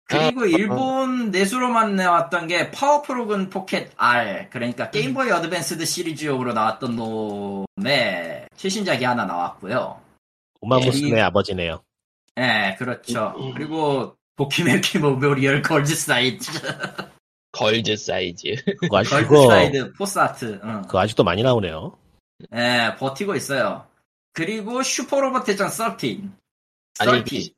그리고 0.08 0.46
일본 0.46 1.32
내수로만 1.32 1.96
나왔던 1.96 2.48
게 2.48 2.70
파워프로군 2.72 3.50
포켓 3.50 3.92
R, 3.98 4.50
그러니까 4.52 4.92
게임보이 4.92 5.32
어드밴스드 5.32 5.84
시리즈용으로 5.86 6.54
나왔던 6.54 6.96
놈의 6.96 8.48
최신작이 8.56 9.04
하나 9.04 9.26
나왔고요. 9.26 10.00
우마무스네 10.62 11.12
예, 11.16 11.18
이- 11.18 11.22
아버지네요. 11.22 11.82
예, 12.38 12.76
그렇죠. 12.78 13.34
음. 13.38 13.54
그리고 13.54 14.16
도키메키 14.36 15.00
메모리얼 15.00 15.62
걸즈 15.64 15.96
사이드, 15.96 16.46
걸즈 17.54 17.96
사이드. 17.98 18.56
그거 18.80 18.98
아직, 19.00 19.10
걸즈 19.12 19.28
그거, 19.28 19.48
사이드 19.48 19.94
포스 19.94 20.20
하트, 20.20 20.60
응. 20.64 20.82
그거 20.84 21.00
아직도 21.00 21.24
많이 21.24 21.42
나오네요. 21.42 21.98
예, 22.54 22.96
버티고 23.00 23.34
있어요. 23.36 23.88
그리고 24.34 24.84
슈퍼로봇 24.84 25.46
대전 25.46 25.70
30. 25.70 26.36
아니, 27.00 27.12
30. 27.26 27.54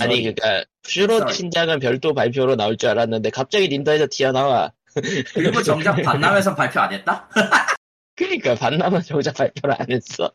아니, 0.00 0.22
그니까, 0.22 0.64
슈로. 0.82 1.28
신작은 1.30 1.80
별도 1.80 2.14
발표로 2.14 2.56
나올 2.56 2.76
줄 2.76 2.90
알았는데, 2.90 3.30
갑자기 3.30 3.68
닌다에서 3.68 4.08
튀어나와. 4.10 4.72
그리고 5.34 5.62
정작 5.62 5.96
반남에서 6.02 6.54
발표 6.54 6.80
안 6.80 6.92
했다? 6.92 7.28
그니까, 8.16 8.54
반남만 8.54 9.02
정작 9.02 9.34
발표를 9.34 9.76
안 9.78 9.90
했어. 9.90 10.30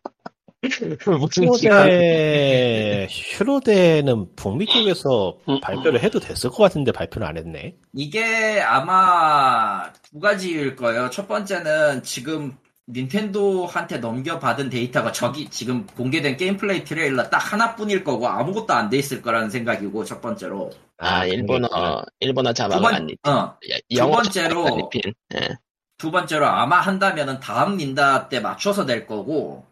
무슨 1.19 1.53
슈로대, 1.53 3.07
슈로대는 3.09 4.35
북미 4.35 4.65
쪽에서 4.65 5.37
음. 5.47 5.59
발표를 5.61 6.03
해도 6.03 6.19
됐을 6.19 6.49
것 6.49 6.57
같은데 6.57 6.91
발표를 6.91 7.25
안 7.25 7.37
했네. 7.37 7.75
이게 7.93 8.59
아마 8.61 9.89
두 10.03 10.19
가지일 10.19 10.75
거예요. 10.75 11.09
첫 11.11 11.29
번째는 11.29 12.03
지금 12.03 12.57
닌텐도한테 12.91 13.97
넘겨받은 13.99 14.69
데이터가 14.69 15.11
저기 15.11 15.49
지금 15.49 15.85
공개된 15.87 16.37
게임 16.37 16.57
플레이 16.57 16.83
트레일러 16.83 17.29
딱 17.29 17.37
하나뿐일 17.37 18.03
거고 18.03 18.27
아무것도 18.27 18.73
안 18.73 18.89
돼 18.89 18.97
있을 18.97 19.21
거라는 19.21 19.49
생각이고 19.49 20.03
첫 20.05 20.21
번째로. 20.21 20.71
아, 20.97 21.25
일본어, 21.25 21.67
그러니까. 21.69 22.05
일본어 22.19 22.53
번, 22.53 22.95
안 22.95 23.09
입, 23.09 23.17
어, 23.27 23.55
야, 23.69 23.77
두 23.89 24.09
번째로- 24.11 24.79
입힌. 24.85 25.13
예. 25.35 25.49
두 25.97 26.11
번째로 26.11 26.47
아마 26.47 26.79
한다면은 26.79 27.39
다음 27.39 27.77
닌다 27.77 28.27
때 28.29 28.39
맞춰서 28.39 28.85
낼 28.85 29.05
거고 29.05 29.65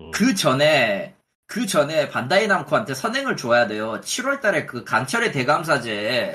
음. 0.00 0.10
그 0.12 0.34
전에 0.34 1.14
그 1.46 1.66
전에 1.66 2.08
반다이 2.08 2.46
남코한테 2.46 2.94
선행을 2.94 3.36
줘야 3.36 3.66
돼요. 3.66 4.00
7월달에 4.00 4.66
그 4.66 4.84
강철의 4.84 5.32
대감사제 5.32 6.32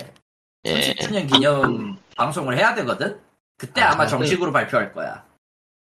예. 0.65 0.81
30주년 0.93 1.31
기념 1.31 1.97
방송을 2.15 2.57
해야 2.57 2.75
되거든. 2.75 3.19
그때 3.57 3.81
아, 3.81 3.93
아, 3.93 3.95
마 3.95 4.03
그- 4.05 4.11
정식으로 4.11 4.51
발표할 4.51 4.93
거야. 4.93 5.25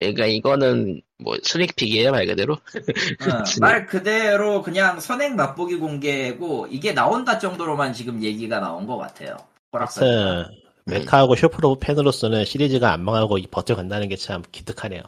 그러니까 0.00 0.26
이거는 0.26 1.02
뭐 1.18 1.36
스닉픽이에요 1.42 2.10
말 2.12 2.26
그대로. 2.26 2.54
어, 2.54 2.58
말 3.60 3.86
그대로 3.86 4.62
그냥 4.62 4.98
선행 5.00 5.36
맛보기 5.36 5.76
공개고 5.76 6.68
이게 6.70 6.92
나온다 6.92 7.38
정도로만 7.38 7.92
지금 7.92 8.22
얘기가 8.22 8.60
나온 8.60 8.86
것 8.86 8.96
같아요. 8.98 9.36
호락산. 9.72 10.04
하여튼 10.08 10.54
메카하고 10.86 11.36
슈퍼로봇 11.36 11.80
팬으로서는 11.80 12.44
시리즈가 12.46 12.92
안 12.92 13.04
망하고 13.04 13.38
버텨간다는 13.50 14.08
게 14.08 14.16
참 14.16 14.42
기특하네요. 14.50 15.02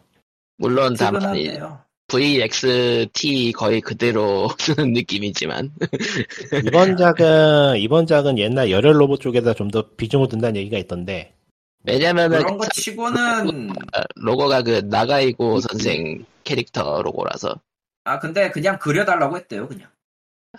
물론 0.59 0.95
다만 0.99 1.37
이 1.37 1.45
든든하네요. 1.45 1.81
VXT 2.09 3.53
거의 3.57 3.81
그대로 3.81 4.49
쓰는 4.59 4.93
느낌이지만 4.93 5.73
이번 6.67 6.97
작은 6.99 7.79
이번 7.79 8.07
작은 8.07 8.39
옛날 8.39 8.71
열혈 8.71 9.01
로봇 9.01 9.21
쪽에다 9.21 9.55
좀 9.55 9.71
더 9.71 9.89
비중을 9.97 10.29
둔다는 10.29 10.57
얘기가 10.57 10.77
있던데 10.79 11.35
왜냐면은 11.85 12.39
그런 12.39 12.59
거 12.59 12.67
치고는 12.73 13.73
로고가 14.17 14.63
그 14.63 14.83
나가이고 14.85 15.61
선생 15.61 16.25
캐릭터 16.45 17.03
로고라서 17.03 17.61
아 18.05 18.19
근데 18.19 18.51
그냥 18.51 18.79
그려달라고 18.79 19.37
했대요. 19.37 19.69
그냥 19.69 19.89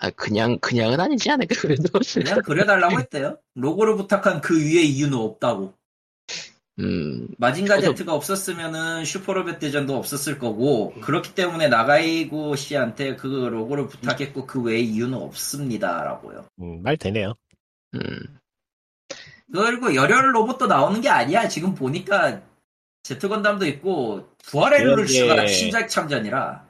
아 0.00 0.10
그냥 0.10 0.58
그냥은 0.58 1.00
아니지 1.00 1.30
않을까 1.30 1.54
그래도 1.60 1.88
그냥 2.14 2.40
그려달라고 2.42 2.98
했대요. 3.00 3.38
로고를 3.54 3.96
부탁한 3.96 4.40
그 4.40 4.58
위에 4.60 4.82
이유는 4.82 5.16
없다고. 5.16 5.74
음 6.80 7.28
마징가 7.38 7.76
저도- 7.76 7.82
제트가 7.82 8.14
없었으면은 8.14 9.04
슈퍼로벳 9.04 9.60
대전도 9.60 9.96
없었을 9.96 10.40
거고 10.40 10.92
그렇기 11.02 11.34
때문에 11.36 11.68
나가이고 11.68 12.56
씨한테 12.56 13.14
그 13.14 13.28
로고를 13.28 13.86
부탁했고 13.86 14.46
그 14.46 14.60
외에 14.60 14.80
이유는 14.80 15.16
없습니다라고요. 15.16 16.46
음, 16.60 16.82
말 16.82 16.96
되네요. 16.96 17.34
음. 17.94 18.00
그리고 19.52 19.94
열혈 19.94 20.34
로봇도 20.34 20.66
나오는 20.66 21.00
게 21.00 21.08
아니야. 21.08 21.48
지금 21.48 21.74
보니까 21.74 22.40
제트 23.02 23.28
건담도 23.28 23.66
있고 23.66 24.28
부활의. 24.44 24.84
룰스가 24.84 25.46
신작 25.46 25.88
참전이라. 25.88 26.64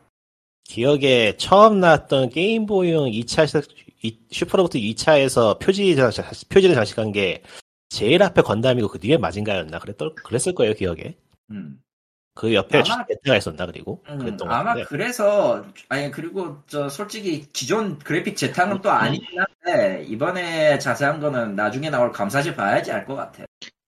기억에 0.64 1.36
처음 1.36 1.80
나왔던 1.80 2.30
게임보이용 2.30 3.10
2차 3.10 3.46
슈퍼로봇 4.30 4.72
2차에서 4.72 5.58
표지 5.58 5.94
장식, 5.94 6.48
표지를 6.48 6.74
장식한 6.74 7.12
게 7.12 7.42
제일 7.88 8.22
앞에 8.22 8.42
건담이고 8.42 8.88
그 8.88 8.98
뒤에 8.98 9.18
마징가였나 9.18 9.78
그랬던 9.78 10.14
그랬을 10.16 10.54
거예요 10.54 10.74
기억에. 10.74 11.16
음. 11.50 11.80
그 12.34 12.52
옆에 12.52 12.78
아마- 12.78 13.04
제트가 13.06 13.36
있었나 13.36 13.66
그리고 13.66 14.02
음, 14.08 14.36
아마 14.42 14.64
같은데. 14.70 14.84
그래서 14.88 15.64
아니 15.88 16.10
그리고 16.10 16.58
저 16.66 16.88
솔직히 16.88 17.46
기존 17.52 17.98
그래픽 18.00 18.36
재탕은 18.36 18.80
또 18.82 18.90
아니긴 18.90 19.38
한데 19.38 20.04
이번에 20.08 20.78
자세한 20.78 21.20
거는 21.20 21.54
나중에 21.54 21.90
나올 21.90 22.10
감사지 22.12 22.54
봐야지 22.54 22.90
알 22.92 23.06
것 23.06 23.14
같아. 23.14 23.44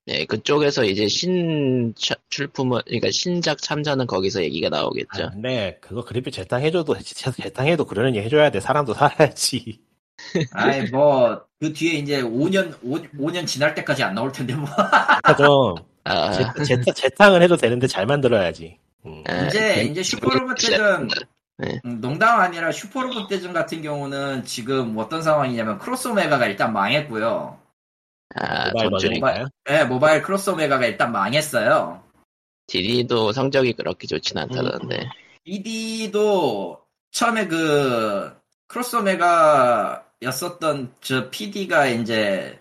네 0.09 0.25
그쪽에서 0.27 0.85
이제 0.85 1.09
신 1.09 1.93
차- 1.97 2.15
출품을 2.31 2.83
그러니까 2.87 3.09
신작 3.11 3.59
참전은 3.61 4.07
거기서 4.07 4.43
얘기가 4.43 4.69
아, 4.69 4.71
나오겠죠. 4.71 5.31
근데 5.33 5.79
그거 5.81 6.05
그래픽 6.05 6.33
재탕해줘도 6.33 6.97
재탕해도 7.01 7.85
그러려니 7.87 8.21
해줘야 8.21 8.51
돼 8.51 8.61
사람도 8.61 8.95
살아야지. 8.95 9.81
아이 10.53 10.89
뭐 10.91 11.45
그 11.59 11.73
뒤에 11.73 11.95
이제 11.95 12.21
5년 12.23 12.77
5, 12.85 13.31
년 13.31 13.47
지날 13.47 13.75
때까지 13.75 14.03
안 14.03 14.15
나올 14.15 14.31
텐데 14.31 14.55
뭐 14.55 14.69
그러니까 14.69 15.37
좀 15.37 15.75
아, 16.07 16.31
재- 16.31 16.65
재탕, 16.65 16.95
재탕을 16.95 17.43
해도 17.43 17.57
되는데 17.57 17.87
잘 17.87 18.07
만들어야지. 18.07 18.79
음. 19.07 19.23
아, 19.29 19.47
이제 19.47 19.75
그- 19.75 19.81
이제 19.83 20.03
슈퍼로봇 20.03 20.57
대전 20.61 21.09
네. 21.59 21.81
음, 21.85 22.01
농담 22.01 22.41
아니라 22.41 22.71
슈퍼로봇 22.71 23.29
대전 23.29 23.53
같은 23.53 23.83
경우는 23.83 24.45
지금 24.45 24.97
어떤 24.99 25.23
상황이냐면 25.23 25.79
크로스오메가가 25.79 26.47
일단 26.47 26.73
망했고요. 26.73 27.59
아, 28.35 28.71
모바일? 28.73 29.47
네, 29.65 29.85
모바일 29.85 30.23
크로스오메가가 30.23 30.87
일단 30.87 31.13
망했어요. 31.13 32.03
DD도 32.67 33.33
성적이 33.33 33.73
그렇게 33.75 34.07
좋진 34.07 34.37
않다던데. 34.39 35.09
PD도 35.45 36.81
처음에 37.13 37.47
그 37.47 38.37
크로스오메가였었던 38.67 40.93
저 41.01 41.31
PD가 41.31 41.87
이제 41.87 42.59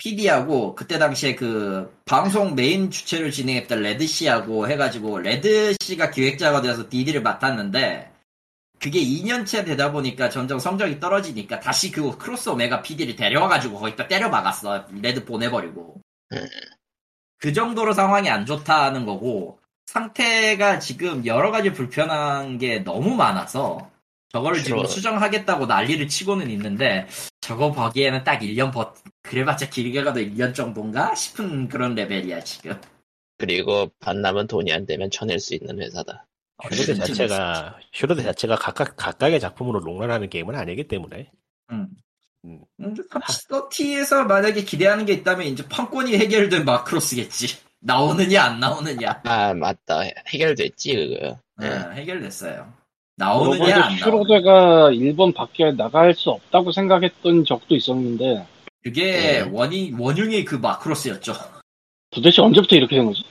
PD하고 0.00 0.74
그때 0.74 0.98
당시에 0.98 1.34
그 1.34 1.94
방송 2.06 2.54
메인 2.54 2.90
주체를 2.90 3.30
진행했던 3.30 3.82
레드 3.82 4.06
씨하고 4.06 4.66
해가지고 4.66 5.18
레드 5.18 5.74
씨가 5.80 6.10
기획자가 6.10 6.62
되어서 6.62 6.88
DD를 6.88 7.22
맡았는데 7.22 8.10
그게 8.80 8.98
2년째 8.98 9.66
되다 9.66 9.92
보니까 9.92 10.30
점점 10.30 10.58
성적이 10.58 11.00
떨어지니까 11.00 11.60
다시 11.60 11.90
그 11.90 12.16
크로스 12.16 12.48
오메가 12.48 12.80
PD를 12.80 13.14
데려와가지고 13.14 13.78
거기다 13.78 14.08
때려 14.08 14.30
박았어. 14.30 14.86
레드 15.02 15.26
보내버리고. 15.26 16.00
음. 16.32 16.46
그 17.36 17.52
정도로 17.52 17.92
상황이 17.92 18.30
안 18.30 18.46
좋다는 18.46 19.04
거고 19.04 19.60
상태가 19.84 20.78
지금 20.78 21.26
여러 21.26 21.50
가지 21.50 21.72
불편한 21.72 22.56
게 22.56 22.78
너무 22.78 23.14
많아서 23.14 23.89
저거를 24.32 24.62
지금. 24.62 24.86
수정하겠다고 24.86 25.66
난리를 25.66 26.06
치고는 26.08 26.50
있는데 26.50 27.08
저거 27.40 27.72
보기에는 27.72 28.22
딱 28.24 28.40
1년 28.40 28.72
버 28.72 28.94
그래봤자 29.22 29.70
길게 29.70 30.02
가도 30.04 30.20
1년 30.20 30.54
정도인가 30.54 31.14
싶은 31.14 31.68
그런 31.68 31.94
레벨이야 31.94 32.40
지금. 32.44 32.80
그리고 33.38 33.90
반 33.98 34.20
남은 34.22 34.46
돈이 34.46 34.72
안 34.72 34.86
되면 34.86 35.10
쳐낼 35.10 35.40
수 35.40 35.54
있는 35.54 35.80
회사다. 35.80 36.26
슈로데 36.70 36.94
자체가 36.94 37.78
슈로데 37.92 38.22
자체가 38.22 38.56
각각 38.56 38.94
각각의 38.96 39.40
작품으로 39.40 39.80
롱런하는 39.80 40.28
게임은 40.28 40.54
아니기 40.54 40.86
때문에 40.86 41.30
음. 41.72 41.88
음. 42.44 42.60
음, 42.80 42.94
30에서 42.94 44.26
만약에 44.26 44.62
기대하는 44.64 45.06
게 45.06 45.14
있다면 45.14 45.46
이제 45.46 45.66
판권이 45.68 46.16
해결된 46.18 46.64
마크로스겠지. 46.64 47.58
나오느냐 47.80 48.42
안 48.44 48.60
나오느냐. 48.60 49.22
아 49.24 49.54
맞다 49.54 50.02
해결됐지 50.28 50.94
그거. 50.94 51.38
네, 51.56 51.66
예. 51.66 52.00
해결됐어요. 52.00 52.79
나오느냐 53.20 53.84
안. 53.84 53.96
슈로데가 53.98 54.92
일본 54.92 55.34
밖에 55.34 55.72
나갈 55.72 56.14
수 56.14 56.30
없다고 56.30 56.72
생각했던 56.72 57.44
적도 57.44 57.76
있었는데 57.76 58.46
그게 58.82 59.12
네. 59.12 59.40
원인 59.40 59.98
원흉이 59.98 60.42
그 60.46 60.54
마크로스였죠. 60.54 61.34
도대체 62.10 62.40
언제부터 62.40 62.76
이렇게 62.76 62.96
된 62.96 63.04
거지? 63.04 63.22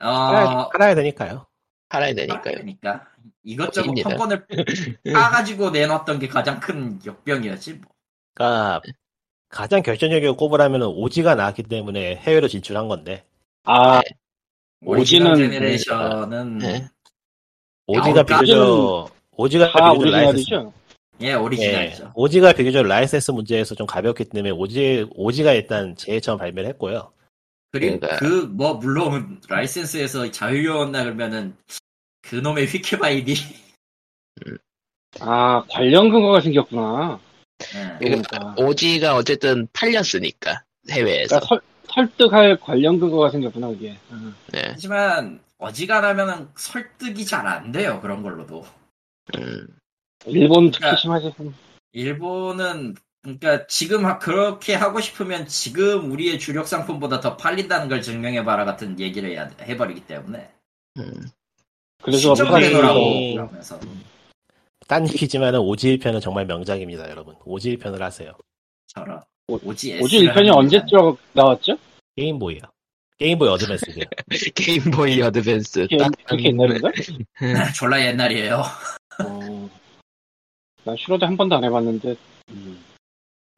팔아야, 0.00 0.44
어, 0.46 0.68
팔아야 0.70 0.94
되니까요. 0.96 1.46
팔아야 1.88 2.12
되니까요. 2.14 2.54
그러니까 2.54 3.06
이것저것 3.44 3.86
입니다. 3.86 4.10
판권을 4.10 4.46
까가지고 5.14 5.70
내놨던 5.70 6.18
게 6.18 6.26
가장 6.26 6.58
큰 6.58 6.98
역병이었지. 7.06 7.74
뭐. 7.74 7.82
그러니까 8.34 8.82
가장 9.48 9.82
결정적이고 9.82 10.36
꼽으라면 10.36 10.82
OG가 10.82 11.36
나왔기 11.36 11.62
때문에 11.62 12.16
해외로 12.16 12.48
진출한 12.48 12.88
건데 12.88 13.24
아 13.62 14.02
오리지널 14.84 15.34
OG는 15.34 15.50
제네레이션은 15.50 16.58
네. 16.58 16.88
OG가 17.86 18.24
비교적 18.24 19.15
OG가 19.36 19.70
다 19.72 19.92
비교적 19.92 20.10
라이센스 20.10 20.36
오리지널이죠? 20.36 20.72
예 21.22 21.26
예, 21.28 21.34
오리지널이죠. 21.34 22.12
OG가 22.14 22.52
비교적 22.52 22.86
라이센스 22.86 23.30
문제에서 23.30 23.74
좀 23.74 23.86
가볍기 23.86 24.24
때문에 24.24 24.50
OG 24.50 25.06
OG가 25.14 25.52
일단 25.52 25.96
제일 25.96 26.20
처음 26.20 26.38
발매를 26.38 26.68
했고요. 26.70 27.12
그리고 27.72 28.00
그러니까. 28.00 28.16
그뭐 28.18 28.74
물론 28.74 29.40
라이센스에서 29.48 30.30
자유였나 30.30 31.04
그러면은 31.04 31.56
그놈의 32.22 32.66
휘키바이디 32.66 33.34
아 35.20 35.62
관련 35.70 36.10
근거가 36.10 36.40
생겼구나. 36.40 37.20
예. 37.74 37.98
그러니까, 37.98 38.54
오지가 38.58 39.16
어쨌든 39.16 39.66
팔렸으니까 39.72 40.62
해외에서. 40.90 41.40
그러니까 41.40 41.46
설, 41.46 41.60
설득할 41.94 42.58
관련 42.60 43.00
근거가 43.00 43.30
생겼구나 43.30 43.68
그게. 43.68 43.96
아. 44.10 44.34
네. 44.52 44.62
하지만 44.72 45.40
어지간하면은 45.58 46.48
설득이 46.54 47.24
잘 47.24 47.46
안 47.46 47.72
돼요 47.72 48.00
그런 48.02 48.22
걸로도 48.22 48.66
음. 49.36 49.66
일본 50.26 50.70
특히 50.70 50.80
그러니까- 50.80 50.96
심하지. 51.00 51.32
일본은 51.92 52.94
그러니까 53.22 53.66
지금 53.66 54.06
하- 54.06 54.18
그렇게 54.18 54.74
하고 54.74 55.00
싶으면 55.00 55.46
지금 55.46 56.10
우리의 56.12 56.38
주력 56.38 56.68
상품보다 56.68 57.20
더 57.20 57.36
팔린다는 57.36 57.88
걸 57.88 58.00
증명해봐라 58.02 58.64
같은 58.64 58.98
얘기를 59.00 59.30
해야, 59.30 59.48
해버리기 59.60 60.06
때문에 60.06 60.48
음. 60.98 61.26
그래서 62.02 62.34
이- 62.34 63.34
그러면서 63.34 63.80
딴 64.86 65.08
얘기지만은 65.08 65.58
오지 65.60 65.98
1편은 65.98 66.20
정말 66.20 66.46
명작입니다, 66.46 67.10
여러분. 67.10 67.34
오지 67.44 67.76
1편을 67.76 67.98
하세요. 67.98 68.32
저런 68.86 69.20
오- 69.48 69.58
오지 69.64 69.98
오지 70.00 70.20
1편이 70.28 70.54
언제쯤 70.54 71.16
나왔죠? 71.32 71.76
게임보이요. 72.16 72.60
게임보이 73.18 73.48
어드밴스죠. 73.48 74.00
게임보이 74.54 75.22
어드밴스. 75.22 75.80
그게, 75.82 75.96
딱 75.96 76.12
그렇게 76.26 76.48
옛날인가? 76.48 76.90
졸라 77.76 78.04
옛날이에요 78.06 78.62
어, 79.24 79.70
나 80.84 80.94
슈로데 80.96 81.26
한 81.26 81.36
번도 81.36 81.56
안 81.56 81.64
해봤는데. 81.64 82.16
음. 82.50 82.84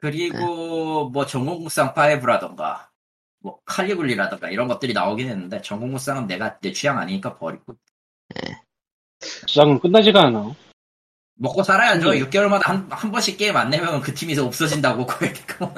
그리고 0.01 1.09
뭐 1.11 1.27
전공무쌍 1.27 1.93
5라던가 1.95 2.87
뭐 3.41 3.59
칼리굴리라던가 3.65 4.49
이런 4.51 4.69
것들이 4.69 4.93
나오긴 4.93 5.29
했는데 5.29 5.61
전국무쌍은 5.61 6.26
내가 6.29 6.59
내 6.61 6.73
취향 6.73 6.99
아니니까 6.99 7.37
버리고 7.37 7.75
주장은 9.47 9.81
끝나지가 9.81 10.27
않아. 10.27 10.55
먹고 11.41 11.63
살아야죠 11.63 12.13
네. 12.13 12.21
6개월마다 12.21 12.63
한, 12.65 12.87
한 12.91 13.11
번씩 13.13 13.39
게임 13.39 13.57
안 13.57 13.71
내면 13.71 14.01
그 14.01 14.13
팀이 14.15 14.37
없어진다고 14.39 15.07
그러니까 15.07 15.73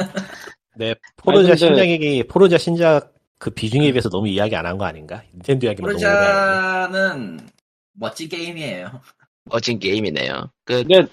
네, 0.76 0.94
포르자 1.16 1.48
근데- 1.50 1.56
신작이 1.56 2.24
포르자 2.28 2.56
신작 2.58 3.14
그 3.38 3.50
비중에 3.50 3.90
비해서 3.92 4.08
너무 4.10 4.28
이야기 4.28 4.54
안 4.56 4.66
한 4.66 4.76
거 4.78 4.84
아닌가? 4.84 5.22
닌텐도 5.34 5.66
이야기만 5.66 5.92
너무 5.92 5.98
오래 6.04 6.10
하는데. 6.12 6.98
포르자는 6.98 7.48
멋진 7.92 8.28
게임이에요 8.28 9.00
멋진 9.44 9.78
게임이네요. 9.78 10.50
그 10.64 10.82
근데 10.84 11.06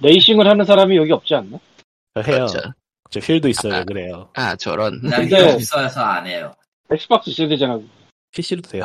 레이싱을 0.00 0.46
하는 0.46 0.64
사람이 0.64 0.96
여기 0.96 1.12
없지 1.12 1.34
않나? 1.34 1.58
저 2.14 2.20
해요. 2.22 2.46
그렇죠. 2.46 2.72
저 3.10 3.20
휠도 3.20 3.48
있어요. 3.48 3.74
아, 3.74 3.84
그래요. 3.84 4.28
아 4.34 4.56
저런. 4.56 5.00
나 5.02 5.18
근데- 5.18 5.52
없어서 5.54 6.00
안 6.00 6.26
해요 6.26 6.54
엑스박스 6.90 7.30
있어야 7.30 7.48
되잖아. 7.48 7.78
PC도 8.32 8.62
돼요. 8.68 8.84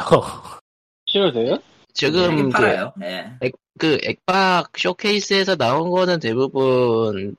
싫어도 1.08 1.34
돼요? 1.44 1.58
지금 1.94 2.30
되긴 2.30 2.46
그, 2.46 2.50
팔아요 2.52 2.94
예. 3.04 3.32
그 3.78 3.98
액박 4.04 4.78
쇼케이스에서 4.78 5.56
나온 5.58 5.90
거는 5.90 6.20
대부분 6.20 7.36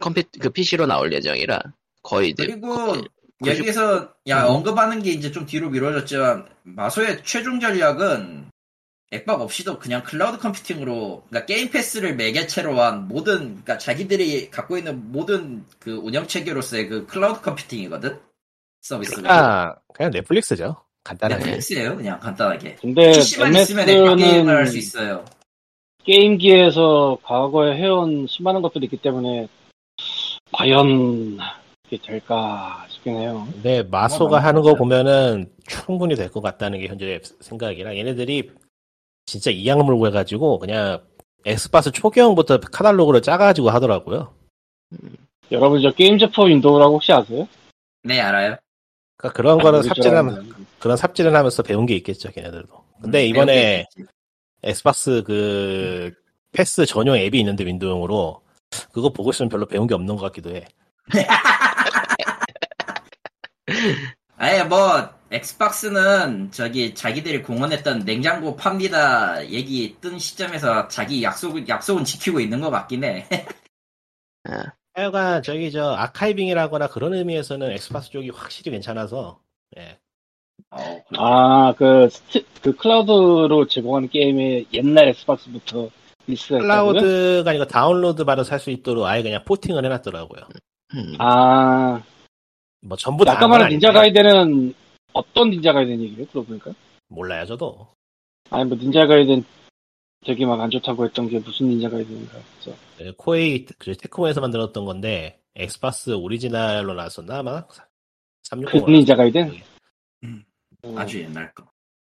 컴퓨 0.00 0.24
그 0.40 0.50
PC로 0.50 0.86
나올 0.86 1.12
예정이라 1.12 1.60
거의 2.02 2.30
이제 2.30 2.46
그리고 2.46 2.74
거의- 2.76 3.04
여기서 3.44 4.12
야 4.28 4.44
음. 4.44 4.56
언급하는 4.56 5.02
게 5.02 5.10
이제 5.12 5.30
좀 5.30 5.46
뒤로 5.46 5.70
미뤄졌지만 5.70 6.48
마소의 6.64 7.22
최종 7.24 7.60
전략은 7.60 8.50
액박 9.12 9.40
없이도 9.40 9.78
그냥 9.78 10.02
클라우드 10.02 10.38
컴퓨팅으로 10.38 11.22
그러니까 11.28 11.46
게임 11.46 11.70
패스를 11.70 12.16
매개체로 12.16 12.80
한 12.80 13.06
모든 13.08 13.38
그러니까 13.62 13.78
자기들이 13.78 14.50
갖고 14.50 14.76
있는 14.76 15.12
모든 15.12 15.64
그 15.78 15.92
운영 15.96 16.26
체계로서의 16.26 16.88
그 16.88 17.06
클라우드 17.06 17.40
컴퓨팅이거든 17.40 18.18
서비스가 18.82 19.32
아, 19.32 19.74
그냥 19.94 20.10
넷플릭스죠. 20.12 20.76
간단하게. 21.04 21.44
넷플릭스예요 21.44 21.96
그냥 21.96 22.18
간단하게 22.18 22.76
근데 22.80 23.12
PC만 23.12 23.54
있으면 23.54 23.88
액박 23.88 24.16
게임을 24.18 24.56
할 24.56 24.66
수 24.66 24.76
있어요 24.78 25.24
게임기에서 26.04 27.18
과거에 27.22 27.76
해온 27.76 28.26
수많은 28.28 28.62
것들이 28.62 28.86
있기 28.86 28.96
때문에 28.98 29.48
과연 30.52 31.38
이게 31.88 31.98
될까 32.04 32.84
싶긴 32.88 33.16
해요. 33.16 33.46
근데 33.52 33.82
마소가 33.84 34.38
하는 34.40 34.62
거. 34.62 34.74
보면은 34.74 35.50
충분히 35.66 36.14
될 36.16 36.28
것 36.30 36.40
같다는 36.40 36.78
게 36.80 36.86
현재 36.88 37.20
생각이라 37.40 37.96
얘네들이 37.96 38.50
진짜 39.26 39.50
이악 39.50 39.84
물고 39.84 40.06
해가지고 40.06 40.60
그냥 40.60 41.02
엑스박스 41.44 41.90
초기형부터 41.90 42.60
카탈로그를 42.60 43.22
짜가지고 43.22 43.70
하더라고요. 43.70 44.32
여러분 45.50 45.82
저 45.82 45.90
게임즈 45.90 46.18
포 46.18 46.48
윈도우라고 46.48 46.94
혹시 46.94 47.12
아세요? 47.12 47.46
네 48.02 48.20
알아요 48.20 48.56
그러니까 49.16 49.36
그런 49.36 49.58
거는 49.58 49.82
줄 49.82 49.88
삽질을 49.88 50.16
하면. 50.16 50.54
그런 50.78 50.96
삽질을 50.96 51.34
하면서 51.34 51.62
배운 51.62 51.86
게 51.86 51.94
있겠죠, 51.96 52.30
걔네들도. 52.30 52.84
근데 53.02 53.24
음, 53.24 53.28
이번에. 53.28 53.86
엑스박스 54.62 55.22
그 55.24 56.12
패스 56.52 56.86
전용 56.86 57.16
앱이 57.16 57.38
있는데 57.40 57.64
윈도우용으로 57.64 58.40
그거 58.92 59.10
보고 59.10 59.30
있으면 59.30 59.48
별로 59.48 59.66
배운 59.66 59.86
게 59.86 59.94
없는 59.94 60.16
것 60.16 60.22
같기도 60.22 60.54
해. 60.54 60.66
아예 64.38 64.62
뭐 64.62 65.08
엑스박스는 65.30 66.50
저기 66.52 66.94
자기들이 66.94 67.42
공언했던 67.42 68.00
냉장고 68.00 68.54
팝니다 68.54 69.44
얘기 69.48 69.96
뜬 70.00 70.18
시점에서 70.18 70.88
자기 70.88 71.22
약속 71.22 71.68
약속은 71.68 72.04
지키고 72.04 72.40
있는 72.40 72.60
것 72.60 72.70
같긴 72.70 73.04
해. 73.04 73.26
아, 74.44 74.72
하여간 74.94 75.42
저기 75.42 75.70
저 75.72 75.92
archiving이라거나 75.92 76.88
그런 76.88 77.14
의미에서는 77.14 77.70
엑스박스 77.72 78.10
쪽이 78.10 78.30
확실히 78.30 78.70
괜찮아서 78.70 79.40
예. 79.78 79.98
어, 80.70 81.02
아, 81.16 81.74
그, 81.76 82.08
그 82.62 82.74
클라우드로 82.74 83.66
제공하는 83.68 84.08
게임의 84.08 84.66
옛날 84.72 85.08
엑스박스부터 85.08 85.90
리스트가 86.26 86.58
있다고요? 86.58 86.92
클라우드가 86.92 87.50
아니고 87.50 87.66
다운로드 87.66 88.24
받아서 88.24 88.50
살수 88.50 88.70
있도록 88.70 89.06
아예 89.06 89.22
그냥 89.22 89.44
porting을 89.44 89.84
해놨더라고요. 89.84 90.42
음. 90.94 91.14
아, 91.18 92.02
뭐 92.86 92.96
전부 92.96 93.24
다. 93.24 93.32
아까 93.32 93.42
한 93.44 93.50
말한 93.50 93.66
건 93.68 93.72
닌자. 93.72 93.92
가이덴은 93.92 94.74
어떤 95.12 95.50
닌자 95.50 95.72
가이덴 95.72 96.00
얘기예요? 96.02 96.26
그러고 96.26 96.46
보니까. 96.48 96.72
몰라요, 97.08 97.44
저도. 97.46 97.86
아니, 98.50 98.64
뭐, 98.68 98.76
닌자 98.78 99.06
가이덴은 99.06 99.44
되게 100.24 100.44
막 100.46 100.60
안 100.60 100.70
좋다고 100.70 101.04
했던 101.04 101.28
게 101.28 101.38
무슨 101.38 101.68
닌자 101.68 101.88
가이덴인가. 101.90 102.38
그래서 102.60 102.78
네, 102.98 103.12
코에이 103.16 103.64
그 103.78 103.94
테크모에서 103.96 104.40
만들었던 104.40 104.84
건데 104.84 105.40
엑스박스 105.54 106.10
오리지널로 106.10 106.94
나왔었나 106.94 107.38
아마 107.38 107.64
그360 108.50 108.90
닌자 108.90 109.16
가이덴? 109.16 109.38
음, 110.24 110.44
어, 110.84 110.94
아주 110.96 111.20
옛날 111.20 111.52
거. 111.54 111.64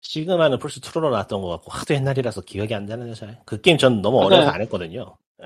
시그마는 0.03 0.57
플스 0.59 0.79
2로 0.81 1.11
나왔던 1.11 1.41
것 1.41 1.47
같고 1.49 1.71
하도 1.71 1.93
옛날이라서 1.93 2.41
기억이 2.41 2.73
안 2.73 2.85
나네요. 2.85 3.13
잘. 3.13 3.39
그 3.45 3.61
게임 3.61 3.77
전 3.77 4.01
너무. 4.01 4.19
어려서 4.23 4.49
안 4.49 4.61
했거든요. 4.61 5.15
예. 5.43 5.45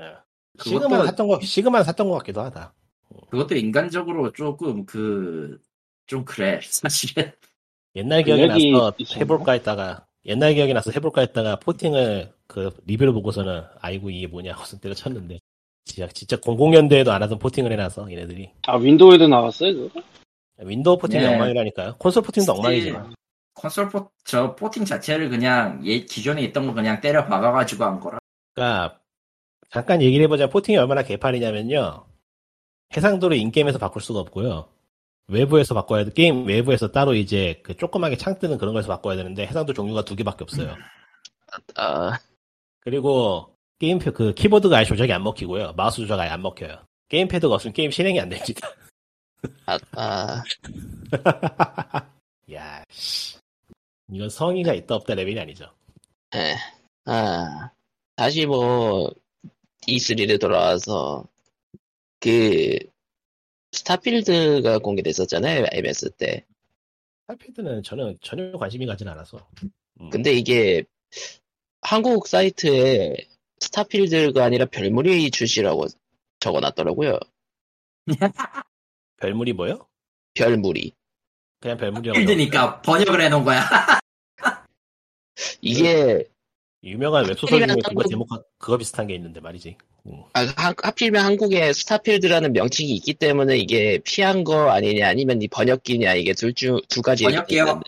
그것도- 0.58 0.64
시그마는 0.64 1.06
샀던 1.06 1.28
거 1.28 1.40
시그마는 1.40 1.84
샀던 1.84 2.08
것 2.08 2.18
같기도 2.18 2.40
하다. 2.40 2.72
그것도 3.30 3.56
인간적으로 3.56 4.32
조금 4.32 4.84
그 4.86 5.58
좀 6.06 6.24
그래 6.24 6.60
사실은. 6.62 7.32
옛날 7.94 8.22
기억이 8.22 8.46
나서? 8.70 8.92
해볼까 9.16 9.52
했다가 9.52 10.06
옛날 10.26 10.54
기억이 10.54 10.72
나서 10.74 10.90
해볼까 10.90 11.22
했다가 11.22 11.56
porting을 11.56 12.32
그 12.46 12.70
리뷰를 12.86 13.12
보고서는 13.12 13.62
아이고 13.80 14.10
이게 14.10 14.26
뭐냐 14.26 14.52
하고서 14.52 14.78
때려쳤는데 14.78 15.38
진짜 15.84 16.08
진짜 16.12 16.36
00년대에도 16.36 17.08
안 17.08 17.22
하던 17.22 17.38
porting을 17.38 17.72
해놔서 17.72 18.10
얘네들이 18.10 18.50
아, 18.66 18.76
윈도우에도 18.76 19.28
나왔어요, 19.28 19.74
그거? 19.74 20.02
윈도우 20.58 20.98
porting이 20.98 21.22
네. 21.22 21.32
엉망이라니까요. 21.32 21.96
콘솔 21.98 22.22
porting도 22.24 22.52
엉망이지만 22.52 23.14
콘솔 23.54 23.88
포, 23.88 24.10
저 24.24 24.54
porting 24.54 24.84
자체를 24.84 25.30
그냥 25.30 25.80
예, 25.84 26.00
기존에 26.00 26.42
있던 26.44 26.66
거 26.66 26.74
그냥 26.74 27.00
때려 27.00 27.24
박아가지고 27.26 27.84
한 27.84 28.00
거라. 28.00 28.18
그러니까 28.54 29.00
잠깐 29.70 30.02
얘기를 30.02 30.24
해보자면 30.24 30.50
porting이 30.50 30.76
얼마나 30.76 31.02
개판이냐면요. 31.02 32.04
해상도를 32.96 33.36
in-game에서 33.36 33.78
바꿀 33.78 34.02
수가 34.02 34.20
없고요. 34.20 34.68
외부에서 35.28 35.74
바꿔야 35.74 36.04
돼. 36.04 36.12
게임 36.12 36.46
외부에서 36.46 36.92
따로 36.92 37.14
이제 37.14 37.60
그 37.62 37.76
조그맣게 37.76 38.16
창 38.16 38.38
뜨는 38.38 38.58
그런 38.58 38.74
거에서 38.74 38.88
바꿔야 38.88 39.16
되는데 39.16 39.46
해상도 39.46 39.72
종류가 39.72 40.04
두 40.04 40.14
개밖에 40.14 40.44
없어요. 40.44 40.74
아, 41.74 42.18
그리고 42.80 43.54
게임표 43.78 44.12
그 44.12 44.34
키보드가 44.34 44.78
아예 44.78 44.84
조작이 44.84 45.12
안 45.12 45.22
먹히고요. 45.22 45.72
마우스 45.72 45.96
조작 45.98 46.20
아예 46.20 46.30
안 46.30 46.42
먹혀요. 46.42 46.86
게임패드가 47.08 47.54
없으면 47.54 47.74
게임 47.74 47.90
실행이 47.90 48.20
안 48.20 48.28
됩니다. 48.28 48.68
아, 49.66 49.78
아, 49.92 50.42
야, 52.52 52.82
씨. 52.90 53.38
이건 54.10 54.28
성의가 54.28 54.72
있다 54.74 54.94
없다 54.94 55.14
레벨이 55.14 55.38
아니죠. 55.38 55.66
예. 56.34 56.56
아, 57.04 57.70
다시 58.16 58.46
뭐, 58.46 59.12
E3를 59.86 60.40
돌아와서, 60.40 61.24
그, 62.20 62.78
스타필드가 63.72 64.78
공개됐었잖아요, 64.78 65.66
MS 65.72 66.10
때. 66.12 66.46
스타필드는 67.22 67.82
저는 67.82 68.18
전혀 68.22 68.52
관심이 68.56 68.86
가진 68.86 69.08
않아서. 69.08 69.48
음. 70.00 70.10
근데 70.10 70.32
이게, 70.32 70.84
한국 71.82 72.26
사이트에 72.26 73.16
스타필드가 73.60 74.44
아니라 74.44 74.66
별무리 74.66 75.30
출시라고 75.30 75.86
적어놨더라고요. 76.40 77.18
별물이 79.18 79.52
뭐요? 79.54 79.86
별무리. 80.34 80.92
그냥 81.60 81.78
별물이라고. 81.78 82.18
필드니까 82.18 82.82
번역을 82.82 83.20
해놓은 83.22 83.44
거야. 83.44 83.62
이게, 85.60 86.24
유명한 86.86 87.26
웹소설 87.26 87.66
중에 87.66 87.76
그거 87.88 88.04
제목 88.04 88.28
그거 88.58 88.78
비슷한 88.78 89.06
게 89.06 89.14
있는데 89.16 89.40
말이지. 89.40 89.76
음. 90.06 90.22
아, 90.34 90.40
하, 90.56 90.72
하필이면 90.80 91.24
한국에 91.24 91.72
스타필드라는 91.72 92.52
명칭이 92.52 92.92
있기 92.94 93.14
때문에 93.14 93.58
이게 93.58 93.98
피한 94.04 94.44
거 94.44 94.70
아니냐, 94.70 95.08
아니면 95.08 95.42
이 95.42 95.48
번역기냐, 95.48 96.14
이게 96.14 96.32
둘 96.32 96.54
중, 96.54 96.78
두 96.88 97.02
가지 97.02 97.24
번역기요? 97.24 97.80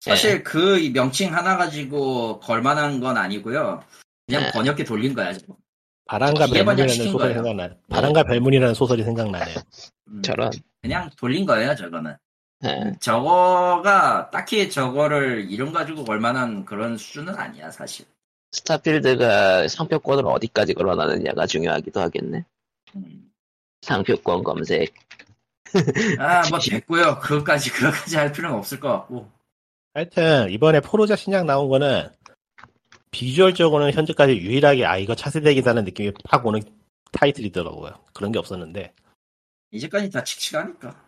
사실 0.00 0.44
그 0.44 0.78
명칭 0.94 1.34
하나 1.34 1.56
가지고 1.56 2.38
걸만한 2.38 3.00
건 3.00 3.16
아니고요. 3.16 3.82
그냥 4.26 4.42
네. 4.44 4.50
번역기 4.52 4.84
돌린 4.84 5.14
거야 5.14 5.32
지금. 5.32 5.56
바람과 6.04 6.46
기계 6.46 6.64
별문이라는 6.64 6.94
소설이 6.94 7.12
거예요. 7.18 7.34
생각나. 7.34 7.76
바람과 7.88 8.22
별문이라는 8.22 8.74
소설이 8.74 9.02
생각나네요. 9.02 9.56
음, 10.08 10.22
저런. 10.22 10.52
그냥 10.80 11.10
돌린 11.18 11.44
거예요 11.44 11.74
저거는. 11.74 12.14
예. 12.64 12.92
저거가 13.00 14.30
딱히 14.30 14.70
저거를 14.70 15.50
이름 15.50 15.72
가지고 15.72 16.04
걸만한 16.04 16.64
그런 16.64 16.96
수준은 16.96 17.34
아니야 17.34 17.70
사실. 17.70 18.06
스타필드가 18.52 19.68
상표권을 19.68 20.24
어디까지 20.26 20.74
걸어놨느냐가 20.74 21.46
중요하기도 21.46 22.00
하겠네. 22.00 22.44
음. 22.96 23.30
상표권 23.82 24.42
검색. 24.42 24.94
아뭐 26.18 26.58
됐고요. 26.64 27.18
그것까지 27.18 27.70
그것까지 27.70 28.16
할 28.16 28.32
필요는 28.32 28.56
없을 28.56 28.80
것 28.80 28.88
같고. 28.88 29.30
하여튼 29.92 30.50
이번에 30.50 30.80
포르자 30.80 31.16
신작 31.16 31.44
나온 31.44 31.68
거는 31.68 32.08
비주얼적으로는 33.10 33.92
현재까지 33.92 34.36
유일하게 34.36 34.84
아 34.84 34.96
이거 34.96 35.14
차세대기다는 35.14 35.84
느낌이 35.84 36.12
팍 36.24 36.46
오는 36.46 36.62
타이틀이더라고요. 37.12 37.92
그런 38.12 38.32
게 38.32 38.38
없었는데 38.38 38.92
이제까지 39.70 40.10
다 40.10 40.22
칙칙하니까. 40.22 41.05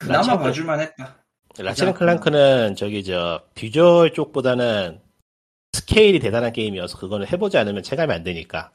그나마 0.00 0.38
봐줄만 0.38 0.80
했다. 0.80 1.16
라치는 1.58 1.92
클랑크는 1.94 2.74
저기 2.76 3.04
저 3.04 3.42
비주얼 3.54 4.14
쪽보다는 4.14 5.00
스케일이 5.74 6.18
대단한 6.18 6.52
게임이어서 6.52 6.98
그거는 6.98 7.26
해보지 7.28 7.58
않으면 7.58 7.82
체감이 7.82 8.12
안 8.12 8.22
되니까. 8.22 8.72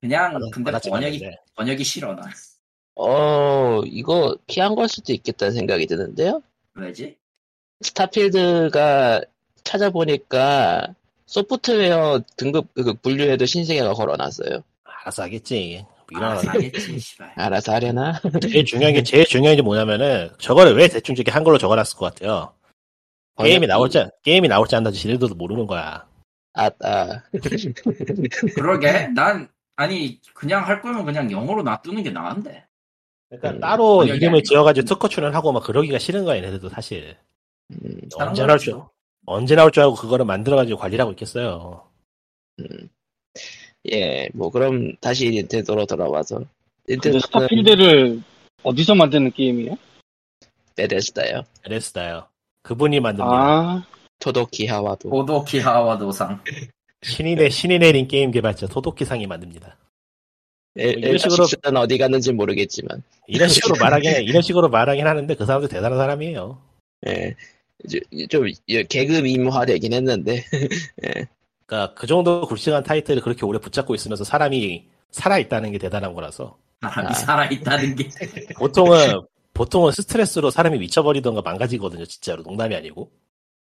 그냥 0.00 0.32
받아- 0.32 0.78
근데 0.78 0.90
번역이. 0.90 1.30
번역이 1.56 1.84
싫어 1.84 2.14
나. 2.14 2.22
어, 2.94 3.80
이거 3.84 4.36
피한 4.46 4.74
걸 4.74 4.88
수도 4.88 5.12
있겠다는 5.12 5.52
생각이 5.54 5.86
드는데요? 5.86 6.42
왜지? 6.74 7.16
스타필드가 7.82 9.22
찾아보니까 9.64 10.94
소프트웨어 11.26 12.20
등급 12.36 12.72
그 12.74 12.94
분류에도 12.94 13.44
신세계가 13.46 13.94
걸어놨어요. 13.94 14.62
알아서 14.84 15.22
하겠지. 15.22 15.84
이런 16.10 16.24
아, 16.24 16.40
씨발. 16.98 17.32
알아서 17.36 17.72
하려나? 17.74 18.20
제일 18.42 18.64
중요한 18.64 18.94
게 18.94 19.02
제일 19.02 19.24
중요한 19.24 19.56
게 19.56 19.62
뭐냐면은 19.62 20.30
저거를 20.38 20.76
왜 20.76 20.88
대충 20.88 21.14
저렇게 21.14 21.30
한글로 21.30 21.58
적어놨을 21.58 21.96
것 21.96 22.14
같아요. 22.14 22.52
게임이 23.38 23.66
번역기. 23.66 23.66
나올지 23.66 24.04
게임이 24.22 24.48
나올지 24.48 24.76
안나지 24.76 24.98
지네들도 24.98 25.34
모르는 25.34 25.66
거야. 25.66 26.06
아, 26.54 26.70
아. 26.82 27.22
그러게, 28.54 29.06
난, 29.08 29.48
아니, 29.76 30.20
그냥 30.34 30.66
할 30.66 30.82
거면 30.82 31.04
그냥 31.04 31.30
영어로 31.30 31.62
놔두는 31.62 32.02
게 32.02 32.10
나은데. 32.10 32.66
그러니까 33.28 33.50
음, 33.50 33.60
따로 33.60 34.04
이름을. 34.04 34.42
지어가지고 34.42 34.84
특허 34.86 35.08
출연하고 35.08 35.52
막 35.52 35.62
그러기가 35.62 35.98
싫은 35.98 36.24
거야 36.24 36.36
얘네들도 36.36 36.68
사실. 36.68 37.16
음, 37.70 38.00
언제 38.16 38.44
나올 38.44 38.58
줄 38.58 38.82
언제 39.26 39.54
나올 39.54 39.70
줄 39.70 39.84
알고 39.84 39.94
그거를 39.94 40.24
만들어가지고 40.24 40.78
관리를 40.78 41.00
하고 41.00 41.12
있겠어요. 41.12 41.88
음. 42.58 42.88
예, 43.92 44.28
뭐 44.34 44.50
그럼 44.50 44.94
다시 45.00 45.30
닌텐도로 45.30 45.86
돌아와서 45.86 46.36
근데 46.86 46.94
닌텐도는 47.10 47.20
스타필드를 47.20 48.22
어디서 48.62 48.94
만드는 48.94 49.32
게임이에요? 49.32 49.76
베데스다요. 50.76 51.42
레스다요. 51.66 52.26
그분이 52.62 53.00
만듭니다. 53.00 53.34
아, 53.34 53.86
토도키 54.18 54.66
하와도. 54.66 55.08
오도키 55.10 55.60
하와도상. 55.60 56.42
신인의 57.02 57.50
신이 57.50 57.78
내린 57.78 58.06
게임 58.06 58.30
개발자 58.30 58.66
토도키상이 58.66 59.26
만듭니다. 59.26 59.76
에, 60.78 60.90
이런 60.90 61.16
식으로- 61.16 61.48
식으로 61.48 61.80
어디 61.80 61.96
갔는지 61.98 62.32
모르겠지만. 62.32 63.02
이런 63.26 63.48
식으로 63.48 63.74
말하긴 63.80 64.22
이런 64.24 64.42
식으로 64.42 64.68
말하긴 64.68 65.06
하는데 65.06 65.34
그 65.34 65.46
사람도 65.46 65.68
대단한 65.68 65.98
사람이에요. 65.98 66.60
예. 67.08 67.34
저- 67.90 68.26
좀 68.28 68.46
예, 68.68 68.82
개그 68.82 69.20
밈화되긴 69.22 69.94
했는데 69.94 70.44
그러니까 71.70 71.94
그 71.94 72.08
정도 72.08 72.44
굵직한 72.46 72.82
타이틀을 72.82 73.22
그렇게 73.22 73.46
오래 73.46 73.60
붙잡고 73.60 73.94
있으면서 73.94 74.24
사람이 74.24 74.88
살아 75.12 75.38
있다는 75.38 75.70
게 75.70 75.78
대단한 75.78 76.14
거라서 76.14 76.58
사람이 76.82 77.08
아. 77.08 77.12
살아있다는 77.12 77.94
게. 77.94 78.08
보통은 78.58 79.20
보통은 79.54 79.92
스트레스로 79.92 80.50
사람이 80.50 80.78
미쳐버리던가 80.78 81.42
망가지거든요. 81.42 82.06
진짜로 82.06 82.42
농담이 82.42 82.74
아니고 82.74 83.12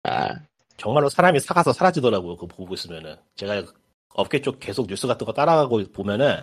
아, 0.04 0.28
정말로 0.76 1.08
사람이 1.08 1.39
삭아서 1.39 1.72
사라지더라고요. 1.72 2.36
그거 2.36 2.48
보고 2.48 2.74
있으면은 2.74 3.16
제가 3.36 3.64
업계 4.14 4.41
쪽 4.41 4.60
계속 4.60 4.88
뉴스 4.88 5.08
같은 5.08 5.26
거 5.26 5.32
따라가고 5.32 5.82
보면은 5.93 6.41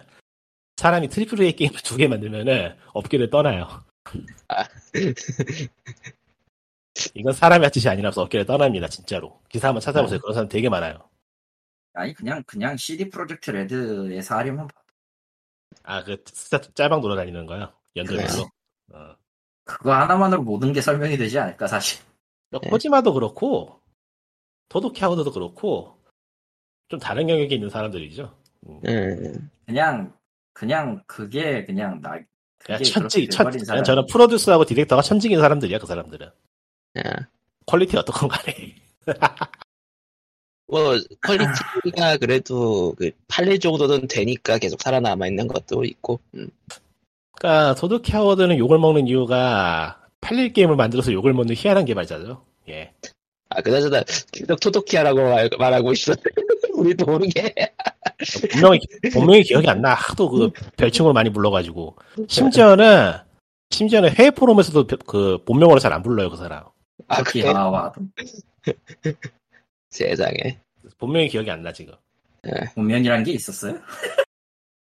사람이 0.76 1.10
triple 1.10 1.42
A 1.42 1.52
게임을 1.54 1.80
두 1.82 1.98
개 1.98 2.08
만들면은 2.08 2.76
업계를 2.94 3.28
떠나요. 3.28 3.68
아. 4.48 4.64
이건 7.14 7.34
사람의 7.34 7.70
짓이 7.72 7.90
아니라서 7.90 8.22
업계를 8.22 8.46
떠납니다. 8.46 8.88
진짜로 8.88 9.38
기사 9.50 9.68
한번 9.68 9.82
찾아보세요. 9.82 10.18
그런 10.20 10.32
사람 10.34 10.48
되게 10.48 10.70
많아요. 10.70 11.11
아니, 11.94 12.14
그냥, 12.14 12.42
그냥 12.46 12.76
CD 12.76 13.10
프로젝트 13.10 13.50
레드에서 13.50 14.36
하려면 14.36 14.68
봐. 14.68 14.82
아그 15.84 16.22
짤방 16.74 17.00
돌아다니는 17.00 17.46
거요. 17.46 17.72
연결별로. 17.96 18.48
어. 18.92 19.16
그거 19.64 19.92
하나만으로 19.92 20.42
모든 20.42 20.72
게 20.72 20.80
설명이 20.80 21.16
되지 21.16 21.38
않을까, 21.38 21.66
사실. 21.66 22.02
그러니까 22.50 22.70
코지마도 22.70 23.12
그렇고 23.14 23.80
토도키하우드도 24.68 25.32
그렇고 25.32 25.98
좀 26.88 26.98
다른 26.98 27.28
영역에 27.28 27.54
있는 27.54 27.70
사람들이죠. 27.70 28.36
음, 28.68 29.50
그냥, 29.66 30.16
그냥, 30.52 31.02
그게 31.06 31.64
그냥 31.64 32.00
나, 32.00 32.18
그냥 32.58 32.82
천직, 32.82 33.30
천, 33.30 33.50
그냥. 33.50 33.82
저는 33.82 34.06
프로듀서하고 34.06 34.64
디렉터가 34.64 35.02
천직인 35.02 35.40
사람들이야, 35.40 35.78
그 35.78 35.86
사람들은. 35.86 36.30
아. 36.96 37.26
퀄리티 37.66 37.96
어떻건 37.96 38.28
간에. 38.28 38.76
뭐 40.72 40.96
퀄리티가 41.20 42.16
그래도 42.16 42.94
그 42.96 43.10
팔릴 43.28 43.60
정도는 43.60 44.08
되니까 44.08 44.56
계속 44.56 44.80
살아남아 44.80 45.26
있는 45.26 45.46
것도 45.46 45.84
있고. 45.84 46.18
음. 46.34 46.48
그러니까 47.36 47.74
토드 47.74 48.10
하워드는 48.12 48.56
욕을 48.56 48.78
먹는 48.78 49.06
이유가 49.06 50.00
팔릴 50.22 50.54
게임을 50.54 50.76
만들어서 50.76 51.12
욕을 51.12 51.34
먹는 51.34 51.54
희한한 51.54 51.84
개발자죠. 51.84 52.42
예. 52.70 52.90
아 53.50 53.60
그나저나 53.60 54.02
계속 54.32 54.58
토도키아라고 54.60 55.20
말, 55.20 55.50
말하고 55.58 55.92
있어. 55.92 56.14
우리도 56.72 57.04
모르게. 57.04 57.52
분명히 58.52 58.80
분명히 59.12 59.42
기억이 59.42 59.68
안 59.68 59.82
나. 59.82 59.92
하도 59.92 60.30
그 60.30 60.50
별칭으로 60.78 61.12
많이 61.12 61.28
불러가지고 61.30 61.96
심지어는 62.28 63.12
심지어는 63.68 64.10
해외 64.12 64.30
포럼에서도 64.30 64.86
벼- 64.86 64.96
그 65.06 65.38
본명으로 65.44 65.80
잘 65.80 65.92
안 65.92 66.02
불러요 66.02 66.30
그 66.30 66.36
사람. 66.38 66.64
아 67.08 67.22
그래? 67.22 67.42
하와 67.50 67.92
세상에 69.90 70.58
본명이 71.02 71.28
기억이 71.28 71.50
안 71.50 71.62
나 71.64 71.72
지금. 71.72 71.94
운명이란 72.76 73.24
게 73.24 73.32
있었어요? 73.32 73.76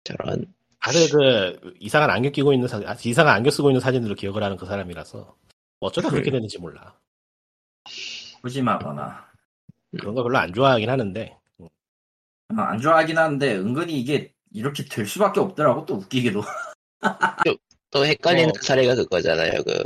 저런. 0.05 0.47
다들 0.81 1.11
그 1.11 1.75
이상한 1.79 2.09
안경 2.09 2.33
끼고 2.33 2.55
있는 2.55 2.67
사, 2.69 2.79
아, 2.87 2.97
이상한 3.05 3.35
안경 3.35 3.51
쓰고 3.51 3.69
있는 3.71 3.81
사진으로 3.83 4.15
기억을 4.15 4.43
하는 4.43 4.57
그 4.57 4.65
사람이라서 4.65 5.37
어쩌다 5.81 6.09
그렇게 6.09 6.31
됐는지 6.31 6.59
몰라. 6.59 6.97
푸짐하거나 8.41 9.27
그런 9.99 10.15
거 10.15 10.23
별로 10.23 10.39
안 10.39 10.55
좋아하긴 10.55 10.89
하는데 10.89 11.37
아, 12.57 12.63
안 12.63 12.81
좋아하긴 12.81 13.19
하는데 13.19 13.57
은근히 13.57 14.01
이게 14.01 14.33
이렇게 14.55 14.85
될 14.87 15.07
수밖에 15.07 15.41
없더라고 15.41 15.85
또 15.85 15.97
웃기기도 15.97 16.43
또 17.91 18.07
헷갈리는 18.07 18.49
어. 18.51 18.53
사례가 18.63 18.95
그거잖아요. 18.95 19.63
그 19.65 19.85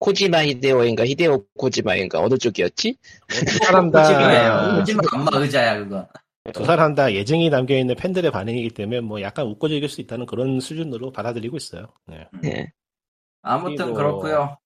코지마 0.00 0.44
히데오인가 0.44 1.04
히데오 1.06 1.44
코지마인가 1.56 2.20
어느 2.20 2.36
쪽이었지? 2.38 2.96
두 3.28 3.58
사람 3.64 3.90
푸짐해요 3.90 4.28
다 4.28 4.76
푸짐한 4.78 5.04
엄마 5.14 5.30
의자야 5.34 5.78
그거 5.78 6.06
두 6.54 6.64
사람 6.64 6.94
다 6.94 7.12
예정이 7.12 7.50
담겨 7.50 7.76
있는 7.76 7.94
팬들의 7.94 8.30
반응이기 8.30 8.70
때문에 8.70 9.00
뭐 9.00 9.20
약간 9.20 9.46
웃고 9.46 9.68
즐길 9.68 9.88
수 9.88 10.00
있다는 10.00 10.24
그런 10.26 10.60
수준으로 10.60 11.12
받아들이고 11.12 11.56
있어요. 11.58 11.88
네. 12.06 12.26
예. 12.44 12.66
아무튼 13.42 13.76
그리고- 13.76 13.94
그렇고요 13.94 14.58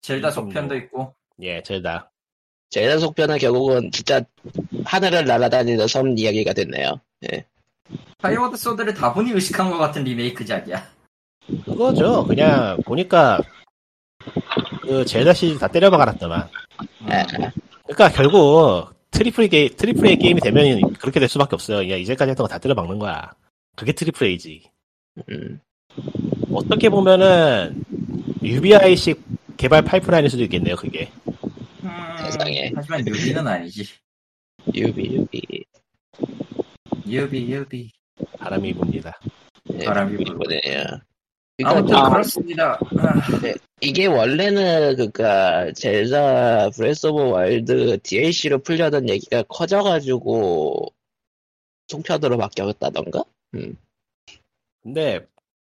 젤다 0.00 0.30
속편도 0.30 0.74
뭐- 0.74 0.82
있고 0.82 1.14
예, 1.42 1.62
젤다. 1.62 2.10
젤다 2.70 2.98
속편은 2.98 3.38
결국은 3.38 3.90
진짜 3.92 4.22
하늘을 4.84 5.26
날아다니는 5.26 5.86
섬 5.88 6.16
이야기가 6.16 6.52
됐네요. 6.54 7.00
스카이워드 8.18 8.56
소드를 8.56 8.94
다분히 8.94 9.30
의식한 9.32 9.70
것 9.70 9.78
같은 9.78 10.02
리메이크작이야 10.04 10.82
그거죠. 11.66 12.24
그냥 12.26 12.78
보니까 12.86 13.38
그 14.86 15.04
젤다 15.04 15.32
시리즈 15.34 15.58
다 15.58 15.68
때려 15.68 15.90
박아놨더만. 15.90 16.48
예. 17.10 17.24
그러니까 17.84 18.08
결국 18.10 18.90
triple 19.10 19.48
게 19.48 19.68
triple 19.68 20.06
A 20.06 20.16
게임이 20.16 20.40
되면 20.40 20.92
그렇게 20.94 21.20
될 21.20 21.28
수밖에 21.28 21.54
없어요. 21.54 21.90
야, 21.90 21.96
이제까지 21.96 22.30
했던 22.30 22.44
거 22.44 22.48
다 22.48 22.58
때려 22.58 22.74
박는 22.74 22.98
거야. 22.98 23.32
그게 23.76 23.92
triple 23.92 24.26
A지. 24.26 24.62
음. 25.30 25.60
어떻게 26.52 26.88
보면은 26.88 27.84
UBI식 28.42 29.22
개발 29.56 29.82
파이프라인일 29.82 30.30
수도 30.30 30.42
있겠네요. 30.44 30.76
그게. 30.76 31.10
음, 31.82 31.88
세상에. 32.24 32.72
하지만 32.74 33.06
유비는 33.06 33.46
아니지 33.46 33.86
유비 34.74 35.14
유비. 35.14 35.64
유비 37.06 37.52
유비 37.52 37.90
바람이 38.38 38.72
붑니다. 38.74 39.12
예, 39.74 39.84
바람이 39.84 40.14
유비 40.14 40.24
불 40.24 40.60
아무튼 41.62 41.86
그러니까 41.86 42.10
그렇습니다 42.10 42.72
아, 42.98 43.14
이게 43.80 44.06
원래는 44.06 44.96
그니까 44.96 45.72
젤다 45.72 46.70
브레스 46.70 47.06
오브 47.06 47.30
와일드 47.30 47.98
DLC로 48.02 48.58
풀려던 48.60 49.08
얘기가 49.08 49.42
커져가지고 49.44 50.92
속편으로 51.88 52.38
바뀌었다던가? 52.38 53.24
근데 54.82 55.26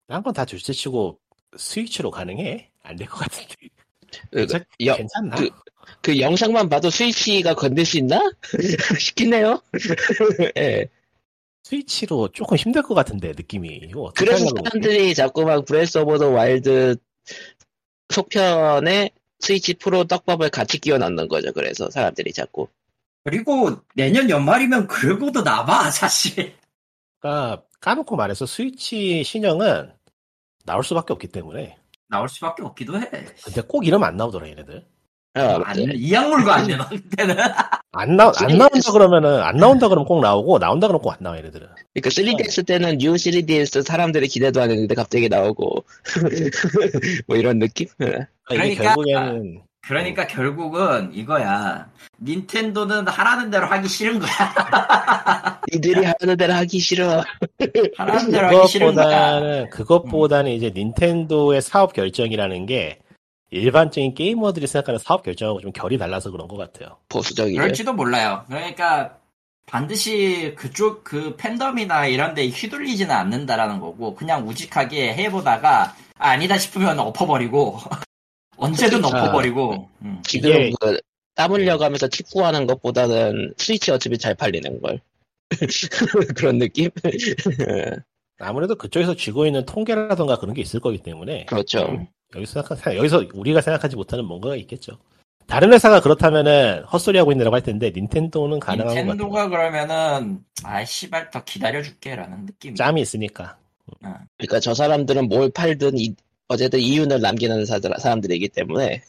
한 0.07 0.21
건 0.23 0.33
다 0.33 0.45
둘째치고 0.45 1.19
스위치로 1.57 2.11
가능해? 2.11 2.69
안 2.83 2.95
될 2.97 3.07
것 3.07 3.17
같은데. 3.19 3.55
그, 4.31 4.37
괜찮, 4.45 4.65
여- 4.85 4.95
괜찮나? 4.95 5.35
그- 5.37 5.49
그 6.01 6.19
영상만 6.19 6.69
봐도 6.69 6.89
스위치가 6.89 7.55
건들 7.55 7.85
수 7.85 7.97
있나? 7.97 8.21
싶긴 8.99 9.33
해요. 9.33 9.61
예. 10.57 10.87
스위치로 11.63 12.29
조금 12.29 12.57
힘들 12.57 12.81
것 12.83 12.93
같은데 12.93 13.29
느낌이. 13.29 13.67
이거 13.89 14.03
어떻게 14.03 14.25
그래서? 14.25 14.45
사람들이 14.63 15.13
자꾸 15.15 15.45
막 15.45 15.65
브레스 15.65 15.97
오브 15.99 16.17
더 16.19 16.29
와일드 16.29 16.97
속편에 18.09 19.11
스위치 19.39 19.73
프로 19.73 20.03
떡밥을 20.03 20.49
같이 20.49 20.79
끼워 20.79 20.97
넣는 20.97 21.27
거죠. 21.27 21.51
그래서 21.53 21.89
사람들이 21.89 22.33
자꾸. 22.33 22.67
그리고 23.23 23.71
내년 23.95 24.29
연말이면 24.29 24.87
그러고도 24.87 25.43
나봐 25.43 25.91
사실 25.91 26.53
그러니까 27.19 27.63
까놓고 27.79 28.17
말해서 28.17 28.45
스위치 28.45 29.23
신형은 29.23 29.93
나올 30.65 30.83
수밖에 30.83 31.13
없기 31.13 31.27
때문에. 31.29 31.77
나올 32.09 32.27
수밖에 32.29 32.61
없기도 32.63 32.99
해 32.99 33.09
근데 33.43 33.61
꼭 33.61 33.87
이러면 33.87 34.09
안 34.09 34.17
나오더라 34.17 34.47
얘네들. 34.49 34.85
어, 35.35 35.61
안, 35.65 35.77
이 35.77 35.86
악물고 35.86 36.49
안 36.51 36.67
내놓을 36.67 37.01
때는. 37.17 37.35
안, 37.91 38.15
나, 38.15 38.31
안 38.37 38.57
나온다 38.57 38.91
그러면은, 38.91 39.41
안 39.41 39.57
나온다 39.57 39.87
그러면 39.87 40.05
꼭 40.05 40.21
나오고, 40.21 40.59
나온다 40.59 40.87
그러면 40.87 41.01
꼭 41.01 41.11
안 41.13 41.17
나와, 41.21 41.37
얘네들은. 41.37 41.67
그러니까 41.93 42.09
3DS 42.09 42.65
때는 42.67 42.97
뉴 42.99 43.13
3DS 43.13 43.83
사람들이 43.85 44.27
기대도 44.27 44.61
안 44.61 44.69
했는데 44.71 44.93
갑자기 44.95 45.29
나오고. 45.29 45.83
뭐 47.27 47.37
이런 47.37 47.59
느낌? 47.59 47.87
그러니까 47.97 48.27
이게 48.51 48.75
그러니까- 48.75 48.83
결국에는, 48.95 49.61
그러니까 49.85 50.27
결국은 50.27 51.11
이거야. 51.13 51.87
닌텐도는 52.23 53.05
하라는 53.07 53.49
대로 53.51 53.65
하기 53.65 53.87
싫은 53.89 54.19
거야. 54.19 54.29
니들이 55.73 56.05
하는 56.05 56.37
대로 56.37 56.53
하기 56.53 56.79
싫어. 56.79 57.23
하라는 57.97 58.31
대로 58.31 58.47
하기 58.59 58.67
싫은 58.69 58.95
거야. 58.95 59.05
그것보다는, 59.39 59.69
그것보다는 59.71 60.51
이제 60.51 60.71
닌텐도의 60.73 61.61
사업 61.61 61.91
결정이라는 61.93 62.65
게, 62.65 62.99
일반적인 63.53 64.13
게이머들이 64.15 64.67
생각하는 64.67 64.99
사업 64.99 65.23
결정하고 65.23 65.61
좀 65.61 65.71
결이 65.71 65.97
달라서 65.97 66.31
그런 66.31 66.47
것 66.47 66.57
같아요. 66.57 66.97
보수적이죠. 67.09 67.59
그럴지도 67.59 67.93
몰라요 67.93 68.43
그러니까 68.47 69.17
반드시 69.65 70.53
그쪽 70.57 71.03
그 71.03 71.35
팬덤이나 71.37 72.07
이런 72.07 72.33
데 72.33 72.47
휘둘리지는 72.47 73.13
않는다라는 73.13 73.79
거고 73.79 74.15
그냥 74.15 74.47
우직하게 74.47 75.13
해보다가 75.15 75.95
아, 76.17 76.29
아니다 76.29 76.57
싶으면 76.57 76.99
엎어버리고 76.99 77.77
언제든 78.57 79.01
진짜. 79.01 79.07
엎어버리고 79.23 79.89
음. 80.01 80.21
지금 80.23 80.49
이게- 80.49 80.71
그 80.79 80.99
땀 81.35 81.51
흘려가면서 81.51 82.07
축구하는 82.09 82.67
것보다는 82.67 83.53
스위치 83.57 83.91
어차피 83.91 84.17
잘 84.17 84.35
팔리는 84.35 84.81
걸. 84.81 84.99
그런 86.37 86.59
느낌? 86.59 86.89
아무래도 88.39 88.75
그쪽에서 88.75 89.15
쥐고 89.15 89.45
있는 89.45 89.65
통계라던가 89.65 90.37
그런 90.37 90.53
게 90.53 90.61
있을 90.61 90.79
거기 90.79 90.97
때문에, 90.99 91.45
그렇죠. 91.45 92.05
여기서 92.35 92.61
생각, 92.75 92.95
여기서 92.97 93.25
우리가 93.33 93.61
생각하지 93.61 93.95
못하는 93.95 94.25
뭔가가 94.25 94.55
있겠죠. 94.57 94.97
다른 95.45 95.73
회사가 95.73 95.99
그렇다면은 96.01 96.83
헛소리 96.85 97.17
하고 97.17 97.31
있느라고 97.31 97.53
할 97.55 97.61
텐데 97.61 97.91
닌텐도는 97.93 98.59
가능한 98.59 98.87
것 98.87 98.93
같아요. 98.93 99.05
닌텐도가 99.11 99.49
그러면은 99.49 100.39
아 100.63 100.85
씨발 100.85 101.29
더 101.31 101.43
기다려줄게라는 101.43 102.45
느낌이 102.45 102.75
짬이 102.75 103.01
있으니까. 103.01 103.57
그러니까 104.37 104.59
저 104.61 104.73
사람들은 104.73 105.27
뭘 105.27 105.51
팔든 105.51 105.97
이- 105.99 106.15
어쨌든 106.47 106.79
이윤을 106.79 107.19
남기는 107.21 107.65
사, 107.65 107.79
사람들이기 107.79 108.49
때문에 108.49 109.01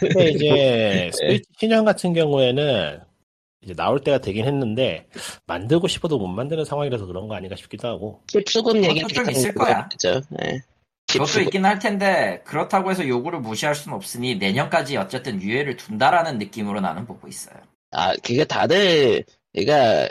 근데 0.00 0.30
이제 0.30 1.10
스위치 1.14 1.44
신형 1.58 1.84
같은 1.84 2.12
경우에는 2.12 3.00
이제 3.62 3.74
나올 3.74 4.00
때가 4.00 4.18
되긴 4.18 4.44
했는데 4.44 5.06
만들고 5.46 5.88
싶어도 5.88 6.18
못 6.18 6.26
만드는 6.26 6.64
상황이라서 6.64 7.06
그런 7.06 7.28
거 7.28 7.34
아닌가 7.34 7.56
싶기도 7.56 7.88
하고. 7.88 8.20
칩 8.26 8.48
수급 8.48 8.76
얘기 8.82 9.00
좀 9.06 9.30
있을 9.30 9.54
거야. 9.54 9.88
그죠? 9.88 10.20
예. 10.44 10.60
수급. 11.20 11.42
있긴 11.42 11.64
할 11.64 11.78
텐데 11.78 12.42
그렇다고 12.44 12.90
해서 12.90 13.06
요구를 13.06 13.40
무시할 13.40 13.74
수는 13.74 13.96
없으니 13.96 14.36
내년까지 14.36 14.96
어쨌든 14.96 15.40
유예를 15.42 15.76
둔다라는 15.76 16.38
느낌으로 16.38 16.80
나는 16.80 17.06
보고 17.06 17.28
있어요. 17.28 17.56
아, 17.90 18.14
그게 18.22 18.44
다들, 18.44 19.24
그러니까, 19.52 20.08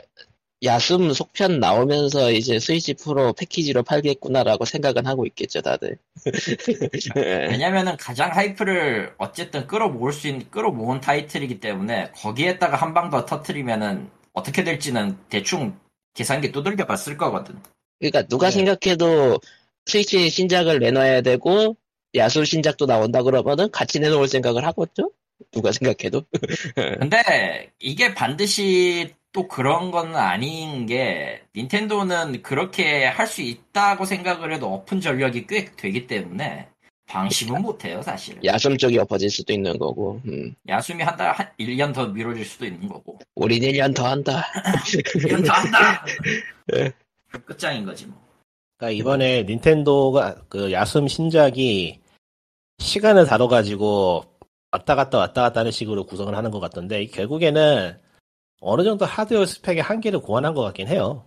야숨 0.63 1.11
속편 1.13 1.59
나오면서 1.59 2.31
이제 2.31 2.59
스위치 2.59 2.93
프로 2.93 3.33
패키지로 3.33 3.81
팔겠구나라고 3.81 4.65
생각은 4.65 5.07
하고 5.07 5.25
있겠죠, 5.25 5.61
다들. 5.61 5.97
예. 7.17 7.21
왜냐면은 7.49 7.97
가장 7.97 8.29
하이프를 8.35 9.15
어쨌든 9.17 9.65
끌어모을 9.67 10.13
수 10.13 10.27
있는 10.27 10.49
끌어모은 10.51 11.01
타이틀이기 11.01 11.59
때문에 11.59 12.11
거기에다가 12.11 12.77
한 12.77 12.93
방 12.93 13.09
더 13.09 13.25
터트리면은 13.25 14.09
어떻게 14.33 14.63
될지는 14.63 15.17
대충 15.29 15.79
계산기 16.13 16.51
두들겨 16.51 16.85
봤을 16.85 17.17
거거든. 17.17 17.59
그러니까 17.99 18.23
누가 18.27 18.49
네. 18.49 18.51
생각해도 18.51 19.39
스위치 19.91 20.29
신작을 20.29 20.79
내놔야 20.79 21.21
되고, 21.21 21.75
야숨 22.15 22.45
신작도 22.45 22.85
나온다 22.85 23.23
그러면은 23.23 23.69
같이 23.71 23.99
내놓을 23.99 24.27
생각을 24.29 24.65
하겠죠? 24.65 25.11
누가 25.51 25.71
생각해도. 25.73 26.23
근데 26.99 27.71
이게 27.79 28.13
반드시 28.13 29.13
또 29.33 29.47
그런 29.49 29.91
건 29.91 30.15
아닌 30.15 30.85
게 30.85 31.41
닌텐도는 31.55 32.41
그렇게 32.41 33.05
할 33.05 33.27
수 33.27 33.41
있다고 33.41 34.05
생각을 34.05 34.53
해도 34.53 34.71
오픈 34.73 35.01
전력이 35.01 35.47
꽤 35.47 35.65
되기 35.75 36.07
때문에 36.07 36.67
방심은 37.07 37.61
못해요 37.61 38.01
사실은. 38.01 38.43
야숨 38.45 38.77
쪽이 38.77 38.97
엎어질 38.97 39.29
수도 39.29 39.51
있는 39.51 39.77
거고, 39.77 40.21
음. 40.25 40.55
야숨이 40.69 41.03
한 41.03 41.17
달, 41.17 41.33
한 41.33 41.49
1년 41.59 41.93
더 41.93 42.07
미뤄질 42.07 42.45
수도 42.45 42.65
있는 42.65 42.87
거고. 42.87 43.19
우린 43.35 43.61
1년 43.63 43.93
더 43.93 44.07
한다. 44.07 44.47
이건 45.27 45.43
다 45.43 45.53
한다. 45.55 46.05
예. 46.75 46.91
끝장인 47.45 47.83
거지 47.85 48.05
뭐. 48.05 48.30
그러니까 48.82 48.89
이번에 48.89 49.43
닌텐도가 49.43 50.36
그 50.49 50.71
야숨 50.71 51.07
신작이 51.07 51.99
시간을 52.79 53.27
다뤄가지고 53.27 54.23
왔다 54.71 54.95
갔다 54.95 55.19
왔다 55.19 55.43
갔다 55.43 55.59
하는 55.59 55.71
식으로 55.71 56.05
구성을 56.05 56.36
하는 56.36 56.49
것 56.49 56.59
같던데 56.59 57.05
결국에는 57.05 57.99
어느 58.59 58.84
정도 58.84 59.05
하드웨어 59.05 59.45
스펙의 59.45 59.84
한계를 59.84 60.19
고안한 60.21 60.55
것 60.55 60.63
같긴 60.63 60.88
해요. 60.88 61.25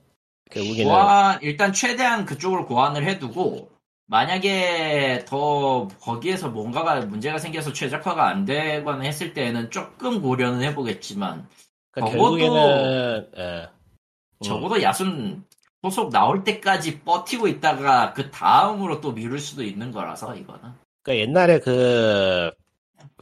결국에는 0.50 0.90
고안 0.90 1.38
일단 1.42 1.72
최대한 1.72 2.24
그쪽으로 2.24 2.66
고안을 2.66 3.04
해두고 3.06 3.70
만약에 4.06 5.24
더 5.24 5.86
거기에서 6.00 6.48
뭔가가 6.48 7.00
문제가 7.02 7.38
생겨서 7.38 7.72
최적화가 7.72 8.26
안 8.28 8.44
되거나 8.44 9.04
했을 9.04 9.32
때는 9.32 9.70
조금 9.70 10.20
고려는 10.20 10.62
해보겠지만 10.62 11.46
그러니까 11.92 12.16
적어도- 12.18 12.36
결국에는 12.36 13.30
예. 13.36 13.42
음. 13.42 14.42
적어도 14.42 14.82
야순 14.82 15.44
소속 15.84 16.10
나올 16.10 16.44
때까지 16.44 17.00
버티고 17.00 17.46
있다가 17.46 18.14
그 18.14 18.30
다음으로 18.30 19.02
또 19.02 19.12
미룰 19.12 19.38
수도 19.38 19.62
있는 19.62 19.92
거라서 19.92 20.34
이거는 20.34 20.62
그러니까 21.02 21.22
옛날에 21.28 21.58
그 21.60 22.50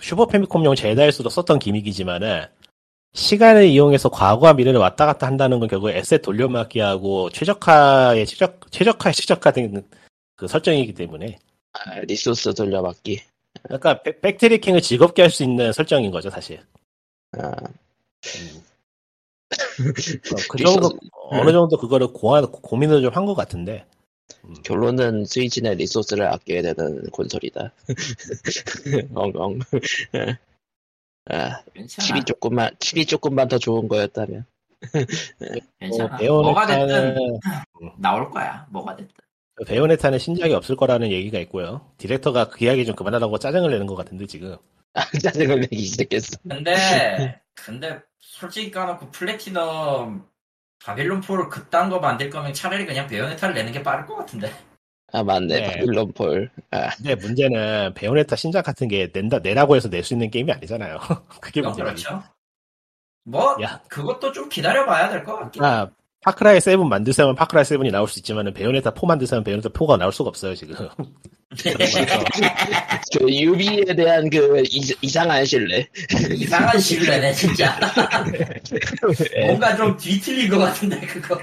슈퍼 0.00 0.26
패미콤용 0.26 0.76
젤다에서도 0.76 1.28
썼던 1.28 1.58
gimmick이지만은 1.58 2.44
시간을 3.14 3.64
이용해서 3.66 4.08
과거와 4.10 4.54
미래를 4.54 4.78
왔다 4.78 5.06
갔다 5.06 5.26
한다는 5.26 5.58
건 5.58 5.68
결국 5.68 5.90
asset 5.90 6.22
돌려막기하고 6.22 7.30
최적화에 7.30 8.24
최적 8.26 8.70
최적화에 8.70 9.12
최적화된 9.12 9.82
그 10.36 10.46
설정이기 10.46 10.94
때문에 10.94 11.38
아, 11.72 11.98
리소스 12.00 12.54
돌려받기. 12.54 13.20
그러니까 13.64 14.02
백- 14.02 14.20
backtracking을 14.20 14.80
즐겁게 14.82 15.22
할 15.22 15.30
수 15.32 15.42
있는 15.42 15.72
설정인 15.72 16.12
거죠 16.12 16.30
사실. 16.30 16.60
아, 17.36 17.50
음. 17.50 18.62
어, 20.32 20.36
그 20.50 20.58
정도 20.58 20.90
어느 21.30 21.52
정도 21.52 21.76
그거를 21.78 22.08
고안 22.12 22.50
고민을 22.50 23.02
좀 23.02 23.12
한 23.14 23.26
것 23.26 23.34
같은데 23.34 23.84
결론은 24.64 25.24
스위치는 25.24 25.76
리소스를 25.76 26.26
아껴야 26.26 26.62
되는 26.62 27.02
콘솔이다. 27.10 27.72
엉엉. 29.14 29.58
아, 31.30 31.62
괜찮아 31.74 32.06
칩이 32.06 32.24
조금만, 32.24 32.70
칩이 32.80 33.06
조금만 33.06 33.48
더 33.48 33.58
좋은 33.58 33.86
거였다면. 33.88 34.44
괜찮아 35.78 36.16
뭐 36.18 36.42
뭐가 36.42 36.66
됐든 36.66 37.16
나올 37.98 38.30
거야 38.30 38.66
뭐가 38.70 38.96
됐든 38.96 39.14
베요네타는 39.66 40.18
신작이 40.18 40.52
없을 40.54 40.74
거라는 40.76 41.10
얘기가 41.12 41.38
있고요. 41.40 41.86
디렉터가 41.98 42.48
그 42.48 42.64
이야기 42.64 42.84
좀 42.84 42.96
그만하라고 42.96 43.38
짜증을 43.38 43.70
내는 43.70 43.86
것 43.86 43.94
같은데 43.94 44.26
지금. 44.26 44.56
아, 44.94 45.04
짜증을 45.22 45.60
내기 45.60 45.84
시작했어. 45.86 46.36
근데 46.48 47.40
근데 47.54 48.00
솔직히 48.18 48.70
까놓고 48.70 49.10
플래티넘 49.10 50.26
바빌론 50.84 51.31
폴 51.31 51.48
그딴 51.48 51.90
거 51.90 52.00
만들 52.00 52.28
거면 52.30 52.52
차라리 52.52 52.84
그냥 52.86 53.06
베요네타를 53.06 53.54
내는 53.54 53.72
게 53.72 53.82
빠를 53.82 54.04
것 54.06 54.16
같은데 54.16 54.52
아, 55.12 55.22
맞네. 55.22 55.60
네. 55.60 55.62
바빌론 55.66 56.12
폴. 56.14 56.50
아, 56.70 56.90
근데 56.96 57.14
문제는 57.14 57.94
베요네타 57.94 58.34
신작 58.36 58.64
같은 58.64 58.88
게 58.88 59.10
낸다 59.12 59.38
내라고 59.40 59.76
해서 59.76 59.88
낼 59.88 60.02
수 60.04 60.14
있는 60.14 60.30
게임이 60.30 60.50
아니잖아요. 60.52 60.98
그게 61.40 61.60
어, 61.60 61.64
문제죠. 61.64 61.84
그렇죠 61.84 62.22
뭐 63.24 63.56
야. 63.62 63.80
그것도 63.88 64.32
좀 64.32 64.48
기다려봐야 64.48 65.08
될 65.10 65.22
것 65.24 65.36
같긴 65.36 65.62
해 65.62 65.66
아, 65.66 65.90
파크라이 66.22 66.60
7 66.60 66.76
만드세면 66.78 67.34
파크라이 67.36 67.64
7이 67.64 67.90
나올 67.92 68.08
수 68.08 68.18
있지만 68.18 68.52
베요네타 68.52 68.92
4 68.92 69.06
만드세면 69.06 69.44
베요네타 69.44 69.68
4가 69.70 69.96
나올 69.98 70.12
수가 70.12 70.28
없어요 70.28 70.54
지금. 70.56 70.74
저 73.12 73.28
유비에 73.28 73.84
대한 73.94 74.30
그 74.30 74.62
이, 74.70 75.08
이상한 75.08 75.44
신뢰. 75.44 75.86
이상한 76.32 76.78
신뢰네 76.78 77.32
진짜 77.32 77.78
예. 79.36 79.46
뭔가 79.46 79.76
좀 79.76 79.96
뒤틀린 79.96 80.48
것 80.48 80.58
같은데 80.58 81.00
그거 81.00 81.38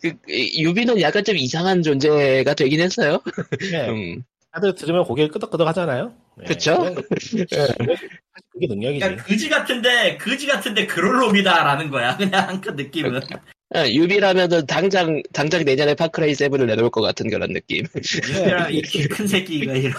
그, 0.00 0.12
그, 0.22 0.32
유비는 0.32 1.00
약간 1.00 1.22
좀 1.22 1.36
이상한 1.36 1.82
존재가 1.82 2.54
되긴 2.54 2.80
했어요. 2.80 3.20
네, 3.70 3.88
음. 3.90 4.22
다들 4.52 4.74
들으면 4.74 5.04
고개를 5.04 5.30
끄덕끄덕 5.30 5.66
하잖아요. 5.68 6.12
네, 6.36 6.44
그쵸? 6.46 6.78
그냥 6.78 6.94
그게 8.52 8.66
능력이지. 8.66 9.00
그러니까 9.00 9.24
그지 9.24 9.48
같은데 9.48 10.16
그지 10.18 10.46
같은데 10.46 10.86
그럴 10.86 11.20
놈이다라는 11.20 11.90
거야 11.90 12.16
그냥 12.16 12.60
그 12.60 12.70
느낌은 12.70 13.16
아, 13.16 13.40
유비라면은 13.74 14.66
당장 14.66 15.22
당장 15.32 15.64
내년에 15.64 15.94
파크라이 15.94 16.32
7을 16.32 16.66
내놓을 16.66 16.90
것 16.90 17.00
같은 17.00 17.30
그런 17.30 17.52
느낌. 17.52 17.84
네, 18.44 18.68
이큰 18.70 19.26
새끼가 19.26 19.72
이러 19.74 19.92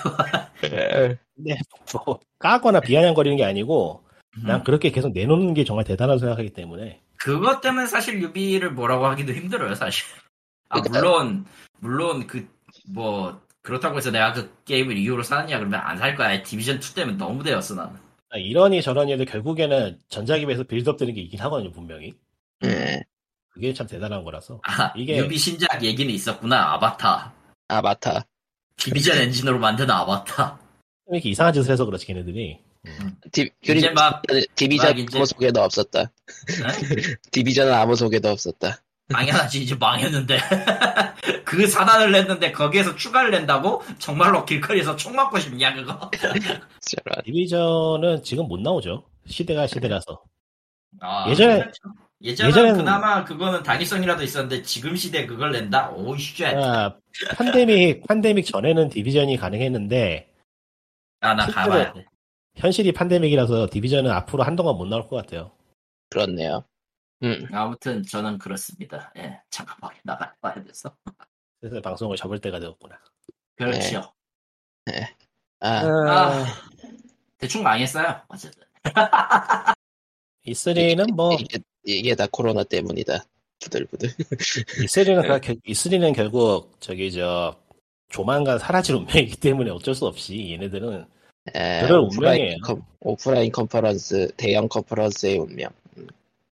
근데 0.62 1.58
뭐 2.06 2.20
까거나 2.40 2.80
비아냥거리는 2.82 3.38
게 3.38 3.44
아니고 3.44 4.04
음. 4.38 4.44
난 4.48 4.64
그렇게 4.64 4.92
계속 4.92 5.12
내놓는 5.14 5.54
게 5.54 5.64
정말 5.64 5.86
대단하다고 5.86 6.20
생각하기 6.20 6.50
때문에 6.52 7.00
그것 7.18 7.62
때문에 7.62 7.88
사실 7.88 8.22
유비를 8.22 8.72
뭐라고 8.72 9.06
하기도 9.08 9.34
힘들어요 9.34 9.74
사실 9.76 10.06
아 10.70 10.80
물론 10.82 11.46
물론 11.80 12.28
그 12.28 12.48
뭐 12.92 13.40
그렇다고 13.62 13.98
해서 13.98 14.12
내가 14.12 14.34
그 14.34 14.52
게임을 14.66 14.98
이유로 14.98 15.24
사느냐 15.24 15.58
그러면 15.58 15.80
안 15.84 15.98
살 15.98 16.16
거야 16.16 16.42
디비전 16.44 16.78
2 16.78 16.96
때문에 16.96 17.18
너무 17.18 17.44
데였어 17.44 17.76
나는 17.76 17.94
아, 18.30 18.38
이러니 18.38 18.82
저러니 18.82 19.14
해도 19.14 19.26
결국에는 19.26 20.00
전자기에서 20.10 20.64
빌드업 20.64 20.98
되는 20.98 21.14
게 21.14 21.22
있긴 21.22 21.40
하거든요 21.42 21.72
분명히. 21.72 22.14
예. 22.66 23.04
그게 23.54 23.74
참 23.74 23.86
대단한 23.88 24.24
거라서. 24.24 24.60
아 24.64 24.92
이게- 24.96 25.18
유비 25.18 25.38
신작 25.38 25.84
얘기는 25.84 26.12
있었구나 26.14 26.74
아바타 26.74 27.34
아바타. 27.68 28.26
디비전 28.78 29.18
엔진으로 29.18 29.60
만든 29.60 29.90
아바타 29.90 30.60
이렇게 31.12 31.30
이상한 31.30 31.54
짓을 31.54 31.72
해서 31.72 31.86
그렇지 31.86 32.06
걔네들이. 32.08 32.60
디, 33.32 33.50
이제 33.62 33.90
막 33.92 34.22
디비전 34.56 34.88
막 34.90 35.00
이제- 35.00 35.18
아무 35.18 35.26
소식도 35.26 35.62
없었다. 35.62 36.12
디비전은 37.32 37.72
아무 37.74 37.96
소식도 37.96 38.30
없었다. 38.30 38.78
당연하지 39.10 39.62
이제 39.64 39.76
망했는데 39.76 40.38
그 41.46 41.68
사단을 41.68 42.12
냈는데 42.12 42.52
거기에서 42.52 42.96
추가를 42.96 43.32
낸다고 43.32 43.84
정말로 44.00 44.44
길거리에서 44.46 44.96
총 44.96 45.16
맞고 45.16 45.40
싶냐 45.40 45.74
그거. 45.76 46.10
디비전은 47.26 48.24
지금 48.24 48.48
못 48.48 48.60
나오죠. 48.60 49.06
시대가 49.28 49.68
시대라서. 49.68 50.22
아, 51.00 51.26
예전에- 51.30 51.60
그렇죠. 51.60 51.80
예전에 52.24 52.52
예전엔- 52.52 52.76
그나마 52.78 53.24
그거는 53.26 53.64
당위성이라도 53.64 54.24
있었는데 54.24 54.62
지금 54.64 54.96
시대 54.96 55.26
그걸 55.26 55.52
낸다 55.52 55.90
oh 55.92 56.18
shit 56.20 56.46
아, 56.46 56.98
팬데믹 57.38 58.08
팬데믹 58.08 58.46
전에는 58.46 58.90
디비전이 58.90 59.38
가능했는데 59.38 60.34
아나 61.20 61.46
실제로- 61.46 61.66
가봐야 61.66 61.94
돼 61.94 62.06
현실이 62.56 62.92
팬데믹이라서 62.94 63.68
디비전은 63.72 64.10
앞으로 64.12 64.44
한동안 64.44 64.76
못 64.78 64.86
나올 64.86 65.08
것 65.08 65.16
같아요. 65.18 65.52
그렇네요. 66.10 66.64
음. 67.24 67.48
아무튼 67.52 68.04
저는 68.04 68.38
그렇습니다 68.38 69.12
예 69.18 69.40
잠깐만 69.50 69.92
나가봐야 70.04 70.64
돼서 70.64 70.96
그래서 71.60 71.82
방송을 71.82 72.16
접을 72.18 72.40
때가 72.40 72.60
되었구나. 72.60 72.98
그렇죠 73.56 74.14
아, 75.60 75.70
아. 75.70 76.46
대충 77.38 77.64
망했어요 77.64 78.22
어쨌든 78.28 78.64
E3는 80.46 81.14
뭐 81.14 81.34
이게, 81.34 81.60
이게 81.86 82.16
다 82.16 82.28
코로나 82.32 82.64
때문이다. 82.64 83.24
부들부들. 83.60 84.10
E3는 84.10 85.62
E3는 85.68 86.16
결국 86.16 86.76
저기 86.80 87.12
저 87.12 87.56
조만간 88.10 88.60
사라질 88.60 88.96
운명이기 88.96 89.38
때문에 89.38 89.72
어쩔 89.72 89.96
수 89.96 90.06
없이 90.06 90.52
얘네들은 90.52 91.06
에, 91.56 91.82
그럴 91.82 92.00
오프라인, 92.00 92.42
운명이에요. 92.42 92.58
컨, 92.64 92.82
오프라인 93.02 93.52
컨퍼런스, 93.52 94.32
대형 94.38 94.68
컨퍼런스의 94.68 95.38
운명. 95.38 95.70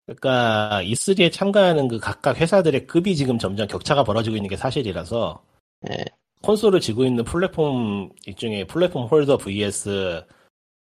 그러니까 0.05 0.81
E3에 0.83 1.31
참가하는 1.31 1.87
그 1.87 1.99
각각 1.99 2.37
회사들의 2.37 2.85
급이 2.85 3.15
지금 3.15 3.39
점점 3.39 3.67
격차가 3.67 4.03
벌어지고 4.03 4.35
있는 4.35 4.49
게 4.49 4.55
사실이라서 4.55 5.41
예. 5.89 6.05
콘솔을 6.41 6.79
쥐고 6.79 7.05
있는 7.05 7.23
플랫폼 7.23 8.11
일종의 8.27 8.67
플랫폼 8.67 9.07
holder 9.07 9.37
vs 9.37 10.23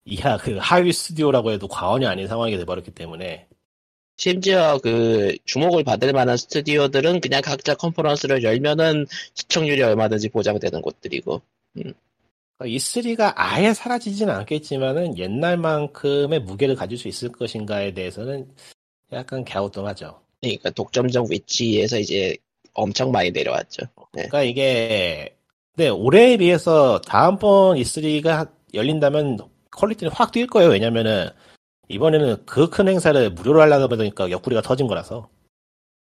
이하 0.06 0.38
그 0.38 0.58
하위 0.60 0.92
스튜디오라고 0.92 1.52
해도 1.52 1.68
과언이 1.68 2.06
아닌 2.06 2.28
상황이 2.28 2.58
돼버렸기 2.58 2.92
때문에 2.92 3.48
심지어 4.18 4.80
그 4.82 5.36
주목을 5.46 5.84
받을 5.84 6.14
만한 6.14 6.38
스튜디오들은 6.38 7.22
그냥 7.22 7.42
각자 7.42 7.74
컨퍼런스를 7.76 8.44
열면은 8.44 9.06
시청률이 9.34 9.82
얼마든지 9.82 10.30
보장되는 10.30 10.82
곳들이고. 10.82 11.42
그러니까 11.74 11.96
E3가 12.60 13.34
아예 13.36 13.74
사라지진 13.74 14.30
않겠지만은 14.30 15.18
옛날만큼의 15.18 16.42
무게를 16.42 16.76
가질 16.76 16.98
수 16.98 17.08
있을 17.08 17.32
것인가에 17.32 17.94
대해서는 17.94 18.48
약간 19.12 19.44
갸우뚱하죠. 19.44 20.20
그러니까 20.42 20.70
독점적 20.70 21.32
위치에서 21.32 21.98
이제 21.98 22.38
엄청 22.74 23.12
많이 23.12 23.32
내려왔죠. 23.32 23.86
그러니까 24.12 24.44
이게 24.44 25.36
근데 25.76 25.90
올해에 25.90 26.38
비해서 26.38 27.02
다음번 27.02 27.78
E3가 27.78 28.52
열린다면 28.74 29.40
퀄리티는 29.76 30.12
확 30.14 30.32
뛸 30.32 30.48
거예요. 30.48 30.70
왜냐면은 30.70 31.30
이번에는 31.90 32.46
그 32.46 32.70
큰 32.70 32.88
행사를 32.88 33.30
무료로 33.32 33.62
하려다 33.62 33.88
보니까 33.88 34.30
옆구리가 34.32 34.62
터진 34.62 34.88
거라서. 34.88 35.30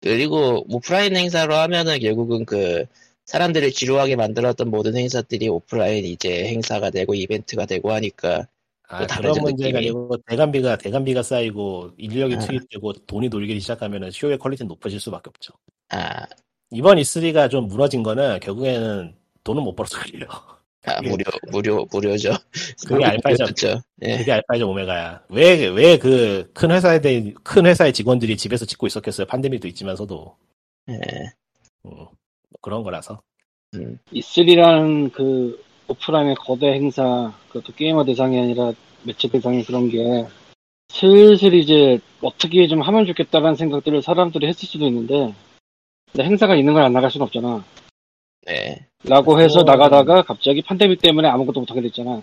그리고 0.01 0.65
오프라인 0.73 1.15
행사로 1.15 1.53
하면은 1.55 1.99
결국은 1.99 2.45
그 2.45 2.85
사람들을 3.25 3.71
지루하게 3.71 4.15
만들었던 4.15 4.69
모든 4.69 4.95
행사들이 4.97 5.47
오프라인 5.47 6.05
이제 6.05 6.45
행사가 6.47 6.89
되고 6.89 7.13
이벤트가 7.13 7.65
되고 7.65 7.91
하니까 7.91 8.47
아, 8.87 9.05
그런 9.07 9.33
문제가 9.41 9.77
느낌이. 9.77 9.77
아니고 9.77 10.17
대관비가 10.27 10.77
대관비가 10.77 11.23
쌓이고 11.23 11.91
인력이 11.97 12.35
아. 12.35 12.39
투입되고 12.39 12.93
돈이 13.05 13.29
돌리기 13.29 13.59
시작하면 13.59 14.09
쇼의 14.11 14.37
퀄리티는 14.37 14.67
높아질 14.69 14.99
수밖에 14.99 15.29
없죠. 15.29 15.53
아, 15.89 16.25
이번 16.71 16.97
E3가 16.97 17.49
좀 17.49 17.67
무너진 17.67 18.03
거는 18.03 18.39
결국에는 18.39 19.15
돈을 19.43 19.61
못 19.61 19.75
벌어서 19.75 19.99
그래요. 19.99 20.27
아 20.85 20.99
무료 21.01 21.23
무료 21.51 21.85
무료죠. 21.91 22.31
그게. 22.87 23.05
무료였죠. 23.23 23.81
예. 24.03 24.17
그게 24.17 24.31
알파이자 24.31 24.65
오메가야. 24.65 25.23
왜 25.29 25.67
왜 25.69 25.97
그 25.97 26.49
큰 26.53 26.71
회사에 26.71 27.01
대한 27.01 27.35
큰 27.43 27.65
회사의 27.67 27.93
직원들이 27.93 28.35
집에서 28.37 28.65
찍고 28.65 28.87
있었겠어요. 28.87 29.27
팬데믹도 29.27 29.67
있지만서도 29.67 30.35
예. 30.89 30.93
음, 31.85 31.91
뭐 31.93 32.09
그런 32.61 32.81
거라서. 32.83 33.21
음. 33.75 33.99
E3라는 34.13 35.11
그 35.13 35.63
오프라인의 35.87 36.35
거대 36.35 36.73
행사, 36.73 37.31
그것도 37.49 37.73
게이머 37.75 38.03
대상이 38.05 38.39
아니라 38.39 38.73
매체 39.03 39.27
대상이 39.27 39.63
그런 39.63 39.89
게 39.89 40.25
슬슬 40.89 41.53
이제 41.53 41.99
어떻게 42.21 42.67
좀 42.67 42.81
하면 42.81 43.05
좋겠다라는 43.05 43.55
생각들을 43.55 44.01
사람들이 44.01 44.47
했을 44.47 44.67
수도 44.67 44.85
있는데 44.87 45.33
근데 46.11 46.23
행사가 46.25 46.55
있는 46.55 46.73
걸 46.73 46.83
안 46.83 46.91
나갈 46.93 47.09
수는 47.11 47.25
없잖아. 47.25 47.63
네. 48.45 48.87
라고 49.03 49.39
해서 49.39 49.59
어. 49.59 49.63
나가다가 49.63 50.21
갑자기 50.23 50.61
팬데믹 50.61 51.01
때문에 51.01 51.27
아무것도 51.27 51.59
못하게 51.61 51.81
됐잖아. 51.81 52.21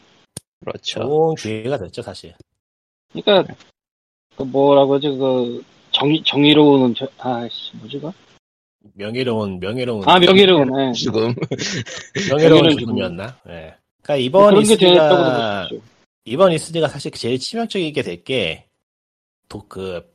그렇죠. 0.60 1.00
좋은 1.00 1.34
기회가 1.36 1.78
됐죠 1.78 2.02
사실. 2.02 2.34
그러니까 3.12 3.54
그 4.36 4.42
뭐라고 4.42 4.94
하지 4.94 5.08
그 5.08 5.64
정의 5.92 6.22
정의로운 6.24 6.94
저- 6.94 7.08
아씨 7.18 7.76
뭐지 7.76 7.98
그? 8.00 8.10
명예로운 8.94 9.60
명예로운 9.60 10.08
아 10.08 10.18
명예로운. 10.18 10.88
예. 10.88 10.92
지금 10.92 11.34
명예로운 12.30 12.76
죽음이었나? 12.78 13.38
예. 13.48 13.74
그러니까 14.02 14.06
뭐 14.08 14.16
이번 14.16 14.50
그런 14.50 14.64
게 14.64 14.76
됐다고 14.76 15.22
E3가 15.22 15.68
보죠. 15.68 15.82
이번 16.24 16.52
E3가 16.52 16.88
사실 16.88 17.10
제일 17.12 17.38
치명적이게 17.38 18.02
될 18.02 18.22
게, 18.24 18.66
또 19.48 19.64
그, 19.66 20.06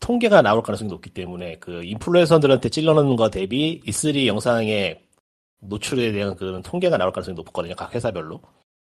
통계가 0.00 0.40
나올 0.42 0.62
가능성이 0.62 0.88
높기 0.88 1.10
때문에, 1.10 1.56
그, 1.56 1.82
인플루엔서들한테 1.84 2.68
찔러넣는 2.70 3.16
거 3.16 3.28
대비 3.28 3.80
E3 3.86 4.26
영상의 4.26 5.00
노출에 5.60 6.12
대한 6.12 6.34
그런 6.36 6.62
통계가 6.62 6.96
나올 6.96 7.12
가능성이 7.12 7.34
높거든요. 7.36 7.74
각 7.74 7.94
회사별로. 7.94 8.40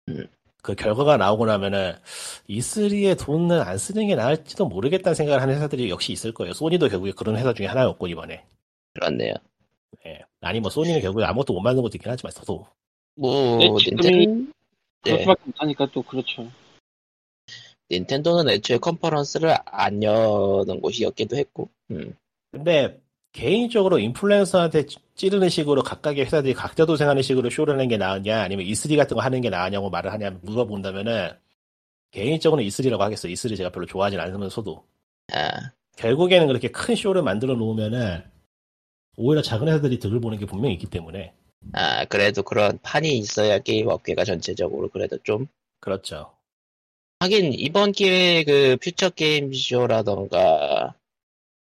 음. 0.08 0.26
그 0.62 0.74
결과가 0.74 1.16
나오고 1.16 1.46
나면은, 1.46 1.94
E3에 2.48 3.18
돈을 3.18 3.60
안 3.60 3.78
쓰는 3.78 4.08
게 4.08 4.16
나을지도 4.16 4.66
모르겠다는 4.66 5.14
생각을 5.14 5.40
하는 5.40 5.54
회사들이 5.54 5.88
역시 5.88 6.12
있을 6.12 6.32
거예요. 6.32 6.52
소니도 6.52 6.88
결국에 6.88 7.12
그런 7.12 7.36
회사 7.36 7.54
중에 7.54 7.66
하나였고, 7.66 8.08
이번에. 8.08 8.44
그렇네요. 8.94 9.34
예. 10.06 10.18
아니, 10.40 10.60
뭐, 10.60 10.68
소니는 10.68 11.00
결국에 11.00 11.24
아무것도 11.24 11.52
못 11.52 11.60
만든 11.60 11.82
것도 11.82 11.96
있긴 11.96 12.10
하지만, 12.10 12.32
저도. 12.32 12.66
뭐 13.14 13.58
네, 13.58 13.68
지금이 13.78 14.10
닌텐 14.10 14.52
그럴 15.02 15.18
예. 15.18 15.22
수밖에 15.22 15.42
못하니까 15.46 15.88
또 15.92 16.02
그렇죠. 16.02 16.48
닌텐도는 17.90 18.52
애초에 18.52 18.78
컨퍼런스를 18.78 19.56
안 19.64 20.02
여는 20.02 20.80
곳이었기도 20.80 21.36
했고. 21.36 21.68
음. 21.90 22.14
근데 22.52 23.00
개인적으로 23.38 24.00
인플루엔서한테 24.00 24.86
찌- 24.86 24.98
찌르는 25.14 25.48
식으로 25.48 25.84
각각의 25.84 26.24
회사들이 26.24 26.54
각자 26.54 26.84
도생하는 26.84 27.22
식으로 27.22 27.48
쇼를 27.50 27.74
하는 27.74 27.86
게 27.86 27.96
나으냐 27.96 28.42
아니면 28.42 28.66
E3 28.66 28.96
같은 28.96 29.16
거 29.16 29.22
하는 29.22 29.40
게 29.40 29.48
나으냐고 29.48 29.90
말을 29.90 30.12
하냐 30.12 30.30
물어본다면은 30.42 31.30
개인적으로는 32.10 32.68
E3라고 32.68 32.98
하겠어요. 32.98 33.32
E3 33.32 33.56
제가 33.56 33.70
별로 33.70 33.86
좋아하진 33.86 34.18
않으면서도 34.18 34.84
아, 35.32 35.50
결국에는 35.96 36.48
그렇게 36.48 36.68
큰 36.72 36.96
쇼를 36.96 37.22
만들어 37.22 37.54
놓으면은 37.54 38.24
오히려 39.16 39.40
작은 39.40 39.68
회사들이 39.68 40.00
득을 40.00 40.20
보는 40.20 40.38
게 40.38 40.44
분명히 40.46 40.74
있기 40.74 40.86
때문에 40.86 41.32
아, 41.74 42.04
그래도 42.06 42.42
그런 42.42 42.80
판이 42.82 43.18
있어야 43.18 43.60
게임 43.60 43.86
업계가 43.86 44.24
전체적으로 44.24 44.88
그래도 44.88 45.16
좀. 45.22 45.46
그렇죠. 45.80 46.32
하긴, 47.20 47.52
이번 47.52 47.92
기회에 47.92 48.42
그 48.44 48.76
퓨처 48.80 49.10
게임 49.10 49.52
쇼라던가, 49.52 50.94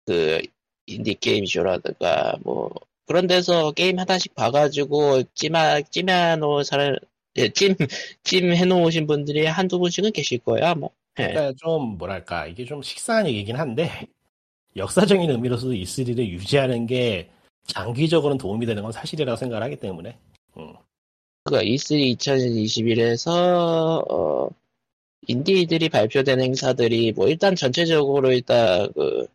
그 0.06 0.42
인디 0.88 1.16
게임 1.16 1.46
쇼라던가, 1.46 2.38
뭐, 2.44 2.72
그런 3.06 3.28
데서 3.28 3.72
게임 3.72 4.00
하나씩 4.00 4.36
봐가지고 4.36 5.24
찜하, 5.34 5.82
찜해놓은 5.82 6.64
사람, 6.64 6.96
예, 7.38 7.50
찜, 7.50 7.76
찜 8.24 8.54
해놓으신 8.54 9.08
분들이 9.08 9.46
한두 9.46 9.80
분씩은 9.80 10.12
계실 10.12 10.40
거야, 10.40 10.74
뭐. 10.76 10.92
예. 11.20 11.28
그러니까 11.28 11.54
좀 11.58 11.98
뭐랄까 11.98 12.48
이게 12.48 12.66
좀 12.66 12.82
식상한 12.82 13.28
얘기긴 13.28 13.56
한데 13.56 14.08
역사적인 14.76 15.30
의미로서도 15.30 15.74
E3를 15.74 16.28
유지하는 16.28 16.86
게 16.86 17.30
장기적으로는 17.68 18.38
도움이 18.38 18.66
되는 18.66 18.84
건 18.84 18.92
사실이라고 18.92 19.38
생각을 19.38 19.64
하기 19.64 19.78
때문에 19.78 20.18
음. 20.58 20.74
그 21.46 21.56
E3 21.56 22.18
2021에서 22.18 24.12
어, 24.12 24.50
인디들이 25.28 25.90
발표된 25.90 26.42
행사들이 26.42 27.14
뭐 27.14 27.28
일단 27.28 27.56
전체적으로 27.56 28.32
일단 28.32 28.92
그, 28.94 29.28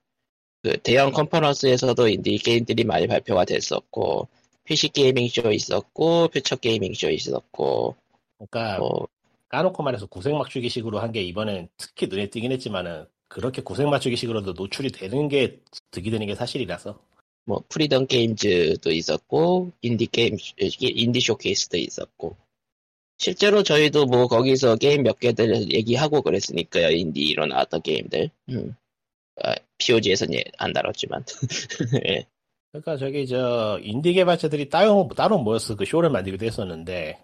그 0.63 0.77
대형 0.83 1.13
컨퍼런스에서도 1.13 2.09
인디 2.09 2.37
게임들이 2.39 2.85
많이 2.85 3.07
발표가 3.07 3.45
됐었고 3.45 4.29
PC 4.65 4.89
게이밍 4.91 5.29
쇼 5.29 5.51
있었고 5.51 6.29
퓨처 6.29 6.57
게이밍 6.57 6.95
쇼 6.95 7.11
있었고 7.11 7.97
그러니까 8.39 8.79
뭐 8.79 9.09
까놓고 9.49 9.83
말해서 9.83 10.07
구색 10.07 10.35
맞추기식으로 10.35 11.01
한 11.01 11.13
게 11.13 11.23
이번엔 11.23 11.69
특히 11.77 12.07
눈에 12.07 12.29
띄긴 12.31 12.53
했지만은 12.53 13.07
그렇게 13.29 13.63
구색 13.63 13.89
맞추기식으로도 13.89 14.53
노출이 14.53 14.93
되는 14.93 15.29
게 15.29 15.59
득이 15.91 16.11
되는 16.11 16.27
게 16.27 16.35
사실이라서. 16.35 16.99
뭐 17.47 17.63
프리덤 17.69 18.07
게임즈도 18.07 18.93
있었고 18.93 19.73
인디 19.83 20.07
게임 20.07 20.37
인디 20.79 21.21
쇼케이스도 21.21 21.79
있었고. 21.79 22.37
실제로 23.19 23.63
저희도 23.63 24.07
뭐 24.07 24.29
거기서 24.29 24.77
게임 24.77 25.03
몇 25.03 25.19
개들 25.19 25.73
얘기하고 25.73 26.23
그랬으니까요 26.23 26.91
인디 26.91 27.21
이로 27.23 27.47
나왔던 27.47 27.83
게임들. 27.83 28.31
음. 28.51 28.75
아, 29.45 29.55
POG에선 29.79 30.35
예, 30.35 30.45
안 30.59 30.73
다뤘지만. 30.73 31.25
예. 32.07 32.27
그러니까 32.73 32.97
저기 32.97 33.27
저 33.27 33.81
인디 33.83 34.13
개발자들이 34.13 34.69
따로 34.69 35.09
따로 35.17 35.39
모여서 35.39 35.75
그 35.77 35.85
쇼를 35.85 36.11
만들기도 36.11 36.47
했었는데. 36.47 37.19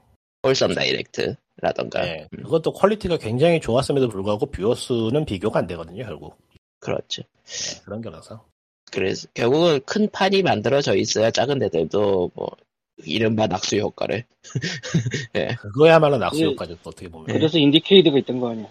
홀섬 0.44 0.74
다이렉트라던가. 0.74 2.02
네, 2.02 2.26
음, 2.32 2.42
그것도 2.44 2.72
퀄리티가 2.72 3.18
굉장히 3.18 3.60
좋았음에도 3.60 4.08
불구하고 4.08 4.46
viewer 4.47 4.74
수는 4.74 5.24
비교가 5.24 5.58
안 5.60 5.66
되거든요 5.66 6.04
결국. 6.04 6.36
그렇죠. 6.80 7.22
네, 7.22 7.80
그런 7.84 8.02
거라서. 8.02 8.44
그래서 8.92 9.28
결국은 9.34 9.80
큰 9.84 10.08
판이 10.10 10.42
만들어져 10.42 10.94
있어야 10.94 11.30
작은 11.30 11.58
데들도 11.58 12.30
뭐 12.34 12.56
이른바 13.04 13.46
낙수 13.46 13.76
효과를. 13.76 14.24
그거야말로 15.58 16.18
낙수 16.18 16.40
예. 16.42 16.46
효과죠 16.46 16.76
또 16.82 16.90
어떻게 16.90 17.08
보면. 17.08 17.26
그래서 17.26 17.58
인디케이드가 17.58 18.18
있던 18.18 18.40
거 18.40 18.50
아니야. 18.50 18.68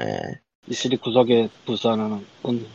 예. 0.00 0.40
E3 0.68 1.00
구석에 1.00 1.48
부스 1.64 1.86
하나는. 1.86 2.24
음. 2.46 2.66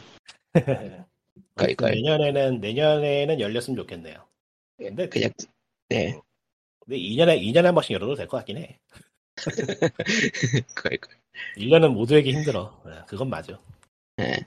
그러니까요. 1.56 1.94
내년에는 1.94 2.60
내년에는 2.60 3.40
열렸으면 3.40 3.78
좋겠네요. 3.78 4.26
근데 4.78 5.08
그냥 5.10 5.32
네 5.90 6.20
근데 6.80 6.98
2년에 6.98 7.42
2년에 7.42 7.64
한 7.64 7.74
번씩 7.76 7.92
열어도 7.94 8.16
될 8.16 8.28
것 8.28 8.38
같긴 8.38 8.58
해. 8.58 8.80
그러니까 10.76 11.10
1년은 11.58 11.94
모두에게 11.94 12.32
힘들어. 12.32 12.82
네, 12.86 12.92
그건 13.08 13.30
맞아. 13.30 13.60
예. 14.20 14.38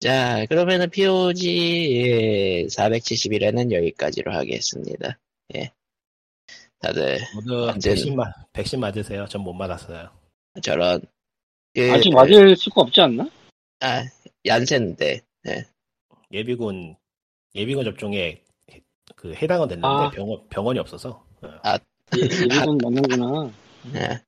자, 0.00 0.44
그러면은 0.46 0.90
POG 0.90 2.66
471회는 2.68 3.72
여기까지로 3.72 4.32
하겠습니다. 4.32 5.18
예. 5.54 5.70
다들 6.80 7.18
모두 7.34 7.70
언제는- 7.72 7.82
백신 7.84 8.16
맞 8.16 8.32
백신 8.52 8.80
맞으세요. 8.80 9.26
전 9.26 9.42
못 9.42 9.52
맞았어요. 9.54 10.10
저런 10.62 11.00
그, 11.74 11.92
아직 11.92 12.10
맞을 12.12 12.56
수가 12.56 12.82
없지 12.82 13.00
않나? 13.00 13.28
아, 13.80 14.04
얀센인데 14.46 15.20
예비군 16.32 16.96
예비군 17.54 17.84
접종에 17.84 18.42
해- 18.72 18.80
그 19.16 19.34
해당은 19.34 19.68
됐는데 19.68 19.86
아. 19.86 20.10
병원 20.10 20.48
병원이 20.48 20.78
없어서 20.78 21.24
어. 21.42 21.74
예, 22.16 22.22
예비군 22.22 22.78
맞는구나. 22.82 23.50
예. 23.96 24.22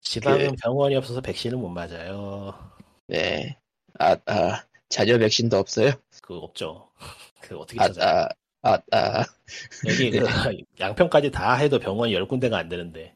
지방은 0.00 0.50
그- 0.50 0.56
병원이 0.62 0.96
없어서 0.96 1.20
백신을 1.20 1.58
못 1.58 1.68
맞아요. 1.68 2.54
네. 3.06 3.56
아, 3.98 4.16
아, 4.26 4.64
자녀 4.88 5.18
백신도 5.18 5.56
없어요? 5.56 5.92
그 6.22 6.36
없죠. 6.36 6.90
그 7.40 7.56
어떻게 7.58 7.80
아, 7.80 7.86
찾아? 7.88 8.28
아, 8.62 8.72
아, 8.72 8.78
아, 8.92 9.24
여기 9.86 10.10
그 10.10 10.18
양평까지 10.80 11.30
다 11.30 11.54
해도 11.54 11.78
병원이 11.78 12.12
열 12.14 12.26
군데가 12.26 12.58
안 12.58 12.68
되는데, 12.68 13.14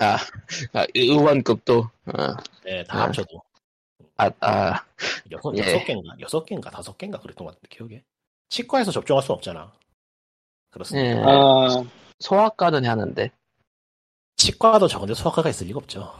아, 0.00 0.86
의원급도, 0.94 1.78
어, 1.78 2.12
네, 2.64 2.84
다 2.84 2.98
아. 2.98 3.02
합쳐도 3.02 3.42
아, 4.16 4.30
아, 4.40 4.84
여섯 5.30 5.56
예. 5.56 5.60
여섯 5.60 5.84
개인가 5.84 6.14
여섯 6.20 6.44
개인가 6.44 6.70
다섯 6.70 6.98
개인가 6.98 7.18
그랬던 7.20 7.46
것 7.46 7.54
같은데 7.54 7.74
기억에. 7.74 8.02
치과에서 8.50 8.90
접종할 8.90 9.22
수 9.22 9.32
없잖아. 9.32 9.72
그렇습니다. 10.70 11.08
예. 11.08 11.22
아, 11.24 11.84
소아과는 12.18 12.84
하는데, 12.84 13.30
치과도 14.36 14.88
적은데 14.88 15.14
소아과가 15.14 15.48
있을 15.48 15.66
리가 15.68 15.78
없죠. 15.78 16.12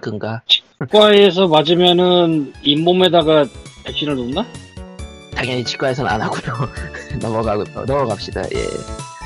그인가? 0.00 0.42
치과에서 0.46 1.48
맞으면은 1.48 2.52
잇몸에다가 2.62 3.46
백신을 3.84 4.16
놓나? 4.16 4.46
당연히 5.34 5.64
치과에서는 5.64 6.10
안 6.10 6.20
하고요. 6.20 6.54
넘어가고, 7.20 7.64
넘어갑시다, 7.84 8.42
예. 8.54 9.17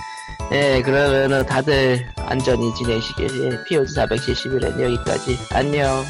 예, 0.53 0.83
그러면은 0.83 1.47
다들 1.47 2.07
안전히 2.17 2.75
지내시길, 2.75 3.53
예, 3.53 3.65
POG 3.65 3.95
471은 3.95 4.81
여기까지. 4.83 5.39
안녕. 5.51 6.05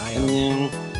안녕. 0.00 0.95